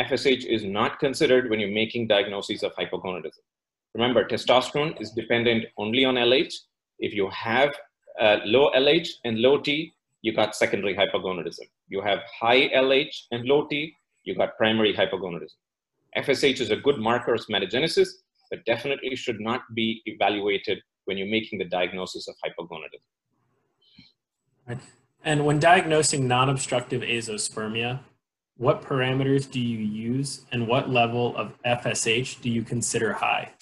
FSH 0.00 0.44
is 0.46 0.64
not 0.64 0.98
considered 0.98 1.50
when 1.50 1.60
you're 1.60 1.70
making 1.70 2.08
diagnoses 2.08 2.62
of 2.62 2.72
hypogonadism. 2.74 3.42
Remember, 3.94 4.24
testosterone 4.26 5.00
is 5.00 5.12
dependent 5.12 5.66
only 5.76 6.04
on 6.04 6.14
LH. 6.14 6.52
If 6.98 7.14
you 7.14 7.30
have 7.30 7.74
uh, 8.20 8.38
low 8.44 8.70
LH 8.72 9.08
and 9.24 9.38
low 9.38 9.58
T, 9.58 9.92
you 10.22 10.34
got 10.34 10.54
secondary 10.56 10.94
hypogonadism. 10.94 11.66
You 11.88 12.00
have 12.00 12.20
high 12.40 12.68
LH 12.70 13.14
and 13.32 13.44
low 13.44 13.66
T, 13.66 13.94
you 14.24 14.34
got 14.34 14.56
primary 14.56 14.94
hypogonadism. 14.94 15.58
FSH 16.16 16.60
is 16.60 16.70
a 16.70 16.76
good 16.76 16.98
marker 16.98 17.34
of 17.34 17.44
metagenesis, 17.50 18.08
but 18.50 18.64
definitely 18.64 19.16
should 19.16 19.40
not 19.40 19.62
be 19.74 20.00
evaluated 20.06 20.80
when 21.06 21.18
you're 21.18 21.28
making 21.28 21.58
the 21.58 21.64
diagnosis 21.64 22.28
of 22.28 22.34
hypogonadism. 22.44 23.02
Right. 24.66 24.78
And 25.24 25.44
when 25.44 25.58
diagnosing 25.58 26.28
non-obstructive 26.28 27.02
azoospermia, 27.02 28.00
what 28.56 28.82
parameters 28.82 29.50
do 29.50 29.60
you 29.60 29.78
use 29.78 30.44
and 30.52 30.68
what 30.68 30.88
level 30.88 31.36
of 31.36 31.60
FSH 31.66 32.40
do 32.40 32.48
you 32.48 32.62
consider 32.62 33.12
high? 33.12 33.52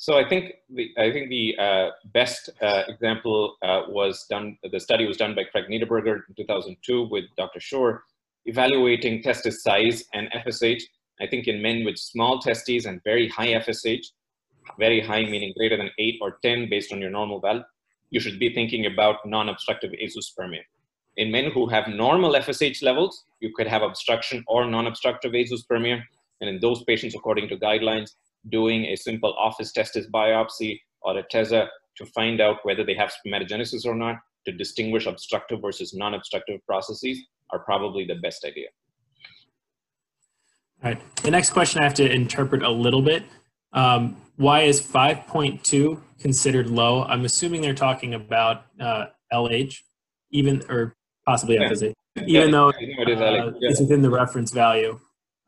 So 0.00 0.16
I 0.16 0.26
think 0.26 0.54
the 0.70 0.90
I 0.96 1.10
think 1.12 1.28
the 1.28 1.56
uh, 1.58 1.88
best 2.14 2.50
uh, 2.62 2.84
example 2.88 3.56
uh, 3.62 3.82
was 3.88 4.26
done. 4.30 4.56
The 4.72 4.80
study 4.80 5.06
was 5.06 5.16
done 5.16 5.34
by 5.34 5.44
Craig 5.44 5.66
Niederberger 5.68 6.22
in 6.28 6.34
2002 6.36 7.08
with 7.10 7.24
Dr. 7.36 7.60
Schoor, 7.60 7.98
evaluating 8.46 9.22
testis 9.22 9.62
size 9.62 10.04
and 10.14 10.30
FSH 10.30 10.84
I 11.20 11.26
think 11.26 11.48
in 11.48 11.60
men 11.60 11.84
with 11.84 11.98
small 11.98 12.38
testes 12.38 12.86
and 12.86 13.02
very 13.02 13.28
high 13.28 13.48
FSH, 13.48 14.06
very 14.78 15.00
high 15.00 15.22
meaning 15.22 15.52
greater 15.56 15.76
than 15.76 15.90
8 15.98 16.18
or 16.20 16.38
10 16.42 16.68
based 16.70 16.92
on 16.92 17.00
your 17.00 17.10
normal 17.10 17.40
value, 17.40 17.64
you 18.10 18.20
should 18.20 18.38
be 18.38 18.54
thinking 18.54 18.86
about 18.86 19.26
non-obstructive 19.26 19.92
azoospermia. 19.92 20.62
In 21.16 21.32
men 21.32 21.50
who 21.50 21.66
have 21.66 21.88
normal 21.88 22.34
FSH 22.34 22.82
levels, 22.82 23.24
you 23.40 23.52
could 23.54 23.66
have 23.66 23.82
obstruction 23.82 24.44
or 24.46 24.64
non-obstructive 24.66 25.32
azoospermia. 25.32 26.02
And 26.40 26.48
in 26.48 26.60
those 26.60 26.84
patients, 26.84 27.16
according 27.16 27.48
to 27.48 27.56
guidelines, 27.56 28.14
doing 28.50 28.84
a 28.86 28.96
simple 28.96 29.34
office 29.38 29.72
testis 29.72 30.06
biopsy 30.12 30.80
or 31.02 31.18
a 31.18 31.22
TESA 31.24 31.68
to 31.96 32.06
find 32.06 32.40
out 32.40 32.58
whether 32.62 32.84
they 32.84 32.94
have 32.94 33.12
spermatogenesis 33.12 33.84
or 33.84 33.94
not, 33.94 34.16
to 34.46 34.52
distinguish 34.52 35.06
obstructive 35.06 35.60
versus 35.60 35.94
non-obstructive 35.94 36.64
processes 36.66 37.18
are 37.50 37.58
probably 37.60 38.04
the 38.04 38.14
best 38.16 38.44
idea. 38.44 38.68
All 40.82 40.90
right. 40.92 41.22
The 41.22 41.30
next 41.30 41.50
question 41.50 41.80
I 41.80 41.84
have 41.84 41.94
to 41.94 42.10
interpret 42.10 42.62
a 42.62 42.70
little 42.70 43.02
bit. 43.02 43.24
Um, 43.72 44.16
why 44.36 44.62
is 44.62 44.80
5.2 44.80 46.00
considered 46.20 46.70
low? 46.70 47.02
I'm 47.04 47.24
assuming 47.24 47.60
they're 47.60 47.74
talking 47.74 48.14
about 48.14 48.66
uh, 48.80 49.06
LH, 49.32 49.76
even 50.30 50.62
or 50.68 50.96
possibly 51.26 51.56
yeah. 51.56 51.68
FSH, 51.68 51.92
even 52.16 52.28
yeah, 52.28 52.46
though 52.46 52.68
uh, 52.68 52.72
yeah. 52.78 53.50
it's 53.60 53.80
within 53.80 54.02
the 54.02 54.10
reference 54.10 54.52
value. 54.52 54.98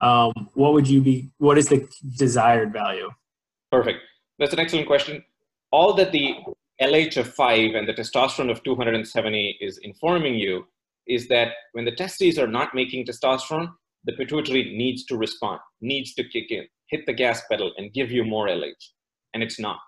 Um, 0.01 0.33
what 0.55 0.73
would 0.73 0.89
you 0.89 1.01
be? 1.01 1.31
What 1.39 1.59
is 1.59 1.69
the 1.69 1.89
desired 2.17 2.73
value? 2.73 3.11
Perfect. 3.71 4.01
That's 4.39 4.53
an 4.53 4.59
excellent 4.59 4.87
question. 4.87 5.23
All 5.71 5.95
that 5.95 6.13
the 6.13 6.35
LH 6.81 7.19
of 7.19 7.33
5 7.35 7.75
and 7.75 7.87
the 7.87 7.93
testosterone 7.93 8.51
of 8.51 8.63
270 8.63 9.59
is 9.61 9.79
informing 9.79 10.35
you 10.35 10.67
is 11.07 11.29
that 11.29 11.49
when 11.73 11.85
the 11.85 11.93
testes 11.95 12.39
are 12.39 12.47
not 12.47 12.75
making 12.75 13.05
testosterone, 13.05 13.69
the 14.05 14.13
pituitary 14.15 14.75
needs 14.77 15.05
to 15.05 15.17
respond, 15.17 15.61
needs 15.83 16.15
to 16.15 16.25
kick 16.25 16.51
in, 16.51 16.67
hit 16.87 17.05
the 17.07 17.13
gas 17.13 17.43
pedal, 17.51 17.73
and 17.77 17.93
give 17.93 18.11
you 18.11 18.25
more 18.25 18.49
LH. 18.49 18.73
And 19.35 19.43
it's 19.43 19.61
not. 19.61 19.79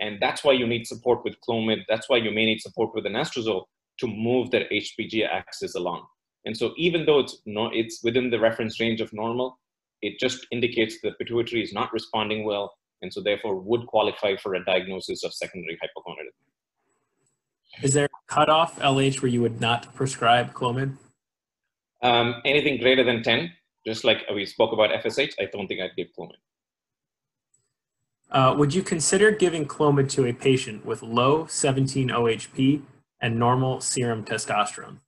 And 0.00 0.16
that's 0.20 0.42
why 0.42 0.52
you 0.52 0.66
need 0.66 0.86
support 0.86 1.22
with 1.24 1.36
Clomid. 1.46 1.82
That's 1.88 2.08
why 2.08 2.16
you 2.16 2.30
may 2.30 2.46
need 2.46 2.60
support 2.62 2.94
with 2.94 3.04
anastrozole 3.04 3.64
to 3.98 4.06
move 4.06 4.50
that 4.52 4.70
HPG 4.70 5.28
axis 5.28 5.74
along. 5.74 6.06
And 6.44 6.56
so 6.56 6.72
even 6.76 7.04
though 7.04 7.20
it's, 7.20 7.40
no, 7.46 7.70
it's 7.72 8.02
within 8.02 8.30
the 8.30 8.40
reference 8.40 8.80
range 8.80 9.00
of 9.00 9.12
normal, 9.12 9.58
it 10.02 10.18
just 10.18 10.46
indicates 10.50 11.00
the 11.02 11.12
pituitary 11.12 11.62
is 11.62 11.72
not 11.72 11.92
responding 11.92 12.44
well, 12.44 12.74
and 13.02 13.12
so 13.12 13.20
therefore 13.20 13.56
would 13.56 13.86
qualify 13.86 14.36
for 14.36 14.54
a 14.54 14.64
diagnosis 14.64 15.22
of 15.24 15.34
secondary 15.34 15.76
hypogonadism. 15.76 17.82
Is 17.82 17.94
there 17.94 18.06
a 18.06 18.08
cutoff 18.26 18.78
LH 18.78 19.22
where 19.22 19.30
you 19.30 19.42
would 19.42 19.60
not 19.60 19.94
prescribe 19.94 20.52
Clomid? 20.54 20.96
Um, 22.02 22.36
anything 22.44 22.78
greater 22.78 23.04
than 23.04 23.22
10, 23.22 23.52
just 23.86 24.04
like 24.04 24.22
we 24.34 24.46
spoke 24.46 24.72
about 24.72 24.90
FSH, 24.90 25.34
I 25.38 25.46
don't 25.52 25.66
think 25.66 25.80
I'd 25.80 25.94
give 25.96 26.08
Clomid. 26.18 26.36
Uh, 28.30 28.54
would 28.56 28.74
you 28.74 28.82
consider 28.82 29.30
giving 29.30 29.66
Clomid 29.66 30.08
to 30.10 30.26
a 30.26 30.32
patient 30.32 30.86
with 30.86 31.02
low 31.02 31.44
17-OHP 31.44 32.82
and 33.20 33.38
normal 33.38 33.80
serum 33.80 34.24
testosterone? 34.24 34.98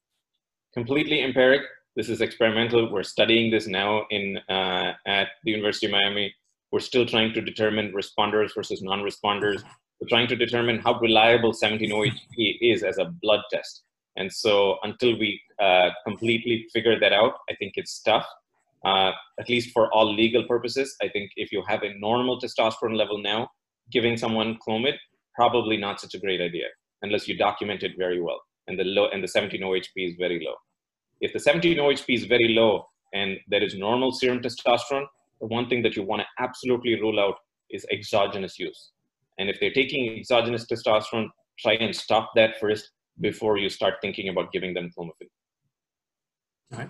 Completely 0.74 1.22
empiric. 1.22 1.62
This 1.96 2.08
is 2.08 2.22
experimental. 2.22 2.90
We're 2.90 3.02
studying 3.02 3.50
this 3.50 3.66
now 3.66 4.06
in 4.10 4.38
uh, 4.48 4.94
at 5.06 5.28
the 5.44 5.50
University 5.50 5.84
of 5.84 5.92
Miami. 5.92 6.34
We're 6.70 6.80
still 6.80 7.04
trying 7.04 7.34
to 7.34 7.42
determine 7.42 7.92
responders 7.92 8.54
versus 8.54 8.80
non-responders. 8.80 9.62
We're 10.00 10.08
trying 10.08 10.28
to 10.28 10.36
determine 10.36 10.78
how 10.78 10.98
reliable 10.98 11.52
17-OHP 11.52 12.56
is 12.62 12.82
as 12.82 12.96
a 12.96 13.12
blood 13.20 13.40
test. 13.52 13.82
And 14.16 14.32
so 14.32 14.78
until 14.82 15.18
we 15.18 15.38
uh, 15.60 15.90
completely 16.06 16.66
figure 16.72 16.98
that 16.98 17.12
out, 17.12 17.34
I 17.50 17.54
think 17.56 17.74
it's 17.76 18.00
tough. 18.00 18.26
Uh, 18.82 19.12
at 19.38 19.50
least 19.50 19.72
for 19.72 19.92
all 19.92 20.10
legal 20.12 20.44
purposes, 20.44 20.96
I 21.02 21.08
think 21.08 21.32
if 21.36 21.52
you 21.52 21.62
have 21.68 21.82
a 21.82 21.92
normal 21.98 22.40
testosterone 22.40 22.96
level 22.96 23.18
now, 23.18 23.50
giving 23.90 24.16
someone 24.16 24.58
Clomid, 24.66 24.96
probably 25.34 25.76
not 25.76 26.00
such 26.00 26.14
a 26.14 26.18
great 26.18 26.40
idea 26.40 26.68
unless 27.02 27.28
you 27.28 27.36
document 27.36 27.82
it 27.82 27.92
very 27.98 28.22
well. 28.22 28.40
And 28.68 28.78
the 28.78 28.84
low 28.84 29.08
and 29.12 29.22
the 29.22 29.28
17 29.28 29.60
OHP 29.60 29.96
is 29.96 30.14
very 30.18 30.44
low. 30.44 30.54
If 31.20 31.32
the 31.32 31.40
17 31.40 31.76
OHP 31.78 32.14
is 32.14 32.24
very 32.24 32.48
low 32.48 32.86
and 33.12 33.36
there 33.48 33.62
is 33.62 33.76
normal 33.76 34.12
serum 34.12 34.40
testosterone, 34.40 35.06
the 35.40 35.46
one 35.46 35.68
thing 35.68 35.82
that 35.82 35.96
you 35.96 36.02
want 36.02 36.22
to 36.22 36.42
absolutely 36.42 37.00
rule 37.00 37.18
out 37.18 37.34
is 37.70 37.84
exogenous 37.90 38.58
use. 38.58 38.92
And 39.38 39.48
if 39.48 39.58
they're 39.60 39.72
taking 39.72 40.16
exogenous 40.16 40.66
testosterone, 40.66 41.28
try 41.58 41.74
and 41.74 41.94
stop 41.94 42.30
that 42.36 42.58
first 42.60 42.90
before 43.20 43.58
you 43.58 43.68
start 43.68 43.94
thinking 44.00 44.28
about 44.28 44.52
giving 44.52 44.74
them 44.74 44.90
clomiphene. 44.96 45.30
All 46.72 46.78
right. 46.78 46.88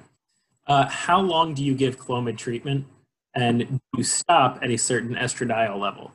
Uh, 0.67 0.87
how 0.89 1.21
long 1.21 1.55
do 1.55 1.65
you 1.65 1.75
give 1.75 1.99
clomid 1.99 2.39
treatment, 2.39 2.87
and 3.35 3.59
do 3.69 3.81
you 3.97 4.05
stop 4.05 4.61
at 4.63 4.71
a 4.71 4.77
certain 4.77 5.17
estradiol 5.17 5.79
level? 5.79 6.13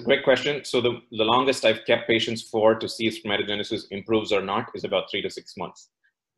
Great 0.00 0.24
question. 0.24 0.64
So 0.64 0.80
the, 0.80 1.00
the 1.10 1.24
longest 1.24 1.64
I've 1.64 1.84
kept 1.84 2.08
patients 2.08 2.42
for 2.42 2.74
to 2.74 2.88
see 2.88 3.06
if 3.06 3.22
spermatogenesis 3.22 3.84
improves 3.90 4.32
or 4.32 4.40
not 4.40 4.70
is 4.74 4.84
about 4.84 5.10
three 5.10 5.20
to 5.22 5.30
six 5.30 5.54
months. 5.56 5.90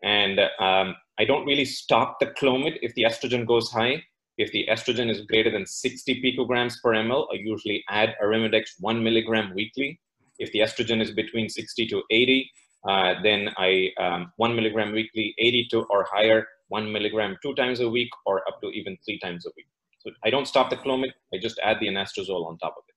And 0.02 0.40
um, 0.58 0.96
I 1.18 1.24
don't 1.24 1.46
really 1.46 1.64
stop 1.64 2.18
the 2.18 2.26
Clomid 2.26 2.78
if 2.82 2.92
the 2.94 3.04
estrogen 3.04 3.46
goes 3.46 3.70
high. 3.70 4.02
If 4.36 4.50
the 4.50 4.66
estrogen 4.68 5.08
is 5.08 5.20
greater 5.22 5.50
than 5.50 5.64
60 5.64 6.20
picograms 6.20 6.74
per 6.82 6.92
ml, 6.94 7.26
I 7.32 7.36
usually 7.36 7.84
add 7.88 8.16
Arimidex 8.22 8.70
one 8.80 9.02
milligram 9.02 9.54
weekly. 9.54 10.00
If 10.40 10.50
the 10.50 10.58
estrogen 10.58 11.00
is 11.00 11.12
between 11.12 11.48
60 11.48 11.86
to 11.86 12.02
80, 12.10 12.50
uh, 12.88 13.14
then 13.22 13.50
I 13.56 13.90
um, 13.98 14.32
one 14.36 14.56
milligram 14.56 14.92
weekly, 14.92 15.34
80 15.38 15.68
to 15.70 15.82
or 15.84 16.04
higher, 16.10 16.46
one 16.68 16.92
milligram 16.92 17.36
two 17.40 17.54
times 17.54 17.78
a 17.78 17.88
week, 17.88 18.10
or 18.26 18.46
up 18.48 18.60
to 18.62 18.70
even 18.70 18.98
three 19.04 19.20
times 19.20 19.46
a 19.46 19.50
week. 19.56 19.66
So 20.00 20.10
I 20.24 20.30
don't 20.30 20.46
stop 20.46 20.68
the 20.68 20.76
Clomid, 20.76 21.12
I 21.32 21.38
just 21.38 21.58
add 21.62 21.78
the 21.80 21.86
anastrozole 21.86 22.46
on 22.46 22.58
top 22.58 22.74
of 22.76 22.84
it. 22.88 22.93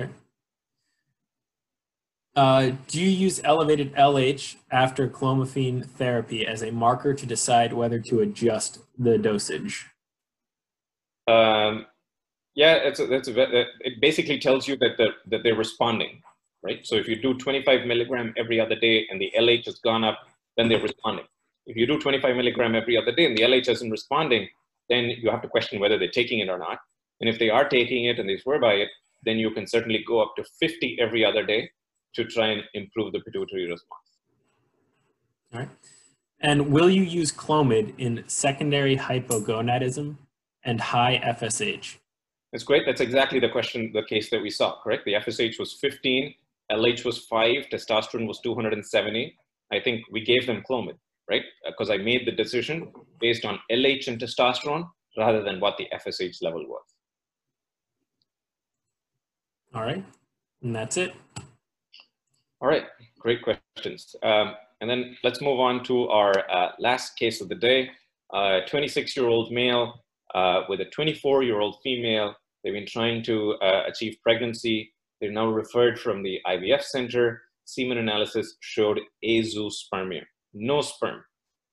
Okay. 0.00 0.10
Uh, 2.36 2.72
do 2.86 3.00
you 3.00 3.08
use 3.08 3.40
elevated 3.44 3.92
LH 3.94 4.56
after 4.70 5.08
clomiphene 5.08 5.84
therapy 5.84 6.46
as 6.46 6.62
a 6.62 6.70
marker 6.70 7.12
to 7.12 7.26
decide 7.26 7.72
whether 7.72 7.98
to 7.98 8.20
adjust 8.20 8.78
the 8.98 9.18
dosage? 9.18 9.86
Um, 11.26 11.86
yeah, 12.54 12.74
it's 12.74 13.00
a, 13.00 13.04
a, 13.04 13.64
it 13.80 14.00
basically 14.00 14.38
tells 14.38 14.68
you 14.68 14.76
that, 14.76 14.96
the, 14.96 15.08
that 15.26 15.42
they're 15.42 15.56
responding, 15.56 16.22
right? 16.62 16.86
So 16.86 16.94
if 16.94 17.08
you 17.08 17.20
do 17.20 17.34
25 17.34 17.86
milligram 17.86 18.32
every 18.36 18.60
other 18.60 18.76
day 18.76 19.06
and 19.10 19.20
the 19.20 19.32
LH 19.36 19.66
has 19.66 19.78
gone 19.80 20.04
up, 20.04 20.20
then 20.56 20.68
they're 20.68 20.80
responding. 20.80 21.26
If 21.66 21.76
you 21.76 21.86
do 21.86 21.98
25 21.98 22.36
milligram 22.36 22.74
every 22.74 22.96
other 22.96 23.12
day 23.12 23.26
and 23.26 23.36
the 23.36 23.42
LH 23.42 23.68
isn't 23.68 23.90
responding, 23.90 24.48
then 24.88 25.10
you 25.10 25.30
have 25.30 25.42
to 25.42 25.48
question 25.48 25.80
whether 25.80 25.98
they're 25.98 26.08
taking 26.08 26.38
it 26.38 26.48
or 26.48 26.58
not. 26.58 26.78
And 27.20 27.28
if 27.28 27.38
they 27.38 27.50
are 27.50 27.68
taking 27.68 28.06
it 28.06 28.18
and 28.18 28.28
they 28.28 28.38
swear 28.38 28.58
by 28.58 28.74
it, 28.74 28.88
then 29.24 29.38
you 29.38 29.50
can 29.50 29.66
certainly 29.66 30.04
go 30.06 30.20
up 30.20 30.34
to 30.36 30.44
50 30.58 30.98
every 31.00 31.24
other 31.24 31.44
day 31.44 31.70
to 32.14 32.24
try 32.24 32.48
and 32.48 32.62
improve 32.74 33.12
the 33.12 33.20
pituitary 33.20 33.70
response. 33.70 34.18
All 35.52 35.60
right. 35.60 35.68
And 36.40 36.70
will 36.70 36.88
you 36.88 37.02
use 37.02 37.32
Clomid 37.32 37.94
in 37.98 38.24
secondary 38.26 38.96
hypogonadism 38.96 40.16
and 40.64 40.80
high 40.80 41.20
FSH? 41.24 41.96
That's 42.52 42.64
great. 42.64 42.84
That's 42.86 43.00
exactly 43.00 43.38
the 43.38 43.48
question, 43.48 43.92
the 43.92 44.02
case 44.02 44.30
that 44.30 44.42
we 44.42 44.50
saw, 44.50 44.80
correct? 44.82 45.04
The 45.04 45.14
FSH 45.14 45.58
was 45.58 45.74
15, 45.74 46.34
LH 46.72 47.04
was 47.04 47.18
5, 47.26 47.66
testosterone 47.72 48.26
was 48.26 48.40
270. 48.40 49.36
I 49.72 49.80
think 49.80 50.02
we 50.10 50.24
gave 50.24 50.46
them 50.46 50.62
Clomid, 50.68 50.96
right? 51.28 51.42
Uh, 51.66 51.70
because 51.70 51.90
I 51.90 51.98
made 51.98 52.26
the 52.26 52.32
decision 52.32 52.92
based 53.20 53.44
on 53.44 53.60
LH 53.70 54.08
and 54.08 54.18
testosterone 54.18 54.88
rather 55.16 55.42
than 55.42 55.60
what 55.60 55.76
the 55.76 55.86
FSH 55.94 56.42
level 56.42 56.64
was. 56.66 56.82
All 59.74 59.82
right. 59.82 60.04
And 60.62 60.74
that's 60.74 60.96
it. 60.96 61.14
All 62.60 62.68
right, 62.68 62.84
great 63.18 63.40
questions. 63.42 64.14
Um, 64.22 64.54
and 64.80 64.90
then 64.90 65.16
let's 65.24 65.40
move 65.40 65.60
on 65.60 65.82
to 65.84 66.08
our 66.08 66.32
uh, 66.50 66.72
last 66.78 67.16
case 67.16 67.40
of 67.40 67.48
the 67.48 67.54
day. 67.54 67.90
a 68.32 68.60
26-year-old 68.68 69.52
male 69.52 70.04
uh, 70.34 70.62
with 70.68 70.80
a 70.80 70.86
24-year-old 70.86 71.76
female. 71.82 72.34
They've 72.62 72.74
been 72.74 72.86
trying 72.86 73.22
to 73.24 73.54
uh, 73.62 73.84
achieve 73.86 74.16
pregnancy. 74.22 74.92
They're 75.20 75.32
now 75.32 75.48
referred 75.48 75.98
from 75.98 76.22
the 76.22 76.38
IVF 76.46 76.82
center. 76.82 77.42
Semen 77.64 77.98
analysis 77.98 78.56
showed 78.60 79.00
azoospermia, 79.24 80.22
no 80.52 80.80
sperm. 80.80 81.22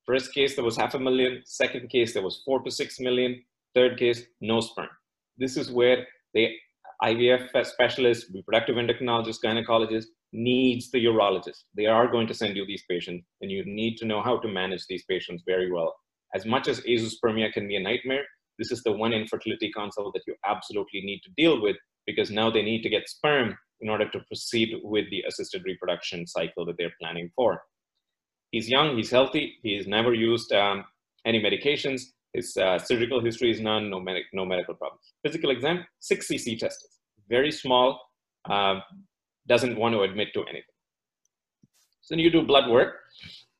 First 0.06 0.34
case, 0.34 0.56
there 0.56 0.64
was 0.64 0.78
half 0.78 0.93
a 0.93 1.00
million. 1.00 1.41
Second 1.45 1.89
case, 1.89 2.14
there 2.14 2.24
was 2.24 2.41
four 2.45 2.62
to 2.62 2.72
six 2.72 3.00
million. 3.00 3.41
Third 3.76 3.98
case, 3.98 4.24
no 4.39 4.62
sperm. 4.62 4.89
This 5.38 5.58
is 5.58 5.72
where 5.72 6.08
the 6.34 6.56
IVF 7.04 7.66
specialist, 7.66 8.28
reproductive 8.34 8.76
endocrinologist, 8.76 9.38
gynecologist 9.43 10.06
needs 10.34 10.89
the 10.91 11.06
urologist. 11.06 11.64
They 11.76 11.86
are 11.86 12.08
going 12.08 12.28
to 12.28 12.34
send 12.34 12.56
you 12.56 12.66
these 12.66 12.84
patients, 12.89 13.26
and 13.41 13.52
you 13.52 13.64
need 13.66 13.98
to 13.98 14.06
know 14.06 14.22
how 14.22 14.39
to 14.39 14.48
manage 14.48 14.86
these 14.88 15.04
patients 15.06 15.43
very 15.45 15.72
well. 15.72 15.95
As 16.34 16.45
much 16.45 16.68
as 16.68 16.82
azoospermia 16.82 17.54
can 17.54 17.68
be 17.68 17.76
a 17.76 17.80
nightmare, 17.80 18.26
this 18.60 18.72
is 18.72 18.82
the 18.84 18.91
one 18.91 19.14
infertility 19.14 19.72
consult 19.72 20.14
that 20.14 20.24
you 20.28 20.36
absolutely 20.45 21.02
need 21.02 21.22
to 21.24 21.32
deal 21.38 21.62
with 21.62 21.76
because 22.08 22.32
now 22.32 22.50
they 22.50 22.64
need 22.64 22.82
to 22.82 22.89
get 22.89 23.08
sperm 23.08 23.56
in 23.82 23.89
order 23.89 24.10
to 24.10 24.20
proceed 24.28 24.76
with 24.84 25.10
the 25.12 25.24
assisted 25.28 25.64
reproduction 25.66 26.26
cycle 26.26 26.66
that 26.66 26.76
they're 26.78 26.93
planning 27.00 27.30
for. 27.36 27.62
He's 28.52 28.70
young, 28.70 28.95
he's 28.98 29.12
healthy, 29.12 29.58
he's 29.62 29.88
never 29.88 30.14
used 30.14 30.52
um, 30.52 30.86
any 31.26 31.41
medications, 31.41 32.02
his 32.34 32.55
uh, 32.57 32.78
surgical 32.78 33.21
history 33.23 33.51
is 33.51 33.59
none, 33.59 33.89
no, 33.89 33.99
med 33.99 34.21
no 34.34 34.45
medical 34.45 34.75
problems. 34.75 35.13
Physical 35.25 35.49
exam, 35.51 35.86
6 35.99 36.28
cc 36.28 36.59
testes, 36.59 36.99
very 37.30 37.51
small, 37.51 37.99
um, 38.49 38.82
doesn't 39.47 39.78
want 39.78 39.93
to 39.93 40.01
admit 40.01 40.30
to 40.34 40.41
anything. 40.43 40.75
So 42.01 42.15
then 42.15 42.19
you 42.19 42.30
do 42.30 42.43
blood 42.43 42.69
work, 42.69 42.95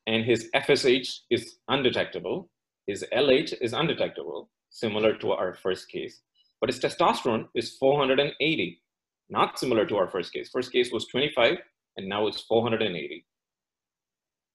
and 0.06 0.24
his 0.24 0.48
FSH 0.54 1.20
is 1.30 1.56
undetectable, 1.68 2.50
his 2.86 3.04
LH 3.12 3.54
is 3.60 3.72
undetectable, 3.72 4.48
similar 4.70 5.16
to 5.18 5.32
our 5.32 5.54
first 5.54 5.90
case, 5.90 6.22
but 6.60 6.70
his 6.70 6.80
testosterone 6.80 7.48
is 7.54 7.76
480, 7.76 8.82
not 9.28 9.58
similar 9.58 9.84
to 9.86 9.96
our 9.96 10.08
first 10.08 10.32
case. 10.32 10.48
First 10.50 10.72
case 10.72 10.90
was 10.92 11.06
25, 11.08 11.58
and 11.96 12.08
now 12.08 12.26
it's 12.26 12.40
480. 12.42 13.24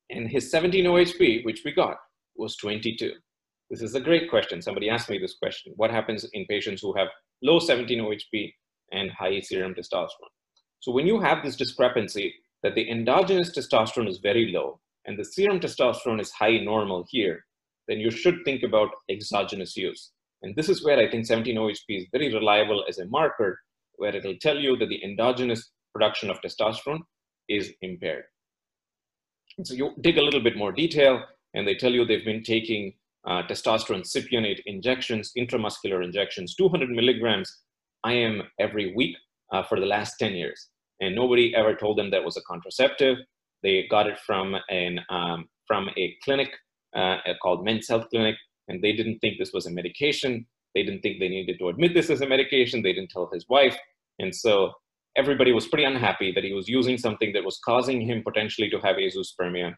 And 0.09 0.27
his 0.27 0.49
17 0.49 0.85
OHP, 0.85 1.45
which 1.45 1.61
we 1.63 1.71
got, 1.71 1.97
was 2.35 2.55
22. 2.57 3.13
This 3.69 3.81
is 3.81 3.95
a 3.95 4.01
great 4.01 4.29
question. 4.29 4.61
Somebody 4.61 4.89
asked 4.89 5.09
me 5.09 5.17
this 5.17 5.37
question. 5.37 5.73
What 5.75 5.91
happens 5.91 6.25
in 6.33 6.45
patients 6.45 6.81
who 6.81 6.93
have 6.95 7.07
low 7.41 7.59
17 7.59 7.99
OHP 7.99 8.53
and 8.91 9.09
high 9.11 9.39
serum 9.39 9.73
testosterone? 9.73 10.33
So 10.79 10.91
when 10.91 11.07
you 11.07 11.19
have 11.19 11.43
this 11.43 11.55
discrepancy 11.55 12.33
that 12.61 12.75
the 12.75 12.89
endogenous 12.89 13.57
testosterone 13.57 14.09
is 14.09 14.19
very 14.19 14.51
low 14.51 14.79
and 15.05 15.17
the 15.17 15.25
serum 15.25 15.59
testosterone 15.59 16.21
is 16.21 16.31
high 16.31 16.57
normal 16.57 17.05
here, 17.09 17.45
then 17.87 17.99
you 17.99 18.11
should 18.11 18.39
think 18.45 18.63
about 18.63 18.89
exogenous 19.09 19.75
use. 19.75 20.11
And 20.41 20.55
this 20.55 20.69
is 20.69 20.83
where 20.83 20.99
I 20.99 21.09
think 21.09 21.25
17-OHP 21.25 21.89
is 21.89 22.05
very 22.11 22.33
reliable 22.33 22.85
as 22.87 22.99
a 22.99 23.05
marker, 23.07 23.59
where 23.95 24.15
it'll 24.15 24.37
tell 24.41 24.57
you 24.57 24.77
that 24.77 24.89
the 24.89 25.03
endogenous 25.03 25.71
production 25.93 26.29
of 26.29 26.39
testosterone 26.41 27.01
is 27.49 27.71
impaired. 27.81 28.25
So 29.63 29.73
you 29.73 29.91
dig 30.01 30.17
a 30.17 30.21
little 30.21 30.41
bit 30.41 30.57
more 30.57 30.71
detail, 30.71 31.23
and 31.53 31.67
they 31.67 31.75
tell 31.75 31.91
you 31.91 32.05
they've 32.05 32.25
been 32.25 32.43
taking 32.43 32.93
uh, 33.25 33.43
testosterone 33.43 34.03
cypionate 34.03 34.59
injections, 34.65 35.31
intramuscular 35.37 36.03
injections, 36.03 36.55
200 36.55 36.89
milligrams 36.89 37.61
IM 38.07 38.43
every 38.59 38.93
week 38.95 39.15
uh, 39.51 39.63
for 39.63 39.79
the 39.79 39.85
last 39.85 40.15
10 40.19 40.33
years 40.33 40.69
and 41.03 41.15
nobody 41.15 41.53
ever 41.55 41.75
told 41.75 41.97
them 41.97 42.09
that 42.11 42.23
was 42.23 42.37
a 42.37 42.41
contraceptive. 42.41 43.17
They 43.61 43.87
got 43.89 44.07
it 44.07 44.19
from 44.19 44.55
an 44.69 44.99
um, 45.09 45.47
from 45.67 45.89
a 45.97 46.15
clinic 46.23 46.51
uh, 46.95 47.17
called 47.41 47.63
Men's 47.63 47.87
Health 47.87 48.07
Clinic, 48.09 48.35
and 48.67 48.81
they 48.81 48.93
didn't 48.93 49.19
think 49.19 49.37
this 49.37 49.53
was 49.53 49.65
a 49.65 49.71
medication. 49.71 50.45
They 50.75 50.83
didn't 50.83 51.01
think 51.01 51.19
they 51.19 51.29
needed 51.29 51.59
to 51.59 51.69
admit 51.69 51.93
this 51.93 52.09
as 52.09 52.21
a 52.21 52.27
medication. 52.27 52.81
They 52.81 52.93
didn't 52.93 53.11
tell 53.11 53.29
his 53.31 53.47
wife, 53.49 53.77
and 54.19 54.35
so 54.35 54.71
everybody 55.15 55.51
was 55.51 55.67
pretty 55.67 55.83
unhappy 55.83 56.31
that 56.31 56.43
he 56.43 56.53
was 56.53 56.67
using 56.67 56.97
something 56.97 57.33
that 57.33 57.43
was 57.43 57.59
causing 57.63 58.01
him 58.01 58.23
potentially 58.23 58.69
to 58.69 58.79
have 58.79 58.95
azoospermia, 58.95 59.75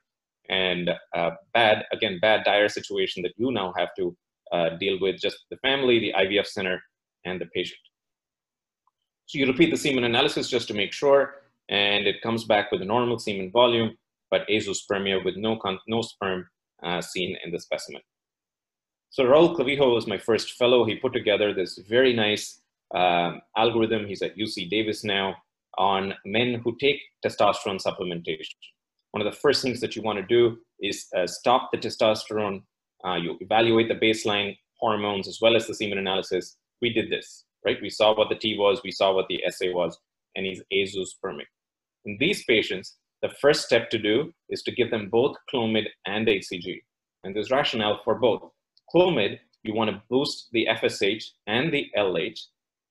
and 0.49 0.89
uh, 1.15 1.31
bad 1.53 1.85
again 1.91 2.19
bad 2.21 2.43
dire 2.43 2.69
situation 2.69 3.23
that 3.23 3.33
you 3.37 3.51
now 3.51 3.73
have 3.77 3.89
to 3.97 4.15
uh, 4.51 4.69
deal 4.79 4.97
with 5.01 5.19
just 5.19 5.37
the 5.49 5.57
family, 5.57 5.99
the 5.99 6.13
IVF 6.17 6.45
center, 6.45 6.81
and 7.25 7.41
the 7.41 7.47
patient. 7.47 7.79
So 9.25 9.39
you 9.39 9.47
repeat 9.47 9.71
the 9.71 9.77
semen 9.77 10.03
analysis 10.03 10.49
just 10.49 10.67
to 10.67 10.73
make 10.73 10.93
sure, 10.93 11.35
and 11.69 12.05
it 12.05 12.21
comes 12.21 12.43
back 12.43 12.71
with 12.71 12.81
a 12.81 12.85
normal 12.85 13.17
semen 13.17 13.51
volume, 13.51 13.97
but 14.29 14.47
azoospermia 14.47 15.25
with 15.25 15.35
no, 15.35 15.59
no 15.87 16.01
sperm 16.01 16.47
uh, 16.83 17.01
seen 17.01 17.35
in 17.43 17.51
the 17.51 17.59
specimen. 17.59 18.01
So 19.09 19.23
Raul 19.23 19.55
Clavijo 19.55 19.93
was 19.95 20.07
my 20.07 20.17
first 20.17 20.53
fellow. 20.53 20.85
He 20.85 20.95
put 20.95 21.13
together 21.13 21.53
this 21.53 21.79
very 21.89 22.13
nice 22.13 22.61
um, 22.93 23.41
algorithm. 23.57 24.05
He's 24.05 24.21
at 24.21 24.37
UC 24.37 24.69
Davis 24.69 25.03
now 25.03 25.35
on 25.77 26.13
men 26.25 26.61
who 26.63 26.75
take 26.79 26.99
testosterone 27.25 27.81
supplementation. 27.81 28.55
One 29.15 29.25
of 29.25 29.31
the 29.31 29.39
first 29.39 29.63
things 29.63 29.79
that 29.79 29.95
you 29.95 30.01
want 30.01 30.19
to 30.19 30.25
do 30.25 30.57
is 30.81 31.07
uh, 31.17 31.25
stop 31.25 31.69
the 31.71 31.77
testosterone. 31.77 32.63
Uh, 33.05 33.15
you 33.15 33.37
evaluate 33.39 33.87
the 33.87 33.95
baseline 33.95 34.57
hormones 34.77 35.27
as 35.27 35.39
well 35.41 35.55
as 35.55 35.65
the 35.67 35.73
semen 35.73 35.97
analysis. 35.97 36.57
We 36.81 36.91
did 36.91 37.09
this 37.09 37.45
right? 37.65 37.81
We 37.81 37.89
saw 37.89 38.15
what 38.15 38.29
the 38.29 38.35
T 38.35 38.57
was, 38.57 38.81
we 38.83 38.91
saw 38.91 39.13
what 39.13 39.27
the 39.27 39.43
SA 39.49 39.71
was, 39.71 39.97
and 40.35 40.45
he's 40.45 40.61
azoospermic. 40.71 41.47
In 42.05 42.15
these 42.19 42.45
patients, 42.45 42.95
the 43.21 43.33
first 43.41 43.65
step 43.65 43.89
to 43.89 43.97
do 43.97 44.31
is 44.49 44.61
to 44.63 44.71
give 44.71 44.91
them 44.91 45.09
both 45.09 45.35
Clomid 45.51 45.87
and 46.05 46.27
HCG. 46.27 46.81
And 47.23 47.35
there's 47.35 47.49
rationale 47.49 47.99
for 48.03 48.15
both. 48.15 48.43
Clomid, 48.93 49.39
you 49.63 49.73
want 49.73 49.89
to 49.89 50.01
boost 50.09 50.49
the 50.51 50.67
FSH 50.69 51.23
and 51.47 51.73
the 51.73 51.87
LH 51.97 52.39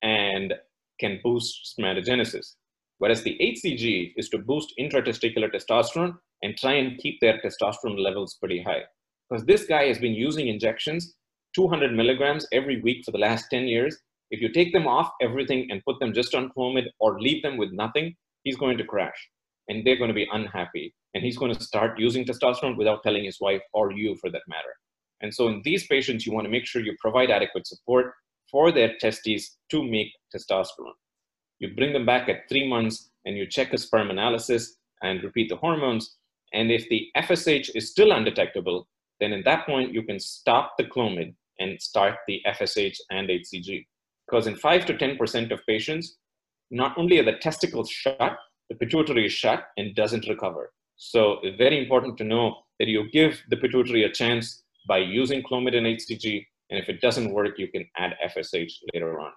and 0.03 0.53
can 0.99 1.21
boost 1.23 1.77
spermatogenesis. 1.79 2.55
Whereas 2.99 3.23
the 3.23 3.39
HCG 3.41 4.13
is 4.17 4.29
to 4.31 4.39
boost 4.39 4.73
intratesticular 4.79 5.51
testosterone 5.53 6.17
and 6.43 6.57
try 6.57 6.75
and 6.75 6.99
keep 6.99 7.21
their 7.21 7.41
testosterone 7.41 7.99
levels 7.99 8.37
pretty 8.39 8.63
high. 8.63 8.83
Because 9.29 9.45
this 9.47 9.67
guy 9.67 9.87
has 9.87 9.99
been 9.99 10.15
using 10.15 10.49
injections, 10.49 11.15
200 11.55 11.93
milligrams 11.93 12.47
every 12.53 12.81
week 12.81 13.05
for 13.05 13.11
the 13.11 13.19
last 13.19 13.47
10 13.51 13.67
years, 13.67 13.99
If 14.31 14.41
you 14.41 14.49
take 14.49 14.73
them 14.73 14.87
off 14.87 15.13
everything 15.23 15.69
and 15.71 15.85
put 15.85 16.01
them 16.01 16.13
just 16.13 16.35
on 16.35 16.51
Clomid 16.57 16.87
or 16.99 17.21
leave 17.21 17.43
them 17.43 17.57
with 17.57 17.73
nothing, 17.73 18.17
he's 18.43 18.57
going 18.57 18.79
to 18.79 18.85
crash 18.85 19.29
and 19.69 19.87
they're 19.87 19.97
going 19.97 20.09
to 20.09 20.15
be 20.15 20.29
unhappy. 20.33 20.95
And 21.15 21.23
he's 21.23 21.39
going 21.39 21.55
to 21.55 21.63
start 21.63 21.99
using 21.99 22.25
testosterone 22.25 22.77
without 22.77 23.03
telling 23.05 23.25
his 23.25 23.39
wife 23.41 23.63
or 23.73 23.93
you 23.93 24.17
for 24.17 24.31
that 24.31 24.43
matter. 24.49 24.75
And 25.21 25.33
so 25.33 25.49
in 25.49 25.63
these 25.65 25.87
patients, 25.87 26.27
you 26.27 26.33
want 26.33 26.47
to 26.47 26.51
make 26.51 26.67
sure 26.67 26.83
you 26.83 26.97
provide 27.01 27.31
adequate 27.31 27.67
support 27.67 28.13
for 28.51 28.73
their 28.73 28.95
testes 29.01 29.57
to 29.71 29.83
make 29.83 30.09
testosterone. 30.35 30.99
You 31.65 31.75
bring 31.75 31.95
them 31.95 32.05
back 32.05 32.29
at 32.29 32.47
three 32.51 32.69
months 32.69 33.09
and 33.25 33.39
you 33.39 33.47
check 33.47 33.73
a 33.73 33.79
sperm 33.79 34.11
analysis 34.11 34.77
and 35.03 35.25
repeat 35.25 35.49
the 35.49 35.57
hormones. 35.57 36.17
And 36.53 36.71
if 36.71 36.87
the 36.91 37.09
FSH 37.17 37.71
is 37.75 37.91
still 37.91 38.13
undetectable, 38.13 38.87
then 39.19 39.33
at 39.33 39.47
that 39.47 39.65
point 39.65 39.95
you 39.95 40.03
can 40.03 40.21
stop 40.21 40.75
the 40.77 40.85
Clomid 40.85 41.35
and 41.61 41.81
start 41.81 42.17
the 42.29 42.43
FSH 42.47 42.99
and 43.11 43.31
HCG. 43.31 43.87
Because 44.27 44.47
in 44.47 44.57
5 44.57 44.85
to 44.85 44.93
10% 44.93 45.53
of 45.53 45.67
patients, 45.67 46.19
not 46.71 46.99
only 46.99 47.19
are 47.19 47.25
the 47.25 47.39
testicles 47.39 47.89
shut, 47.89 48.37
the 48.69 48.77
pituitary 48.77 49.25
is 49.25 49.33
shut 49.33 49.65
and 49.79 49.95
doesn't 49.95 50.29
recover. 50.29 50.71
So 50.97 51.39
very 51.57 51.83
important 51.83 52.19
to 52.19 52.25
know 52.25 52.57
that 52.79 52.89
you 52.89 53.11
give 53.11 53.41
the 53.49 53.57
pituitary 53.57 54.05
a 54.05 54.13
chance 54.13 54.65
by 54.87 54.99
using 54.99 55.43
Clomid 55.43 55.75
and 55.75 55.87
HCG, 55.87 56.45
and 56.69 56.79
if 56.79 56.91
it 56.91 57.01
doesn't 57.01 57.33
work, 57.33 57.59
you 57.59 57.69
can 57.69 57.87
add 57.97 58.19
FSH 58.23 58.73
later 58.93 59.19
on. 59.19 59.33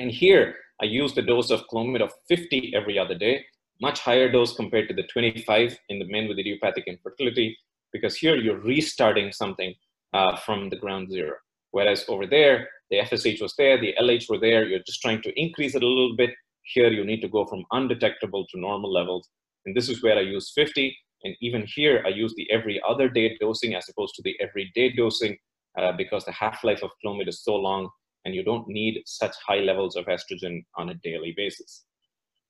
And 0.00 0.10
here, 0.10 0.54
I 0.80 0.86
use 0.86 1.12
the 1.12 1.20
dose 1.20 1.50
of 1.50 1.66
Clomid 1.70 2.00
of 2.00 2.10
50 2.26 2.72
every 2.74 2.98
other 2.98 3.14
day, 3.14 3.44
much 3.82 4.00
higher 4.00 4.32
dose 4.32 4.54
compared 4.54 4.88
to 4.88 4.94
the 4.94 5.02
25 5.12 5.78
in 5.90 5.98
the 5.98 6.06
men 6.06 6.26
with 6.26 6.38
idiopathic 6.38 6.84
infertility, 6.86 7.54
because 7.92 8.16
here 8.16 8.34
you're 8.34 8.62
restarting 8.62 9.30
something 9.30 9.74
uh, 10.14 10.36
from 10.36 10.70
the 10.70 10.76
ground 10.76 11.10
zero. 11.10 11.34
Whereas 11.72 12.06
over 12.08 12.26
there, 12.26 12.66
the 12.90 12.96
FSH 13.00 13.42
was 13.42 13.54
there, 13.58 13.78
the 13.78 13.94
LH 14.00 14.30
were 14.30 14.38
there, 14.38 14.66
you're 14.66 14.86
just 14.86 15.02
trying 15.02 15.20
to 15.20 15.38
increase 15.38 15.74
it 15.74 15.82
a 15.82 15.86
little 15.86 16.16
bit. 16.16 16.30
Here 16.62 16.90
you 16.90 17.04
need 17.04 17.20
to 17.20 17.28
go 17.28 17.44
from 17.44 17.66
undetectable 17.70 18.46
to 18.46 18.58
normal 18.58 18.90
levels. 18.90 19.28
And 19.66 19.76
this 19.76 19.90
is 19.90 20.02
where 20.02 20.16
I 20.16 20.22
use 20.22 20.50
50. 20.54 20.96
And 21.24 21.36
even 21.42 21.66
here, 21.66 22.02
I 22.06 22.08
use 22.08 22.32
the 22.38 22.50
every 22.50 22.80
other 22.88 23.10
day 23.10 23.36
dosing 23.38 23.74
as 23.74 23.86
opposed 23.90 24.14
to 24.14 24.22
the 24.22 24.34
everyday 24.40 24.92
dosing 24.92 25.36
uh, 25.78 25.92
because 25.92 26.24
the 26.24 26.32
half-life 26.32 26.82
of 26.82 26.90
Clomid 27.04 27.28
is 27.28 27.44
so 27.44 27.54
long 27.54 27.90
and 28.24 28.34
you 28.34 28.42
don't 28.42 28.68
need 28.68 29.02
such 29.06 29.34
high 29.46 29.60
levels 29.60 29.96
of 29.96 30.06
estrogen 30.06 30.64
on 30.76 30.90
a 30.90 30.94
daily 30.94 31.32
basis. 31.36 31.84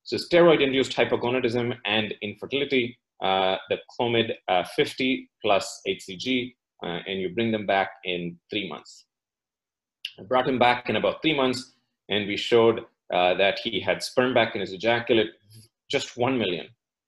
So 0.05 0.17
steroid-induced 0.17 0.93
hypogonadism 0.93 1.77
and 1.85 2.15
infertility, 2.23 2.99
uh, 3.23 3.57
the 3.69 3.79
Clomid 3.93 4.33
uh, 4.49 4.65
50 4.75 5.31
plus 5.43 5.81
HCG, 5.87 6.55
uh, 6.83 7.01
and 7.07 7.21
you 7.21 7.35
bring 7.35 7.53
them 7.53 7.67
back 7.67 7.91
in 8.05 8.37
three 8.51 8.69
months. 8.69 9.07
I 10.19 10.23
brought 10.25 10.49
him 10.49 10.59
back 10.59 10.89
in 10.89 10.97
about 10.97 11.23
three 11.23 11.37
months, 11.37 11.75
and 12.09 12.27
we 12.27 12.37
showed 12.37 12.81
uh, 13.13 13.35
that 13.35 13.59
he 13.59 13.81
had 13.81 14.03
sperm 14.03 14.35
back 14.35 14.55
in 14.55 14.61
his 14.61 14.73
ejaculate, 14.73 15.29
just 15.91 16.17
1 16.17 16.39
million. 16.39 16.67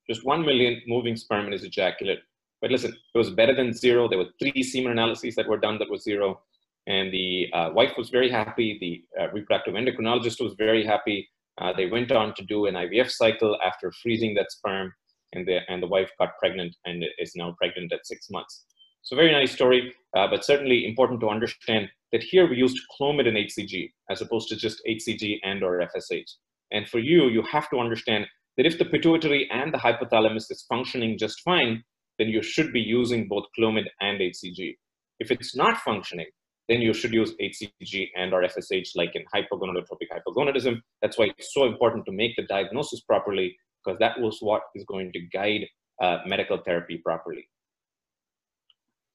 Just 0.09 0.25
1 0.25 0.45
million 0.45 0.81
moving 0.87 1.15
sperm 1.15 1.45
in 1.45 1.51
his 1.51 1.63
ejaculate. 1.63 2.19
But 2.61 2.71
listen, 2.71 2.91
it 2.91 3.17
was 3.17 3.29
better 3.29 3.53
than 3.53 3.73
zero. 3.73 4.07
There 4.07 4.17
were 4.17 4.29
three 4.39 4.63
semen 4.63 4.93
analyses 4.93 5.35
that 5.35 5.47
were 5.47 5.57
done 5.57 5.79
that 5.79 5.89
was 5.89 6.03
zero. 6.03 6.41
And 6.87 7.13
the 7.13 7.47
uh, 7.53 7.69
wife 7.73 7.93
was 7.97 8.09
very 8.09 8.29
happy. 8.29 8.77
The 8.79 9.23
uh, 9.23 9.31
reproductive 9.31 9.75
endocrinologist 9.75 10.41
was 10.41 10.53
very 10.57 10.85
happy. 10.85 11.29
Uh, 11.59 11.71
they 11.75 11.85
went 11.85 12.11
on 12.11 12.33
to 12.35 12.43
do 12.43 12.65
an 12.65 12.75
IVF 12.75 13.11
cycle 13.11 13.57
after 13.63 13.91
freezing 13.91 14.33
that 14.35 14.51
sperm, 14.51 14.93
and 15.33 15.47
the, 15.47 15.59
and 15.69 15.81
the 15.81 15.87
wife 15.87 16.09
got 16.19 16.37
pregnant 16.39 16.75
and 16.85 17.05
is 17.19 17.33
now 17.35 17.55
pregnant 17.57 17.93
at 17.93 18.05
six 18.05 18.29
months. 18.29 18.65
So 19.03 19.15
very 19.15 19.31
nice 19.31 19.51
story, 19.51 19.93
uh, 20.15 20.27
but 20.27 20.45
certainly 20.45 20.87
important 20.87 21.19
to 21.21 21.29
understand 21.29 21.89
that 22.11 22.23
here 22.23 22.49
we 22.49 22.55
used 22.55 22.79
Clomid 22.99 23.27
and 23.27 23.37
HCG 23.37 23.91
as 24.09 24.21
opposed 24.21 24.47
to 24.49 24.55
just 24.55 24.81
HCG 24.87 25.39
and 25.43 25.63
or 25.63 25.79
FSH. 25.79 26.31
And 26.71 26.87
for 26.87 26.99
you, 26.99 27.27
you 27.27 27.43
have 27.51 27.69
to 27.71 27.79
understand 27.79 28.27
that 28.57 28.65
if 28.65 28.77
the 28.77 28.85
pituitary 28.85 29.49
and 29.51 29.73
the 29.73 29.77
hypothalamus 29.77 30.51
is 30.51 30.65
functioning 30.69 31.17
just 31.17 31.41
fine, 31.41 31.83
then 32.17 32.29
you 32.29 32.41
should 32.41 32.71
be 32.71 32.79
using 32.79 33.27
both 33.27 33.45
Clomid 33.57 33.87
and 33.99 34.19
HCG. 34.19 34.75
If 35.19 35.31
it's 35.31 35.55
not 35.55 35.77
functioning, 35.79 36.27
then 36.69 36.81
you 36.81 36.93
should 36.93 37.13
use 37.13 37.33
HCG 37.41 38.09
and 38.15 38.33
or 38.33 38.43
FSH 38.43 38.89
like 38.95 39.15
in 39.15 39.23
hypogonadotropic 39.33 40.07
hypogonadism. 40.11 40.81
That's 41.01 41.17
why 41.17 41.31
it's 41.37 41.53
so 41.53 41.65
important 41.65 42.05
to 42.05 42.11
make 42.11 42.35
the 42.35 42.43
diagnosis 42.43 43.01
properly 43.01 43.55
because 43.83 43.99
that 43.99 44.19
was 44.19 44.37
what 44.39 44.61
is 44.75 44.85
going 44.85 45.11
to 45.13 45.19
guide 45.33 45.67
uh, 46.01 46.19
medical 46.25 46.57
therapy 46.57 46.97
properly. 46.97 47.47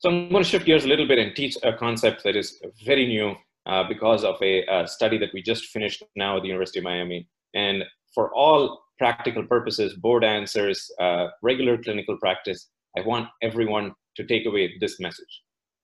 So 0.01 0.11
I'm 0.11 0.31
going 0.31 0.45
to 0.45 0.49
shift 0.49 0.67
gears 0.67 0.85
a 0.85 0.89
little 0.89 1.09
bit 1.09 1.19
and 1.19 1.35
teach 1.35 1.57
a 1.63 1.73
concept 1.73 2.23
that 2.25 2.37
is 2.37 2.61
very 2.85 3.07
new 3.07 3.35
uh, 3.67 3.85
because 3.89 4.25
of 4.25 4.37
a, 4.43 4.65
a, 4.67 4.87
study 4.87 5.19
that 5.19 5.31
we 5.35 5.43
just 5.43 5.67
finished 5.67 6.03
now 6.15 6.37
at 6.37 6.43
the 6.43 6.49
University 6.49 6.79
of 6.79 6.85
Miami. 6.85 7.29
And 7.55 7.83
for 8.15 8.33
all 8.33 8.81
practical 8.99 9.45
purposes, 9.45 9.95
board 9.95 10.25
answers, 10.25 10.89
uh, 11.01 11.29
regular 11.43 11.77
clinical 11.77 12.17
practice, 12.19 12.69
I 12.97 13.01
want 13.03 13.29
everyone 13.43 13.93
to 14.17 14.25
take 14.25 14.47
away 14.47 14.77
this 14.81 15.01
message. 15.01 15.43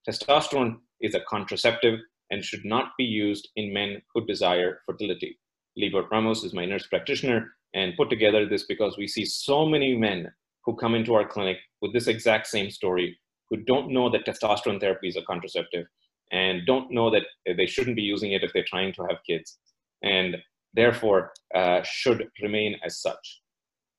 Testosterone 0.09 0.77
is 1.01 1.15
a 1.15 1.25
contraceptive 1.29 2.01
and 2.31 2.45
should 2.45 2.65
not 2.65 2.93
be 2.99 3.05
used 3.05 3.49
in 3.57 3.73
men 3.73 4.01
who 4.13 4.27
desire 4.27 4.81
fertility. 4.87 5.39
Libor 5.77 6.07
Ramos 6.11 6.45
is 6.45 6.55
my 6.55 6.65
nurse 6.65 6.87
practitioner 6.87 7.53
and 7.75 7.97
put 7.97 8.11
together 8.11 8.47
this 8.47 8.65
because 8.65 8.97
we 8.97 9.09
see 9.09 9.25
so 9.25 9.67
many 9.67 9.97
men 9.97 10.33
who 10.65 10.77
come 10.77 10.95
into 10.95 11.15
our 11.15 11.27
clinic 11.27 11.59
with 11.83 11.93
this 11.93 12.07
exact 12.07 12.47
same 12.47 12.71
story 12.71 13.19
who 13.51 13.57
don't 13.59 13.91
know 13.91 14.09
that 14.11 14.25
testosterone 14.25 14.81
therapy 14.81 15.09
is 15.09 15.17
a 15.17 15.23
contraceptive 15.23 15.87
and 16.33 16.67
don't 16.67 16.91
know 16.91 17.11
that 17.11 17.25
they 17.57 17.67
shouldn't 17.67 17.97
be 17.97 18.03
using 18.03 18.33
it 18.33 18.43
if 18.43 18.53
they're 18.53 18.65
trying 18.67 18.93
to 18.95 19.03
have 19.03 19.19
kids 19.27 19.59
and 20.03 20.37
therefore 20.73 21.33
uh, 21.55 21.83
should 21.83 22.29
remain 22.43 22.77
as 22.85 23.01
such. 23.01 23.43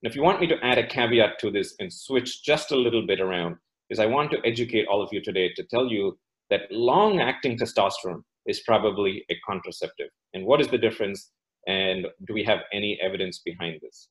And 0.02 0.10
if 0.10 0.16
you 0.16 0.22
want 0.22 0.40
me 0.40 0.46
to 0.48 0.62
add 0.62 0.78
a 0.78 0.86
caveat 0.86 1.38
to 1.40 1.50
this 1.50 1.74
and 1.78 1.92
switch 1.92 2.42
just 2.44 2.70
a 2.70 2.76
little 2.76 3.06
bit 3.06 3.20
around, 3.20 3.56
is 3.88 3.98
I 3.98 4.06
want 4.06 4.30
to 4.32 4.38
educate 4.44 4.86
all 4.88 5.02
of 5.02 5.10
you 5.12 5.22
today 5.22 5.52
to 5.54 5.62
tell 5.62 5.86
you 5.86 6.18
that 6.50 6.70
long 6.70 7.20
acting 7.20 7.58
testosterone 7.58 8.22
is 8.46 8.60
probably 8.60 9.24
a 9.30 9.36
contraceptive. 9.46 10.08
And 10.34 10.44
what 10.44 10.60
is 10.60 10.68
the 10.68 10.78
difference? 10.78 11.30
And 11.66 12.06
do 12.26 12.34
we 12.34 12.44
have 12.44 12.60
any 12.72 12.98
evidence 13.02 13.40
behind 13.44 13.80
this? 13.82 14.08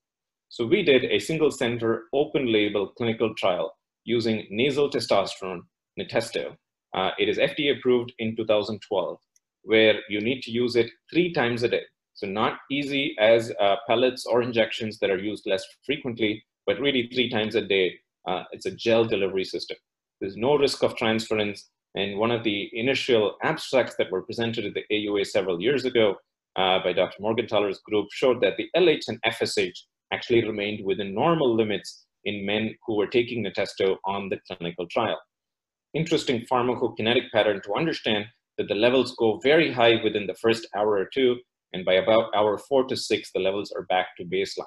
So 0.50 0.66
we 0.66 0.84
did 0.84 1.06
a 1.06 1.20
single 1.20 1.52
center 1.52 2.04
open 2.14 2.52
label 2.52 2.90
clinical 2.98 3.34
trial 3.36 3.74
using 4.04 4.48
nasal 4.50 4.90
testosterone, 4.90 5.62
Natesto. 6.00 6.56
Uh, 6.94 7.12
it 7.18 7.28
is 7.28 7.38
FDA 7.38 7.78
approved 7.78 8.14
in 8.20 8.36
2012, 8.36 9.18
where 9.64 10.00
you 10.10 10.22
need 10.22 10.42
to 10.44 10.52
use 10.52 10.76
it 10.76 10.90
three 11.12 11.34
times 11.34 11.64
a 11.64 11.68
day. 11.68 11.82
So 12.14 12.28
not 12.28 12.60
easy 12.72 13.16
as 13.20 13.52
uh, 13.60 13.76
pellets 13.88 14.26
or 14.26 14.42
injections 14.42 15.00
that 15.00 15.10
are 15.10 15.18
used 15.18 15.44
less 15.46 15.66
frequently, 15.86 16.42
but 16.66 16.80
really 16.80 17.10
three 17.14 17.30
times 17.30 17.56
a 17.56 17.62
day. 17.62 18.00
Uh, 18.26 18.44
it's 18.52 18.66
a 18.66 18.72
gel 18.72 19.04
delivery 19.04 19.44
system. 19.44 19.78
There's 20.22 20.38
no 20.38 20.58
risk 20.58 20.84
of 20.84 20.96
transference. 20.96 21.70
And 21.96 22.18
one 22.18 22.32
of 22.32 22.44
the 22.44 22.70
initial 22.74 23.38
abstracts 23.44 23.96
that 23.98 24.12
were 24.12 24.22
presented 24.22 24.66
at 24.66 24.74
the 24.74 24.84
AUA 24.92 25.28
several 25.28 25.62
years 25.62 25.86
ago 25.86 26.16
uh, 26.58 26.80
by 26.84 26.94
Dr. 26.94 27.22
Morgentaler's 27.22 27.80
group 27.80 28.08
showed 28.12 28.42
that 28.42 28.58
the 28.58 28.70
LH 28.76 29.08
and 29.08 29.22
FSH 29.24 29.78
actually 30.14 30.46
remained 30.46 30.86
within 30.86 31.14
normal 31.14 31.56
limits 31.56 32.06
in 32.26 32.46
men 32.46 32.76
who 32.86 32.96
were 32.96 33.08
taking 33.08 33.44
Natesto 33.44 33.98
on 34.06 34.30
the 34.30 34.40
clinical 34.48 34.88
trial. 34.88 35.20
Interesting 35.94 36.46
pharmacokinetic 36.52 37.32
pattern 37.34 37.62
to 37.64 37.74
understand 37.76 38.26
that 38.58 38.68
the 38.68 38.76
levels 38.76 39.16
go 39.18 39.40
very 39.44 39.72
high 39.72 40.02
within 40.04 40.28
the 40.28 40.36
first 40.36 40.68
hour 40.76 40.98
or 40.98 41.10
two, 41.14 41.38
and 41.74 41.86
by 41.86 41.94
about 41.94 42.34
hour 42.36 42.58
four 42.58 42.86
to 42.86 42.96
six, 42.96 43.32
the 43.34 43.40
levels 43.40 43.72
are 43.72 43.84
back 43.84 44.08
to 44.18 44.26
baseline. 44.26 44.66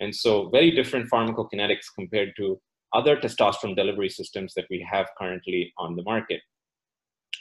And 0.00 0.14
so 0.14 0.50
very 0.50 0.70
different 0.70 1.10
pharmacokinetics 1.10 1.86
compared 1.94 2.32
to 2.36 2.60
other 2.92 3.16
testosterone 3.16 3.76
delivery 3.76 4.08
systems 4.08 4.52
that 4.54 4.66
we 4.70 4.86
have 4.90 5.08
currently 5.18 5.72
on 5.78 5.96
the 5.96 6.02
market. 6.02 6.40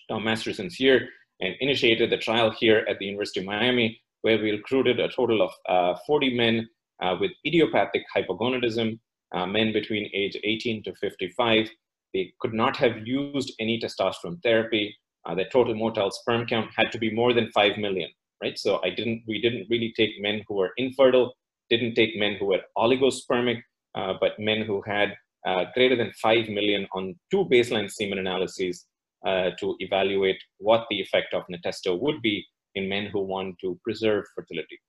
Tom 0.10 0.24
Masterson's 0.24 0.76
here 0.76 1.10
and 1.42 1.56
initiated 1.60 2.10
the 2.10 2.18
trial 2.18 2.52
here 2.52 2.86
at 2.90 3.00
the 3.00 3.06
University 3.06 3.40
of 3.42 3.46
Miami, 3.46 4.00
where 4.22 4.38
we 4.38 4.52
recruited 4.52 5.00
a 5.00 5.10
total 5.10 5.42
of 5.42 5.52
uh, 5.68 5.98
40 6.08 6.36
men 6.36 6.70
uh, 7.02 7.16
with 7.20 7.32
idiopathic 7.46 8.04
hypogonadism 8.16 9.00
uh, 9.34 9.46
men 9.46 9.74
between 9.74 10.10
age 10.14 10.38
18 10.44 10.84
to 10.84 10.96
55. 10.96 11.70
They 12.14 12.34
could 12.40 12.54
not 12.54 12.78
have 12.78 13.06
used 13.06 13.54
any 13.60 13.80
testosterone 13.80 14.42
therapy. 14.42 14.96
Uh, 15.26 15.36
their 15.36 15.50
total 15.52 15.74
motile 15.74 16.12
sperm 16.12 16.46
count 16.46 16.70
had 16.76 16.92
to 16.92 16.98
be 16.98 17.14
more 17.14 17.34
than 17.34 17.52
5 17.52 17.78
million, 17.78 18.10
right? 18.42 18.58
So 18.58 18.80
I 18.84 18.92
didn't, 18.92 19.24
we 19.28 19.42
didn't 19.42 19.68
really 19.70 19.94
take 19.98 20.12
men 20.22 20.44
who 20.48 20.56
were 20.56 20.72
infertile, 20.78 21.34
didn't 21.70 21.96
take 21.96 22.18
men 22.18 22.38
who 22.40 22.46
were 22.46 22.62
oligospermic, 22.78 23.62
uh, 23.96 24.14
but 24.22 24.40
men 24.40 24.62
who 24.62 24.82
had 24.86 25.16
uh, 25.46 25.66
greater 25.74 25.96
than 25.96 26.12
5 26.22 26.50
million 26.50 26.88
on 26.94 27.16
two 27.32 27.46
baseline 27.46 27.92
semen 27.92 28.20
analyses 28.20 28.86
uh, 29.26 29.50
to 29.60 29.76
evaluate 29.80 30.42
what 30.58 30.86
the 30.90 31.02
effect 31.02 31.34
of 31.34 31.44
Natesto 31.52 32.00
would 32.00 32.22
be 32.22 32.46
in 32.76 32.90
men 32.90 33.08
who 33.08 33.22
want 33.22 33.56
to 33.62 33.80
preserve 33.84 34.24
fertility. 34.36 34.80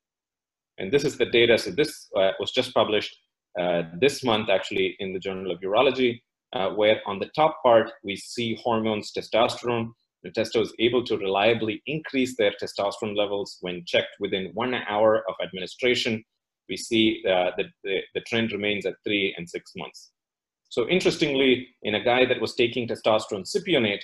And 0.79 0.93
this 0.93 1.05
is 1.05 1.17
the 1.17 1.27
data. 1.27 1.57
So 1.59 1.71
this 1.71 2.09
uh, 2.17 2.33
was 2.39 2.53
just 2.53 2.75
published 2.75 3.17
uh, 3.59 3.83
this 3.99 4.23
month 4.23 4.51
actually 4.51 4.97
in 4.99 5.13
the 5.13 5.19
Journal 5.19 5.51
of 5.51 5.61
Urology, 5.61 6.21
uh, 6.53 6.71
where 6.71 7.01
on 7.07 7.19
the 7.19 7.31
top 7.35 7.57
part 7.63 7.91
we 8.05 8.17
see 8.17 8.59
hormones 8.63 9.13
testosterone, 9.17 9.91
Natesto 10.27 10.61
is 10.61 10.75
able 10.79 11.05
to 11.05 11.17
reliably 11.17 11.83
increase 11.87 12.37
their 12.37 12.53
testosterone 12.61 13.17
levels 13.17 13.59
when 13.61 13.85
checked 13.87 14.17
within 14.21 14.51
one 14.55 14.75
hour 14.75 15.23
of 15.29 15.35
administration. 15.43 16.23
We 16.69 16.77
see 16.77 17.23
uh, 17.27 17.51
that 17.57 17.67
the, 17.85 18.01
the 18.15 18.21
trend 18.23 18.53
remains 18.53 18.85
at 18.87 18.95
three 19.05 19.35
and 19.37 19.49
six 19.49 19.73
months. 19.77 20.11
So 20.69 20.89
interestingly, 20.89 21.69
in 21.83 21.95
a 21.95 22.05
guy 22.05 22.27
that 22.27 22.41
was 22.41 22.55
taking 22.55 22.89
testosterone 22.89 23.47
cypionate, 23.47 24.03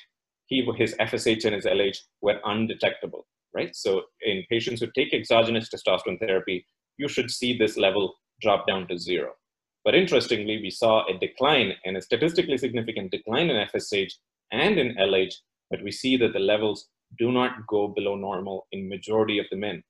he, 0.53 0.71
his 0.77 0.95
FSH 1.01 1.47
and 1.47 1.55
his 1.55 1.65
LH 1.65 1.97
were 2.21 2.39
undetectable, 2.45 3.27
right? 3.55 3.75
So 3.75 4.03
in 4.21 4.45
patients 4.51 4.83
who 4.83 4.89
take 4.95 5.15
exogenous 5.15 5.71
testosterone 5.71 6.21
therapy, 6.21 6.67
you 6.99 7.09
should 7.09 7.31
see 7.31 7.57
this 7.57 7.79
level 7.79 8.15
drop 8.43 8.67
down 8.67 8.87
to 8.89 8.99
zero. 8.99 9.33
But 9.83 9.95
interestingly, 9.95 10.59
we 10.61 10.71
saw 10.71 11.07
a 11.07 11.19
decline 11.19 11.73
and 11.87 11.97
a 11.97 12.03
statistically 12.03 12.59
significant 12.59 13.11
decline 13.11 13.49
in 13.49 13.67
FSH 13.67 14.13
and 14.53 14.79
in 14.79 14.95
LH, 14.97 15.33
but 15.71 15.83
we 15.83 15.91
see 15.91 16.19
that 16.19 16.35
the 16.35 16.39
levels 16.39 16.89
do 17.19 17.33
not 17.33 17.67
go 17.67 17.89
below 17.89 18.15
normal 18.15 18.67
in 18.73 18.91
majority 18.91 19.39
of 19.39 19.47
the 19.51 19.57
men. 19.57 19.83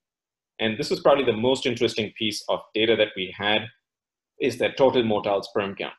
And 0.61 0.79
this 0.79 0.91
was 0.91 1.01
probably 1.01 1.25
the 1.25 1.33
most 1.33 1.67
interesting 1.67 2.13
piece 2.17 2.45
of 2.49 2.61
data 2.73 2.95
that 2.97 3.13
we 3.17 3.35
had 3.37 3.63
is 4.41 4.59
that 4.59 4.77
total 4.77 5.03
motile 5.03 5.43
sperm 5.43 5.75
count. 5.75 5.95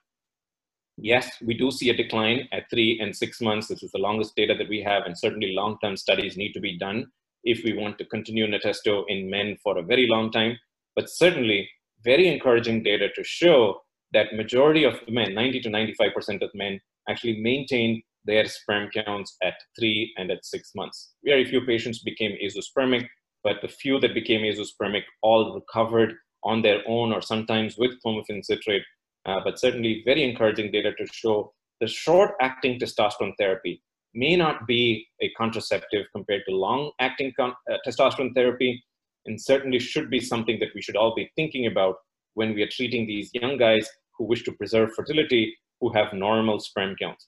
Yes, 0.98 1.38
we 1.42 1.56
do 1.56 1.72
see 1.72 1.90
a 1.90 1.98
decline 1.98 2.48
at 2.52 2.70
three 2.70 3.00
and 3.02 3.16
six 3.16 3.42
months. 3.42 3.68
This 3.68 3.84
is 3.84 3.92
the 3.92 3.98
longest 3.98 4.36
data 4.36 4.54
that 4.58 4.70
we 4.70 4.82
have, 4.82 5.04
and 5.06 5.18
certainly 5.18 5.54
long-term 5.54 5.98
studies 5.98 6.38
need 6.38 6.54
to 6.54 6.60
be 6.60 6.78
done 6.78 7.08
if 7.44 7.64
we 7.64 7.74
want 7.74 7.98
to 7.98 8.06
continue 8.06 8.48
Natesto 8.48 9.04
in 9.08 9.30
men 9.30 9.58
for 9.64 9.78
a 9.78 9.84
very 9.84 10.08
long 10.08 10.32
time. 10.32 10.58
But 10.96 11.10
certainly, 11.10 11.70
very 12.04 12.28
encouraging 12.28 12.84
data 12.84 13.10
to 13.16 13.24
show 13.24 13.82
that 14.14 14.36
majority 14.36 14.84
of 14.84 14.96
men, 15.08 15.34
90 15.34 15.62
to 15.62 15.70
95% 15.70 16.44
of 16.44 16.52
men, 16.54 16.80
actually 17.10 17.42
maintain 17.42 18.02
their 18.26 18.46
sperm 18.46 18.90
counts 18.94 19.36
at 19.42 19.56
three 19.78 20.14
and 20.18 20.32
at 20.32 20.46
six 20.46 20.72
months. 20.76 21.14
Very 21.26 21.44
few 21.44 21.66
patients 21.66 22.00
became 22.00 22.38
azoospermic, 22.42 23.08
but 23.44 23.58
the 23.62 23.68
few 23.68 24.00
that 24.00 24.14
became 24.14 24.42
azoospermic 24.42 25.04
all 25.22 25.54
recovered 25.56 26.14
on 26.44 26.62
their 26.62 26.82
own 26.88 27.12
or 27.12 27.22
sometimes 27.22 27.78
with 27.78 28.02
clomiphene 28.06 28.44
citrate. 28.44 28.84
Uh, 29.26 29.40
but 29.44 29.60
certainly 29.60 30.02
very 30.06 30.24
encouraging 30.24 30.72
data 30.72 30.92
to 30.98 31.06
show 31.12 31.54
the 31.80 31.88
short-acting 31.88 32.80
testosterone 32.80 33.34
therapy 33.38 33.82
may 34.14 34.36
not 34.36 34.68
be 34.68 35.08
a 35.22 35.30
contraceptive 35.32 36.06
compared 36.14 36.44
to 36.48 36.56
long-acting 36.56 37.34
uh, 37.40 37.52
testosterone 37.88 38.34
therapy, 38.36 38.84
and 39.26 39.42
certainly 39.42 39.80
should 39.80 40.10
be 40.10 40.20
something 40.20 40.60
that 40.60 40.70
we 40.76 40.82
should 40.82 40.96
all 40.96 41.16
be 41.16 41.32
thinking 41.36 41.68
about 41.68 41.96
when 42.36 42.54
we 42.54 42.62
are 42.62 42.70
treating 42.70 43.08
these 43.08 43.30
young 43.34 43.58
guys 43.58 43.90
who 44.18 44.26
wish 44.26 44.44
to 44.44 44.52
preserve 44.52 44.94
fertility 44.94 45.56
who 45.80 45.92
have 45.94 46.14
normal 46.14 46.60
sperm 46.60 46.96
counts. 47.02 47.28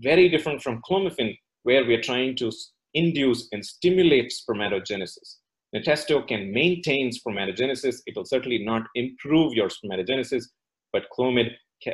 Very 0.00 0.28
different 0.28 0.62
from 0.62 0.82
clomiphene, 0.88 1.36
where 1.62 1.84
we 1.84 1.94
are 1.94 2.02
trying 2.02 2.36
to 2.36 2.50
induce 2.94 3.48
and 3.52 3.64
stimulate 3.64 4.32
spermatogenesis. 4.32 5.36
Natesto 5.74 6.26
can 6.26 6.52
maintain 6.52 7.10
spermatogenesis. 7.10 7.96
It 8.06 8.16
will 8.16 8.24
certainly 8.24 8.64
not 8.64 8.82
improve 8.94 9.54
your 9.54 9.68
spermatogenesis, 9.68 10.44
but 10.94 11.10
Clomid 11.10 11.50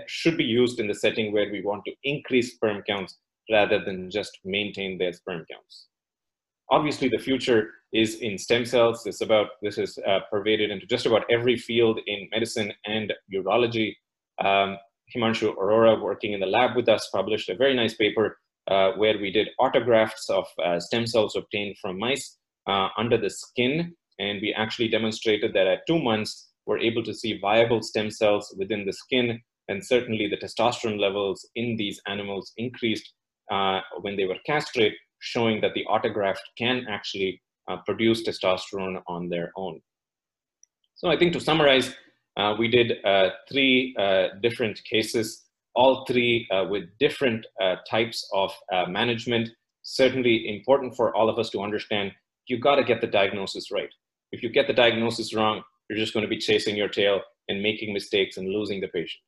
should 0.07 0.37
be 0.37 0.45
used 0.45 0.79
in 0.79 0.87
the 0.87 0.95
setting 0.95 1.33
where 1.33 1.51
we 1.51 1.63
want 1.63 1.83
to 1.87 1.93
increase 2.05 2.55
sperm 2.55 2.83
counts 2.87 3.17
rather 3.51 3.83
than 3.83 4.11
just 4.11 4.39
maintain 4.45 4.99
their 4.99 5.15
sperm 5.15 5.45
counts. 5.51 5.87
Obviously, 6.71 7.09
the 7.09 7.19
future 7.19 7.71
is 7.93 8.17
in 8.17 8.39
stem 8.39 8.65
cells. 8.65 9.03
This 9.03 9.23
about 9.23 9.49
this 9.63 9.79
is 9.79 9.99
uh, 10.07 10.21
pervaded 10.31 10.71
into 10.71 10.87
just 10.87 11.07
about 11.07 11.25
every 11.31 11.57
field 11.57 11.99
in 12.07 12.29
medicine 12.31 12.73
and 12.85 13.13
urology. 13.35 13.95
Um, 14.45 14.77
Himanshu 15.13 15.57
Arora, 15.57 16.01
working 16.01 16.35
in 16.35 16.41
the 16.41 16.47
lab 16.47 16.77
with 16.77 16.89
us, 16.89 17.09
published 17.13 17.49
a 17.49 17.57
very 17.57 17.75
nice 17.75 17.95
paper 17.95 18.39
uh, 18.71 18.93
where 18.93 19.19
we 19.19 19.33
did 19.33 19.49
autografts 19.59 20.29
of 20.29 20.47
uh, 20.65 20.79
stem 20.79 21.07
cells 21.07 21.35
obtained 21.35 21.77
from 21.81 21.99
mice 21.99 22.37
uh, 22.69 22.89
under 22.97 23.19
the 23.19 23.31
skin, 23.31 23.97
and 24.21 24.41
we 24.41 24.55
actually 24.55 24.89
demonstrated 24.89 25.53
that 25.55 25.67
at 25.67 25.87
two 25.89 25.99
months, 25.99 26.50
we're 26.67 26.79
able 26.79 27.03
to 27.05 27.15
see 27.15 27.39
viable 27.39 27.83
stem 27.83 28.11
cells 28.11 28.55
within 28.59 28.85
the 28.87 28.93
skin, 28.93 29.41
and 29.69 29.85
certainly 29.85 30.29
the 30.29 30.37
testosterone 30.37 30.99
levels 30.99 31.49
in 31.55 31.77
these 31.77 32.01
animals 32.07 32.53
increased 32.57 33.13
uh, 33.51 33.81
when 34.01 34.17
they 34.17 34.27
were 34.27 34.39
castrated, 34.47 34.93
showing 35.21 35.61
that 35.61 35.75
the 35.75 35.85
autograft 35.89 36.45
can 36.57 36.87
actually 36.89 37.41
uh, 37.71 37.77
produce 37.87 38.23
testosterone 38.23 39.01
on 39.07 39.29
their 39.29 39.53
own. 39.57 39.81
So 40.95 41.09
I 41.09 41.17
think 41.17 41.33
to 41.33 41.41
summarize, 41.41 41.95
uh, 42.37 42.55
we 42.59 42.69
did 42.69 43.05
uh, 43.05 43.31
three 43.51 43.95
uh, 43.99 44.29
different 44.43 44.81
cases, 44.85 45.45
all 45.75 46.05
three 46.05 46.47
uh, 46.51 46.67
with 46.69 46.85
different 46.99 47.47
types 47.89 48.29
of 48.33 48.53
management. 48.89 49.51
Certainly 49.83 50.49
important 50.49 50.95
for 50.97 51.15
all 51.15 51.29
of 51.29 51.39
us 51.39 51.51
to 51.51 51.63
understand, 51.63 52.13
you've 52.47 52.61
gotta 52.61 52.85
get 52.85 53.01
the 53.01 53.07
diagnosis 53.07 53.71
right. 53.71 53.93
If 54.33 54.43
you 54.43 54.49
get 54.49 54.67
the 54.67 54.73
diagnosis 54.73 55.35
wrong, 55.35 55.63
you're 55.91 55.99
just 55.99 56.15
gonna 56.15 56.29
be 56.29 56.39
chasing 56.39 56.77
your 56.77 56.89
tail 56.89 57.21
and 57.49 57.61
making 57.61 57.93
mistakes 57.93 58.37
and 58.37 58.49
losing 58.49 58.81
the 58.81 58.87
patient. 58.89 59.21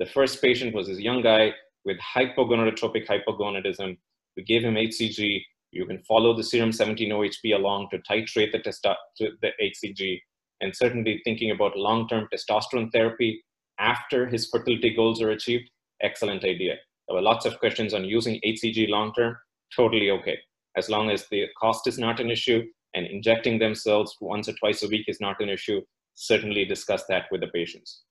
The 0.00 0.06
first 0.06 0.42
patient 0.42 0.74
was 0.74 0.88
this 0.88 0.98
young 0.98 1.22
guy 1.22 1.52
with 1.84 1.96
hypogonadotropic 1.98 3.06
hypogonadism. 3.06 3.96
We 4.36 4.42
gave 4.42 4.64
him 4.64 4.74
HCG. 4.74 5.40
You 5.70 5.86
can 5.86 6.02
follow 6.02 6.36
the 6.36 6.42
serum 6.42 6.70
17-OHP 6.70 7.54
along 7.54 7.88
to 7.92 7.98
titrate 7.98 8.50
the, 8.50 8.58
testo- 8.58 8.96
the 9.18 9.50
HCG 9.62 10.18
and 10.60 10.74
certainly 10.74 11.20
thinking 11.22 11.52
about 11.52 11.76
long-term 11.78 12.26
testosterone 12.34 12.90
therapy 12.92 13.40
after 13.78 14.26
his 14.26 14.48
fertility 14.48 14.92
goals 14.94 15.22
are 15.22 15.30
achieved, 15.30 15.70
excellent 16.02 16.42
idea. 16.42 16.74
There 17.06 17.14
were 17.14 17.22
lots 17.22 17.46
of 17.46 17.60
questions 17.60 17.94
on 17.94 18.04
using 18.04 18.40
HCG 18.44 18.88
long-term, 18.88 19.36
totally 19.74 20.10
okay. 20.10 20.36
As 20.76 20.88
long 20.88 21.10
as 21.10 21.28
the 21.28 21.46
cost 21.60 21.86
is 21.86 21.96
not 21.96 22.18
an 22.18 22.28
issue 22.28 22.64
and 22.94 23.06
injecting 23.06 23.60
themselves 23.60 24.16
once 24.20 24.48
or 24.48 24.54
twice 24.54 24.82
a 24.82 24.88
week 24.88 25.04
is 25.06 25.20
not 25.20 25.40
an 25.40 25.48
issue, 25.48 25.80
certainly 26.18 26.64
discuss 26.64 27.04
that 27.08 27.26
with 27.30 27.40
the 27.40 27.46
patients. 27.48 28.02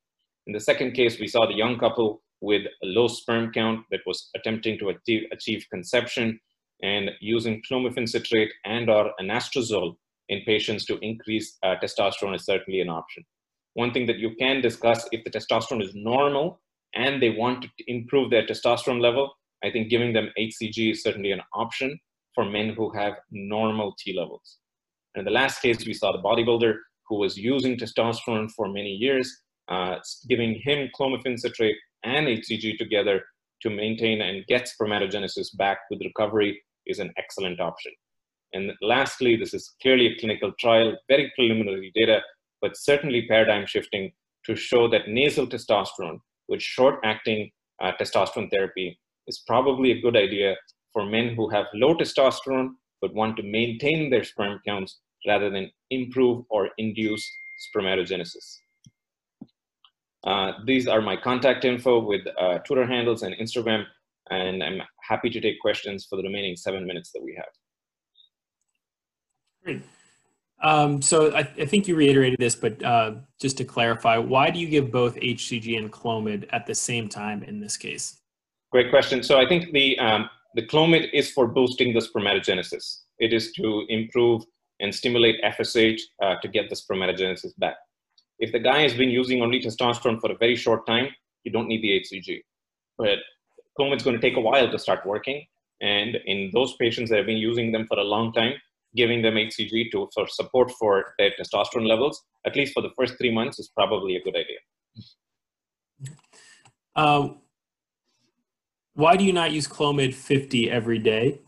In 0.48 0.54
the 0.54 0.60
second 0.60 0.94
case, 0.94 1.20
we 1.20 1.28
saw 1.28 1.46
the 1.46 1.54
young 1.54 1.78
couple 1.78 2.22
with 2.40 2.62
a 2.66 2.86
low 2.86 3.08
sperm 3.08 3.52
count 3.52 3.82
that 3.92 4.00
was 4.06 4.30
attempting 4.36 4.80
to 4.80 4.90
achieve, 4.90 5.66
conception 5.70 6.40
and 6.84 7.12
using 7.20 7.62
clomiphene 7.70 8.08
citrate 8.08 8.52
and 8.66 8.90
or 8.90 9.12
anastrozole 9.20 9.96
in 10.30 10.42
patients 10.46 10.86
to 10.86 10.98
increase 11.00 11.58
uh, 11.64 11.76
testosterone 11.84 12.36
is 12.36 12.46
certainly 12.46 12.80
an 12.82 12.90
option. 12.90 13.24
One 13.74 13.92
thing 13.92 14.06
that 14.06 14.20
you 14.20 14.36
can 14.40 14.62
discuss 14.62 15.08
if 15.12 15.24
the 15.24 15.32
testosterone 15.32 15.84
is 15.84 15.96
normal 15.96 16.62
and 16.94 17.22
they 17.22 17.32
want 17.32 17.64
to 17.64 17.70
improve 17.88 18.30
their 18.30 18.46
testosterone 18.46 19.02
level, 19.02 19.34
I 19.64 19.72
think 19.72 19.90
giving 19.90 20.14
them 20.14 20.30
HCG 20.40 20.92
is 20.92 21.04
certainly 21.04 21.32
an 21.32 21.42
option 21.54 22.00
for 22.36 22.46
men 22.46 22.70
who 22.70 22.92
have 22.92 23.14
normal 23.32 23.96
T 23.98 24.16
levels. 24.18 24.60
In 25.16 25.26
the 25.26 25.32
last 25.32 25.62
case, 25.62 25.86
we 25.86 25.94
saw 25.94 26.12
the 26.12 26.22
bodybuilder 26.22 26.76
who 27.08 27.18
was 27.18 27.38
using 27.38 27.78
testosterone 27.78 28.52
for 28.52 28.68
many 28.68 28.92
years, 28.92 29.42
uh, 29.70 29.96
giving 30.28 30.60
him 30.64 30.90
clomiphene 30.98 31.40
citrate 31.40 31.76
and 32.04 32.28
HCG 32.28 32.78
together 32.78 33.24
to 33.62 33.70
maintain 33.70 34.22
and 34.22 34.46
get 34.48 34.70
spermatogenesis 34.70 35.56
back 35.58 35.80
with 35.90 36.02
recovery 36.02 36.62
is 36.86 37.00
an 37.00 37.12
excellent 37.18 37.60
option. 37.60 37.92
And 38.54 38.72
lastly, 38.82 39.36
this 39.36 39.54
is 39.54 39.76
clearly 39.82 40.08
a 40.08 40.20
clinical 40.20 40.54
trial, 40.60 40.96
very 41.10 41.32
preliminary 41.36 41.92
data, 41.96 42.22
but 42.62 42.78
certainly 42.78 43.28
paradigm 43.28 43.66
shifting 43.66 44.12
to 44.46 44.56
show 44.56 44.88
that 44.90 45.10
nasal 45.10 45.48
testosterone 45.48 46.20
with 46.48 46.62
short 46.62 47.00
acting 47.04 47.52
uh, 47.82 47.92
testosterone 48.00 48.50
therapy 48.50 48.98
is 49.28 49.44
probably 49.46 49.92
a 49.92 50.02
good 50.02 50.16
idea 50.16 50.56
for 50.94 51.06
men 51.06 51.36
who 51.36 51.50
have 51.50 51.66
low 51.74 51.94
testosterone 51.96 52.70
but 53.02 53.14
want 53.14 53.38
to 53.38 53.44
maintain 53.44 54.10
their 54.10 54.24
sperm 54.24 54.60
counts 54.66 55.00
rather 55.28 55.50
than 55.50 55.70
improve 55.90 56.46
or 56.50 56.70
induce 56.78 57.30
spermatogenesis. 57.68 58.58
Uh, 60.24 60.54
these 60.66 60.88
are 60.88 61.02
my 61.02 61.16
contact 61.16 61.64
info 61.66 62.00
with 62.00 62.22
uh, 62.40 62.60
Twitter 62.60 62.86
handles 62.86 63.24
and 63.24 63.36
Instagram, 63.36 63.86
and 64.30 64.64
I'm 64.64 64.82
happy 65.02 65.30
to 65.30 65.40
take 65.40 65.60
questions 65.62 66.06
for 66.10 66.16
the 66.16 66.24
remaining 66.24 66.56
seven 66.56 66.86
minutes 66.86 67.12
that 67.14 67.22
we 67.24 67.36
have. 67.36 67.46
Great. 69.64 69.82
Um, 70.62 71.02
so 71.02 71.36
I, 71.36 71.40
I, 71.40 71.66
think 71.66 71.88
you 71.88 71.96
reiterated 71.96 72.40
this, 72.40 72.56
but 72.56 72.82
uh, 72.84 73.16
just 73.40 73.58
to 73.58 73.64
clarify, 73.64 74.18
why 74.18 74.50
do 74.50 74.60
you 74.60 74.68
give 74.68 74.92
both 74.92 75.16
HCG 75.16 75.78
and 75.78 75.92
Clomid 75.92 76.48
at 76.52 76.66
the 76.66 76.74
same 76.74 77.08
time 77.08 77.44
in 77.44 77.60
this 77.60 77.78
case? 77.78 78.18
Great 78.72 78.90
question. 78.90 79.22
So 79.22 79.40
I 79.40 79.48
think 79.48 79.72
the 79.72 79.98
um, 80.00 80.30
the 80.56 80.66
Clomid 80.66 81.10
is 81.14 81.32
for 81.32 81.48
boosting 81.48 81.94
the 81.94 82.00
spermatogenesis. 82.00 83.02
It 83.20 83.34
is 83.34 83.52
to 83.54 83.86
improve 83.90 84.44
and 84.80 84.94
stimulate 84.94 85.42
FSH 85.44 86.00
uh, 86.22 86.36
to 86.42 86.48
get 86.48 86.70
the 86.70 86.76
spermatogenesis 86.76 87.58
back. 87.58 87.76
If 88.40 88.52
the 88.52 88.60
guy 88.60 88.82
has 88.82 88.94
been 88.94 89.10
using 89.10 89.42
only 89.42 89.60
testosterone 89.60 90.22
for 90.22 90.32
a 90.32 90.38
very 90.38 90.56
short 90.56 90.86
time, 90.86 91.10
you 91.44 91.52
don't 91.52 91.68
need 91.68 91.82
the 91.82 92.00
HCG. 92.02 92.42
But 92.98 93.20
Clomid's 93.80 94.04
going 94.04 94.16
to 94.16 94.22
take 94.22 94.38
a 94.38 94.42
while 94.42 94.70
to 94.70 94.80
start 94.80 95.06
working. 95.06 95.46
And 95.82 96.18
in 96.26 96.52
those 96.54 96.76
patients 96.76 97.10
that 97.10 97.18
have 97.18 97.26
been 97.26 97.38
using 97.38 97.72
them 97.72 97.88
for 97.88 97.98
a 97.98 98.04
long 98.04 98.34
time, 98.34 98.54
giving 98.96 99.22
them 99.22 99.36
HCG 99.36 99.92
to 99.92 100.10
for 100.14 100.28
support 100.28 100.72
for 100.80 101.14
their 101.18 101.32
testosterone 101.40 101.88
levels, 101.88 102.24
at 102.46 102.56
least 102.56 102.74
for 102.74 102.82
the 102.82 102.90
first 102.98 103.18
three 103.18 103.32
months, 103.32 103.60
is 103.60 103.70
probably 103.70 104.16
a 104.16 104.24
good 104.24 104.36
idea. 104.36 104.58
Um, 106.96 107.42
why 108.94 109.16
do 109.16 109.24
you 109.24 109.34
not 109.34 109.52
use 109.52 109.68
Clomid 109.68 110.14
50 110.16 110.72
every 110.72 110.98
day? 110.98 111.40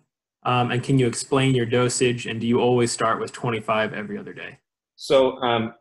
Um, 0.44 0.72
and 0.72 0.84
can 0.84 0.98
you 0.98 1.08
explain 1.08 1.54
your 1.56 1.66
dosage? 1.66 2.26
And 2.26 2.40
do 2.40 2.48
you 2.48 2.60
always 2.60 2.92
start 2.92 3.20
with 3.20 3.32
25 3.32 3.94
every 3.94 4.18
other 4.18 4.34
day? 4.34 4.60
So 4.96 5.38
um, 5.42 5.74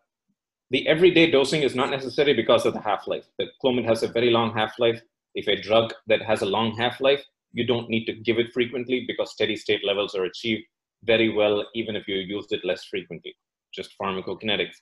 the 0.71 0.87
everyday 0.87 1.31
dosing 1.31 1.63
is 1.63 1.75
not 1.75 1.91
necessary 1.91 2.35
because 2.35 2.67
of 2.67 2.75
the 2.75 2.81
half-life. 2.81 3.25
The 3.39 3.47
Clomid 3.63 3.85
has 3.87 4.03
a 4.03 4.09
very 4.09 4.31
long 4.31 4.53
half-life. 4.55 5.01
If 5.35 5.47
a 5.47 5.61
drug 5.61 5.93
that 6.09 6.23
has 6.23 6.43
a 6.43 6.47
long 6.47 6.77
half-life, 6.77 7.25
you 7.53 7.67
don't 7.67 7.89
need 7.89 8.05
to 8.07 8.13
give 8.13 8.39
it 8.39 8.53
frequently 8.53 9.05
because 9.07 9.33
steady 9.33 9.57
state 9.57 9.85
levels 9.85 10.15
are 10.15 10.25
achieved 10.25 10.65
very 11.05 11.29
well 11.29 11.65
even 11.75 11.97
if 11.97 12.09
you 12.09 12.17
use 12.17 12.47
it 12.51 12.65
less 12.65 12.85
frequently, 12.85 13.35
just 13.73 13.95
pharmacokinetics. 14.01 14.77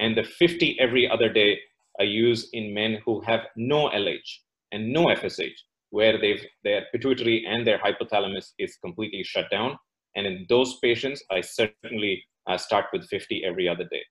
And 0.00 0.16
the 0.16 0.24
50 0.24 0.78
every 0.80 1.08
other 1.08 1.32
day 1.32 1.58
I 2.00 2.04
use 2.04 2.48
in 2.52 2.72
men 2.72 2.98
who 3.04 3.20
have 3.22 3.40
no 3.56 3.88
LH 3.88 4.38
and 4.72 4.92
no 4.92 5.06
FSH, 5.06 5.58
where 5.90 6.20
they've, 6.20 6.44
their 6.64 6.86
pituitary 6.92 7.44
and 7.46 7.66
their 7.66 7.78
hypothalamus 7.78 8.52
is 8.58 8.76
completely 8.84 9.22
shut 9.24 9.50
down. 9.50 9.78
And 10.16 10.26
in 10.26 10.46
those 10.48 10.78
patients, 10.82 11.22
I 11.30 11.40
certainly 11.40 12.22
uh, 12.48 12.58
start 12.58 12.86
with 12.92 13.08
50 13.08 13.44
every 13.44 13.68
other 13.68 13.84
day. 13.84 14.02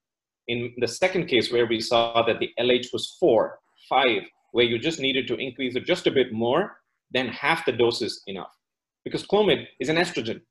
In 0.47 0.73
the 0.77 0.87
second 0.87 1.27
case, 1.27 1.51
where 1.51 1.65
we 1.65 1.81
saw 1.81 2.23
that 2.25 2.39
the 2.39 2.49
LH 2.59 2.93
was 2.93 3.17
four, 3.19 3.59
five, 3.89 4.21
where 4.51 4.65
you 4.65 4.79
just 4.79 4.99
needed 4.99 5.27
to 5.27 5.35
increase 5.35 5.75
it 5.75 5.85
just 5.85 6.07
a 6.07 6.11
bit 6.11 6.31
more, 6.31 6.77
then 7.11 7.27
half 7.27 7.65
the 7.65 7.71
dose 7.71 8.01
is 8.01 8.21
enough. 8.27 8.51
Because 9.03 9.25
Clomid 9.25 9.65
is 9.79 9.89
an 9.89 9.97
estrogen, 9.97 10.41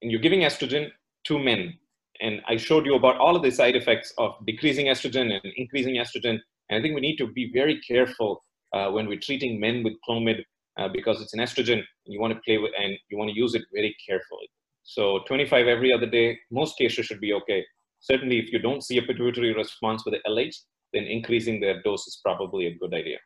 and 0.00 0.10
you're 0.10 0.20
giving 0.20 0.40
estrogen 0.40 0.88
to 1.24 1.38
men. 1.38 1.74
And 2.20 2.40
I 2.48 2.56
showed 2.56 2.86
you 2.86 2.94
about 2.94 3.18
all 3.18 3.36
of 3.36 3.42
the 3.42 3.50
side 3.50 3.76
effects 3.76 4.12
of 4.18 4.34
decreasing 4.46 4.86
estrogen 4.86 5.32
and 5.32 5.52
increasing 5.56 5.96
estrogen. 5.96 6.38
And 6.68 6.78
I 6.78 6.82
think 6.82 6.94
we 6.94 7.00
need 7.00 7.16
to 7.16 7.26
be 7.26 7.50
very 7.52 7.80
careful 7.80 8.42
uh, 8.72 8.90
when 8.90 9.06
we're 9.06 9.20
treating 9.20 9.60
men 9.60 9.82
with 9.82 9.94
Clomid 10.08 10.44
uh, 10.78 10.88
because 10.88 11.20
it's 11.20 11.34
an 11.34 11.40
estrogen 11.40 11.74
and 11.74 11.84
you 12.06 12.20
want 12.20 12.32
to 12.32 12.40
play 12.44 12.58
with 12.58 12.72
and 12.80 12.94
you 13.10 13.18
want 13.18 13.30
to 13.30 13.36
use 13.36 13.54
it 13.54 13.62
very 13.72 13.94
carefully. 14.06 14.48
So 14.82 15.20
25 15.26 15.66
every 15.66 15.92
other 15.92 16.06
day, 16.06 16.38
most 16.50 16.76
cases 16.76 17.06
should 17.06 17.20
be 17.20 17.32
okay. 17.34 17.64
Certainly, 18.00 18.38
if 18.38 18.52
you 18.52 18.58
don't 18.58 18.82
see 18.82 18.98
a 18.98 19.02
pituitary 19.02 19.54
response 19.54 20.04
with 20.04 20.14
the 20.14 20.30
LH, 20.30 20.56
then 20.92 21.04
increasing 21.04 21.60
their 21.60 21.80
dose 21.82 22.06
is 22.06 22.20
probably 22.22 22.66
a 22.66 22.74
good 22.74 22.92
idea. 22.92 23.18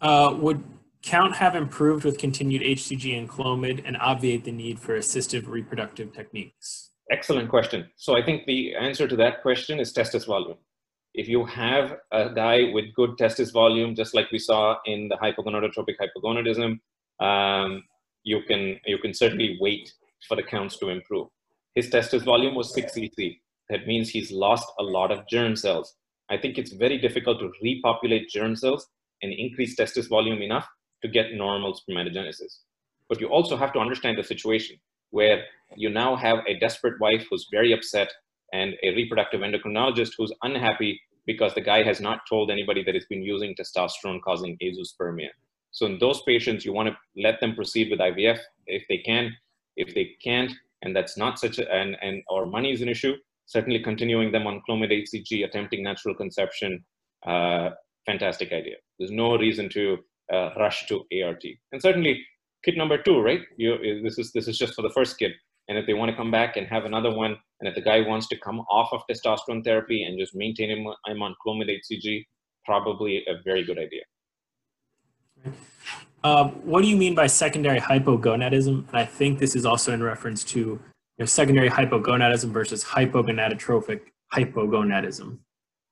Uh, 0.00 0.34
would 0.38 0.62
count 1.02 1.34
have 1.36 1.54
improved 1.54 2.04
with 2.04 2.18
continued 2.18 2.62
HCG 2.62 3.18
and 3.18 3.28
Clomid 3.28 3.82
and 3.84 3.96
obviate 3.98 4.44
the 4.44 4.52
need 4.52 4.80
for 4.80 4.98
assistive 4.98 5.46
reproductive 5.46 6.12
techniques? 6.12 6.90
Excellent 7.10 7.50
question. 7.50 7.88
So 7.96 8.16
I 8.16 8.24
think 8.24 8.46
the 8.46 8.74
answer 8.74 9.06
to 9.06 9.16
that 9.16 9.42
question 9.42 9.78
is 9.78 9.92
testis 9.92 10.24
volume. 10.24 10.56
If 11.14 11.28
you 11.28 11.44
have 11.44 11.96
a 12.10 12.30
guy 12.34 12.70
with 12.72 12.92
good 12.94 13.16
testis 13.16 13.50
volume, 13.50 13.94
just 13.94 14.14
like 14.14 14.30
we 14.32 14.38
saw 14.38 14.76
in 14.84 15.08
the 15.08 15.16
hypogonadotropic 15.16 15.94
hypogonadism, 16.00 16.80
um, 17.24 17.84
you 18.24 18.42
can 18.42 18.80
you 18.84 18.98
can 18.98 19.14
certainly 19.14 19.56
wait 19.60 19.92
for 20.26 20.36
the 20.36 20.42
counts 20.42 20.76
to 20.78 20.88
improve. 20.88 21.28
His 21.74 21.88
testis 21.88 22.24
volume 22.24 22.54
was 22.54 22.74
6 22.74 22.92
cc. 22.92 23.38
That 23.70 23.86
means 23.86 24.10
he's 24.10 24.30
lost 24.32 24.66
a 24.78 24.82
lot 24.82 25.10
of 25.10 25.26
germ 25.28 25.56
cells. 25.56 25.94
I 26.30 26.36
think 26.36 26.58
it's 26.58 26.72
very 26.72 26.98
difficult 26.98 27.38
to 27.40 27.52
repopulate 27.62 28.28
germ 28.28 28.56
cells 28.56 28.88
and 29.22 29.32
increase 29.32 29.76
testis 29.76 30.06
volume 30.06 30.42
enough 30.42 30.66
to 31.02 31.08
get 31.08 31.34
normal 31.34 31.74
spermatogenesis. 31.74 32.58
But 33.08 33.20
you 33.20 33.28
also 33.28 33.56
have 33.56 33.72
to 33.74 33.78
understand 33.78 34.18
the 34.18 34.24
situation 34.24 34.76
where 35.10 35.44
you 35.76 35.90
now 35.90 36.16
have 36.16 36.38
a 36.46 36.58
desperate 36.58 37.00
wife 37.00 37.24
who's 37.30 37.46
very 37.50 37.72
upset 37.72 38.10
and 38.54 38.74
a 38.82 38.94
reproductive 38.94 39.40
endocrinologist 39.40 40.12
who's 40.16 40.32
unhappy 40.42 41.00
because 41.26 41.54
the 41.54 41.66
guy 41.72 41.82
has 41.82 42.00
not 42.00 42.20
told 42.28 42.50
anybody 42.50 42.82
that 42.84 42.94
he's 42.94 43.06
been 43.06 43.22
using 43.34 43.54
testosterone 43.54 44.20
causing 44.22 44.56
azoospermia. 44.62 45.30
So 45.72 45.86
in 45.86 45.98
those 45.98 46.22
patients, 46.22 46.64
you 46.64 46.72
want 46.72 46.88
to 46.90 46.96
let 47.20 47.40
them 47.40 47.54
proceed 47.54 47.90
with 47.90 47.98
IVF 47.98 48.38
if 48.66 48.84
they 48.88 48.98
can. 48.98 49.32
If 49.76 49.92
they 49.94 50.10
can't, 50.22 50.52
and 50.82 50.94
that's 50.94 51.16
not 51.16 51.40
such 51.40 51.58
a, 51.58 51.68
and, 51.74 51.96
and 52.00 52.22
or 52.28 52.46
money 52.46 52.72
is 52.72 52.80
an 52.80 52.88
issue, 52.88 53.14
certainly 53.46 53.80
continuing 53.80 54.30
them 54.30 54.46
on 54.46 54.62
Clomid 54.68 54.92
HCG, 54.92 55.44
attempting 55.44 55.82
natural 55.82 56.14
conception, 56.14 56.84
uh, 57.26 57.70
fantastic 58.06 58.52
idea. 58.52 58.76
There's 58.98 59.10
no 59.10 59.36
reason 59.36 59.68
to 59.70 59.98
uh, 60.32 60.50
rush 60.56 60.86
to 60.86 61.04
ART. 61.24 61.42
And 61.72 61.82
certainly 61.82 62.24
kid 62.64 62.76
number 62.76 62.98
two, 63.02 63.20
right? 63.20 63.40
You, 63.56 64.00
this, 64.02 64.18
is, 64.18 64.30
this 64.32 64.46
is 64.46 64.56
just 64.56 64.74
for 64.74 64.82
the 64.82 64.90
first 64.90 65.18
kid. 65.18 65.32
And 65.68 65.78
if 65.78 65.86
they 65.86 65.94
want 65.94 66.10
to 66.10 66.16
come 66.16 66.30
back 66.30 66.56
and 66.56 66.66
have 66.66 66.84
another 66.84 67.14
one, 67.14 67.36
and 67.60 67.68
if 67.68 67.74
the 67.74 67.80
guy 67.80 68.00
wants 68.00 68.28
to 68.28 68.38
come 68.38 68.60
off 68.70 68.92
of 68.92 69.02
testosterone 69.10 69.64
therapy 69.64 70.04
and 70.04 70.18
just 70.18 70.34
maintain 70.34 70.70
him, 70.70 70.86
I'm 71.06 71.22
on 71.22 71.34
Clomid 71.44 71.70
HCG, 71.70 72.24
probably 72.64 73.24
a 73.26 73.42
very 73.44 73.64
good 73.64 73.78
idea. 73.78 74.02
Um, 76.22 76.50
what 76.64 76.82
do 76.82 76.88
you 76.88 76.96
mean 76.96 77.14
by 77.14 77.26
secondary 77.26 77.80
hypogonadism? 77.80 78.88
And 78.88 78.96
I 78.96 79.04
think 79.04 79.38
this 79.38 79.54
is 79.54 79.66
also 79.66 79.92
in 79.92 80.02
reference 80.02 80.42
to 80.44 80.58
you 80.58 80.80
know, 81.18 81.26
secondary 81.26 81.68
hypogonadism 81.68 82.50
versus 82.50 82.84
hypogonadotrophic 82.84 84.00
hypogonadism. 84.32 85.38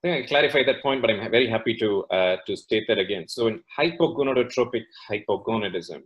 I 0.04 0.08
think 0.08 0.24
I 0.24 0.28
clarified 0.28 0.66
that 0.66 0.82
point, 0.82 1.00
but 1.00 1.10
I'm 1.10 1.30
very 1.30 1.48
happy 1.48 1.76
to, 1.76 2.04
uh, 2.04 2.36
to 2.46 2.56
state 2.56 2.84
that 2.88 2.98
again. 2.98 3.28
So 3.28 3.46
in 3.46 3.62
hypogonadotropic 3.78 4.82
hypogonadism, 5.08 6.02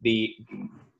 the 0.00 0.34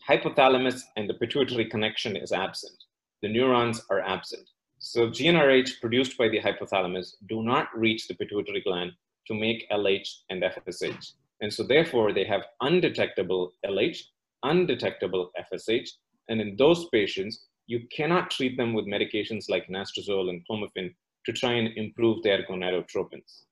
hypothalamus 0.09 0.83
and 0.97 1.09
the 1.09 1.15
pituitary 1.15 1.67
connection 1.67 2.17
is 2.17 2.33
absent. 2.33 2.85
The 3.23 3.29
neurons 3.29 3.85
are 3.91 4.01
absent. 4.01 4.49
So 4.79 5.09
GnRH 5.09 5.81
produced 5.81 6.17
by 6.17 6.29
the 6.29 6.41
hypothalamus 6.41 7.17
do 7.29 7.43
not 7.43 7.69
reach 7.77 8.09
the 8.09 8.15
pituitary 8.15 8.63
gland 8.63 8.93
to 9.27 9.35
make 9.35 9.69
LH 9.71 10.09
and 10.31 10.43
FSH. 10.43 11.13
And 11.43 11.53
so 11.53 11.63
therefore 11.63 12.13
they 12.13 12.25
have 12.25 12.47
undetectable 12.63 13.53
LH, 13.65 13.99
undetectable 14.43 15.31
FSH. 15.39 15.89
And 16.29 16.41
in 16.41 16.57
those 16.57 16.89
patients, 16.89 17.47
you 17.67 17.87
cannot 17.95 18.31
treat 18.31 18.57
them 18.57 18.73
with 18.73 18.87
medications 18.87 19.49
like 19.49 19.69
anastrozole 19.69 20.31
and 20.31 20.43
clomiphene 20.51 20.95
to 21.27 21.33
try 21.33 21.53
and 21.53 21.77
improve 21.77 22.23
their 22.23 22.45
gonadotropins. 22.47 23.43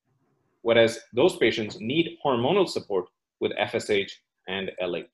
Whereas 0.63 0.99
those 1.13 1.37
patients 1.37 1.79
need 1.81 2.17
hormonal 2.25 2.69
support 2.69 3.07
with 3.41 3.53
FSH 3.53 4.11
and 4.49 4.71
LH. 4.83 5.07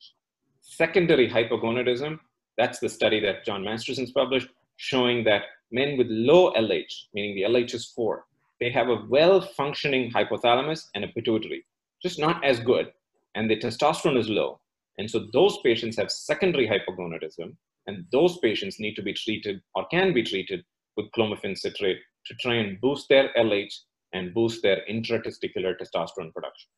Secondary 0.66 1.28
hypogonadism, 1.28 2.18
that's 2.58 2.80
the 2.80 2.88
study 2.88 3.20
that 3.20 3.44
John 3.44 3.62
Masterson's 3.62 4.12
published, 4.12 4.48
showing 4.76 5.22
that 5.24 5.42
men 5.70 5.96
with 5.96 6.08
low 6.10 6.52
LH, 6.54 6.92
meaning 7.14 7.36
the 7.36 7.42
LH 7.42 7.74
is 7.74 7.92
4, 7.94 8.24
they 8.60 8.70
have 8.70 8.88
a 8.88 9.04
well-functioning 9.08 10.10
hypothalamus 10.10 10.86
and 10.94 11.04
a 11.04 11.08
pituitary 11.08 11.64
just 12.04 12.18
not 12.18 12.44
as 12.44 12.60
good, 12.60 12.92
and 13.34 13.50
the 13.50 13.56
testosterone 13.56 14.18
is 14.18 14.28
low. 14.28 14.60
And 14.98 15.10
so 15.10 15.26
those 15.32 15.58
patients 15.64 15.96
have 15.96 16.10
secondary 16.10 16.68
hypogonadism, 16.68 17.56
and 17.86 18.04
those 18.12 18.38
patients 18.38 18.78
need 18.78 18.94
to 18.96 19.02
be 19.02 19.14
treated 19.14 19.60
or 19.74 19.86
can 19.88 20.12
be 20.12 20.22
treated 20.22 20.62
with 20.96 21.10
clomiphene 21.16 21.58
citrate 21.58 21.98
to 22.26 22.34
try 22.34 22.54
and 22.54 22.80
boost 22.80 23.08
their 23.08 23.30
LH 23.36 23.74
and 24.12 24.34
boost 24.34 24.62
their 24.62 24.82
intratesticular 24.88 25.74
testosterone 25.80 26.32
production. 26.32 26.68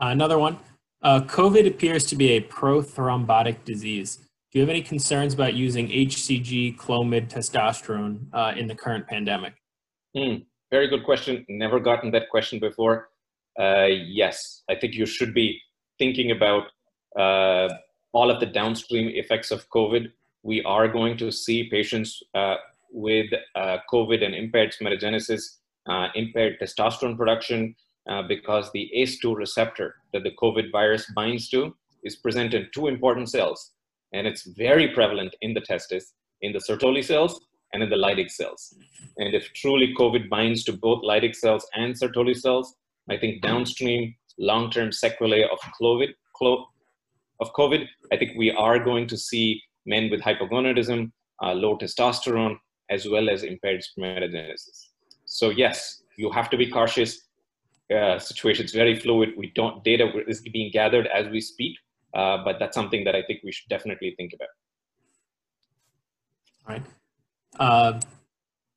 Uh, 0.00 0.06
another 0.06 0.38
one. 0.38 0.58
Uh, 1.02 1.20
COVID 1.20 1.66
appears 1.66 2.06
to 2.06 2.16
be 2.16 2.32
a 2.32 2.40
prothrombotic 2.40 3.64
disease. 3.64 4.16
Do 4.50 4.58
you 4.58 4.60
have 4.60 4.70
any 4.70 4.82
concerns 4.82 5.34
about 5.34 5.54
using 5.54 5.88
HCG, 5.88 6.76
Clomid, 6.76 7.28
testosterone 7.28 8.26
uh, 8.32 8.52
in 8.56 8.66
the 8.68 8.74
current 8.74 9.06
pandemic? 9.06 9.54
Hmm 10.16 10.36
very 10.72 10.88
good 10.88 11.04
question. 11.04 11.44
Never 11.48 11.78
gotten 11.78 12.10
that 12.12 12.30
question 12.30 12.58
before. 12.58 13.10
Uh, 13.60 13.88
yes, 14.22 14.62
I 14.70 14.74
think 14.74 14.94
you 14.94 15.04
should 15.04 15.34
be 15.34 15.60
thinking 15.98 16.30
about 16.30 16.64
uh, 17.16 17.68
all 18.12 18.30
of 18.30 18.40
the 18.40 18.46
downstream 18.46 19.08
effects 19.10 19.50
of 19.50 19.68
COVID. 19.68 20.10
We 20.42 20.62
are 20.62 20.88
going 20.88 21.18
to 21.18 21.30
see 21.30 21.68
patients 21.68 22.22
uh, 22.34 22.56
with 22.90 23.26
uh, 23.54 23.76
COVID 23.92 24.24
and 24.24 24.34
impaired 24.34 24.72
spermatogenesis, 24.72 25.42
impaired 26.14 26.56
testosterone 26.58 27.18
production, 27.18 27.76
uh, 28.08 28.22
because 28.22 28.70
the 28.72 28.90
ACE2 28.96 29.36
receptor 29.36 29.96
that 30.12 30.22
the 30.22 30.32
COVID 30.42 30.70
virus 30.72 31.06
binds 31.14 31.48
to 31.50 31.74
is 32.04 32.16
present 32.16 32.54
in 32.54 32.68
two 32.74 32.88
important 32.88 33.30
cells. 33.30 33.72
And 34.12 34.26
it's 34.26 34.46
very 34.46 34.88
prevalent 34.92 35.34
in 35.40 35.54
the 35.54 35.60
testis, 35.60 36.12
in 36.42 36.52
the 36.52 36.58
Sertoli 36.58 37.04
cells, 37.04 37.40
and 37.72 37.82
in 37.82 37.88
the 37.88 37.96
Leydig 37.96 38.30
cells. 38.30 38.74
And 39.16 39.34
if 39.34 39.52
truly 39.54 39.94
COVID 39.98 40.28
binds 40.28 40.64
to 40.64 40.72
both 40.72 41.02
Leydig 41.02 41.34
cells 41.34 41.66
and 41.74 41.94
Sertoli 41.94 42.36
cells, 42.36 42.74
I 43.08 43.16
think 43.16 43.42
downstream 43.42 44.14
long-term 44.38 44.92
sequelae 44.92 45.44
of 45.44 45.58
COVID, 45.80 46.08
of 47.40 47.52
COVID, 47.52 47.86
I 48.12 48.16
think 48.16 48.32
we 48.36 48.50
are 48.50 48.78
going 48.78 49.06
to 49.08 49.16
see 49.16 49.62
men 49.86 50.10
with 50.10 50.20
hypogonadism, 50.20 51.10
uh, 51.42 51.52
low 51.52 51.78
testosterone, 51.78 52.56
as 52.90 53.08
well 53.08 53.30
as 53.30 53.42
impaired 53.42 53.82
spermatogenesis. 53.82 54.88
So 55.24 55.50
yes, 55.50 56.02
you 56.16 56.30
have 56.30 56.50
to 56.50 56.56
be 56.56 56.68
cautious. 56.68 57.28
Uh, 57.92 58.18
situation's 58.18 58.72
very 58.72 58.94
fluid. 58.98 59.34
We 59.36 59.52
don't 59.54 59.82
data 59.84 60.10
is 60.26 60.40
being 60.40 60.70
gathered 60.72 61.06
as 61.08 61.28
we 61.28 61.40
speak, 61.40 61.76
uh, 62.14 62.38
but 62.44 62.58
that's 62.58 62.74
something 62.74 63.04
that 63.04 63.14
I 63.14 63.22
think 63.22 63.40
we 63.44 63.52
should 63.52 63.68
definitely 63.68 64.14
think 64.16 64.32
about. 64.32 64.48
All 66.66 66.74
right. 66.74 66.82
Uh, 67.58 68.00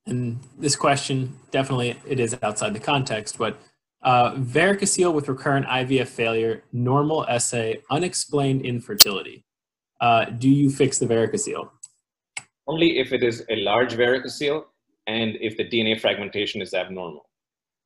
and 0.06 0.38
this 0.58 0.76
question 0.76 1.38
definitely 1.50 1.96
it 2.06 2.20
is 2.20 2.36
outside 2.42 2.74
the 2.74 2.80
context, 2.80 3.38
but 3.38 3.56
Uh, 4.02 4.34
varicocele 4.36 5.12
with 5.12 5.28
recurrent 5.28 5.66
IVF 5.66 6.06
failure, 6.06 6.62
normal 6.72 7.26
SA, 7.40 7.72
unexplained 7.90 8.64
infertility. 8.64 9.44
Uh, 10.00 10.26
do 10.26 10.48
you 10.48 10.70
fix 10.70 10.98
the 10.98 11.06
varicocele? 11.06 11.68
Only 12.68 12.98
if 12.98 13.12
it 13.12 13.22
is 13.24 13.44
a 13.48 13.56
large 13.56 13.94
varicocele 13.94 14.62
and 15.08 15.36
if 15.40 15.56
the 15.56 15.64
DNA 15.64 16.00
fragmentation 16.00 16.62
is 16.62 16.72
abnormal. 16.72 17.24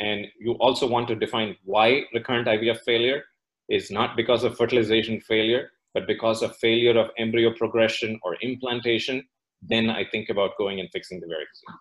And 0.01 0.27
you 0.39 0.53
also 0.55 0.87
want 0.89 1.09
to 1.09 1.15
define 1.15 1.57
why 1.65 2.05
recurrent 2.15 2.49
IVF 2.49 2.81
failure 2.81 3.23
is 3.69 3.91
not 3.91 4.17
because 4.17 4.45
of 4.45 4.57
fertilization 4.57 5.21
failure, 5.21 5.71
but 5.95 6.07
because 6.07 6.43
of 6.43 6.57
failure 6.57 6.99
of 6.99 7.11
embryo 7.19 7.53
progression 7.55 8.19
or 8.23 8.37
implantation, 8.41 9.23
then 9.63 9.91
I 9.91 10.05
think 10.11 10.31
about 10.31 10.57
going 10.57 10.81
and 10.81 10.89
fixing 10.91 11.21
the 11.21 11.27
varicocele. 11.27 11.77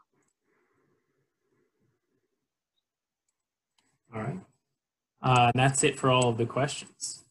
All 4.14 4.22
right. 4.22 4.40
Uh, 5.22 5.52
that's 5.56 5.84
it 5.84 5.98
for 5.98 6.10
all 6.10 6.30
of 6.30 6.38
the 6.38 6.46
questions. 6.46 7.24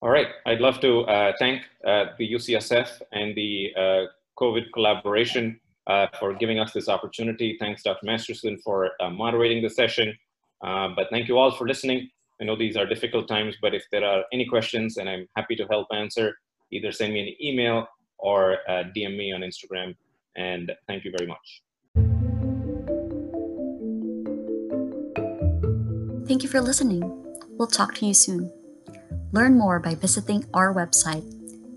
All 0.00 0.10
right. 0.10 0.28
I'd 0.46 0.60
love 0.60 0.80
to 0.80 1.00
uh, 1.02 1.32
thank 1.38 1.62
uh, 1.86 2.06
the 2.18 2.32
UCSF 2.32 3.00
and 3.12 3.34
the 3.34 3.72
uh, 3.76 4.04
COVID 4.38 4.72
collaboration 4.72 5.60
uh, 5.86 6.06
for 6.18 6.34
giving 6.34 6.58
us 6.58 6.72
this 6.72 6.88
opportunity. 6.88 7.56
Thanks, 7.60 7.82
Dr. 7.82 8.06
Masterson, 8.06 8.58
for 8.64 8.90
uh, 9.00 9.10
moderating 9.10 9.62
the 9.62 9.70
session. 9.70 10.16
but 10.62 11.08
thank 11.10 11.28
you 11.28 11.38
all 11.38 11.50
for 11.50 11.66
listening. 11.66 12.08
I 12.40 12.44
know 12.44 12.56
these 12.56 12.76
are 12.76 12.86
difficult 12.86 13.28
times, 13.28 13.56
but 13.60 13.74
if 13.74 13.84
there 13.92 14.04
are 14.04 14.24
any 14.32 14.46
questions, 14.46 14.96
and 14.96 15.08
I'm 15.08 15.28
happy 15.36 15.54
to 15.56 15.66
help 15.66 15.88
answer, 15.92 16.38
either 16.72 16.90
send 16.90 17.12
me 17.12 17.20
an 17.20 17.34
email 17.40 17.86
or 18.18 18.58
DM 18.68 19.16
me 19.16 19.32
on 19.32 19.42
Instagram. 19.42 19.94
And 20.36 20.72
thank 20.88 21.04
you 21.04 21.12
very 21.16 21.28
much. 21.28 21.62
Thank 26.26 26.42
you 26.42 26.48
for 26.48 26.60
listening. 26.60 27.02
We'll 27.50 27.68
talk 27.68 27.94
to 27.96 28.06
you 28.06 28.14
soon. 28.14 28.50
Learn 29.32 29.58
more 29.58 29.78
by 29.78 29.94
visiting 29.94 30.46
our 30.54 30.72
website, 30.72 31.30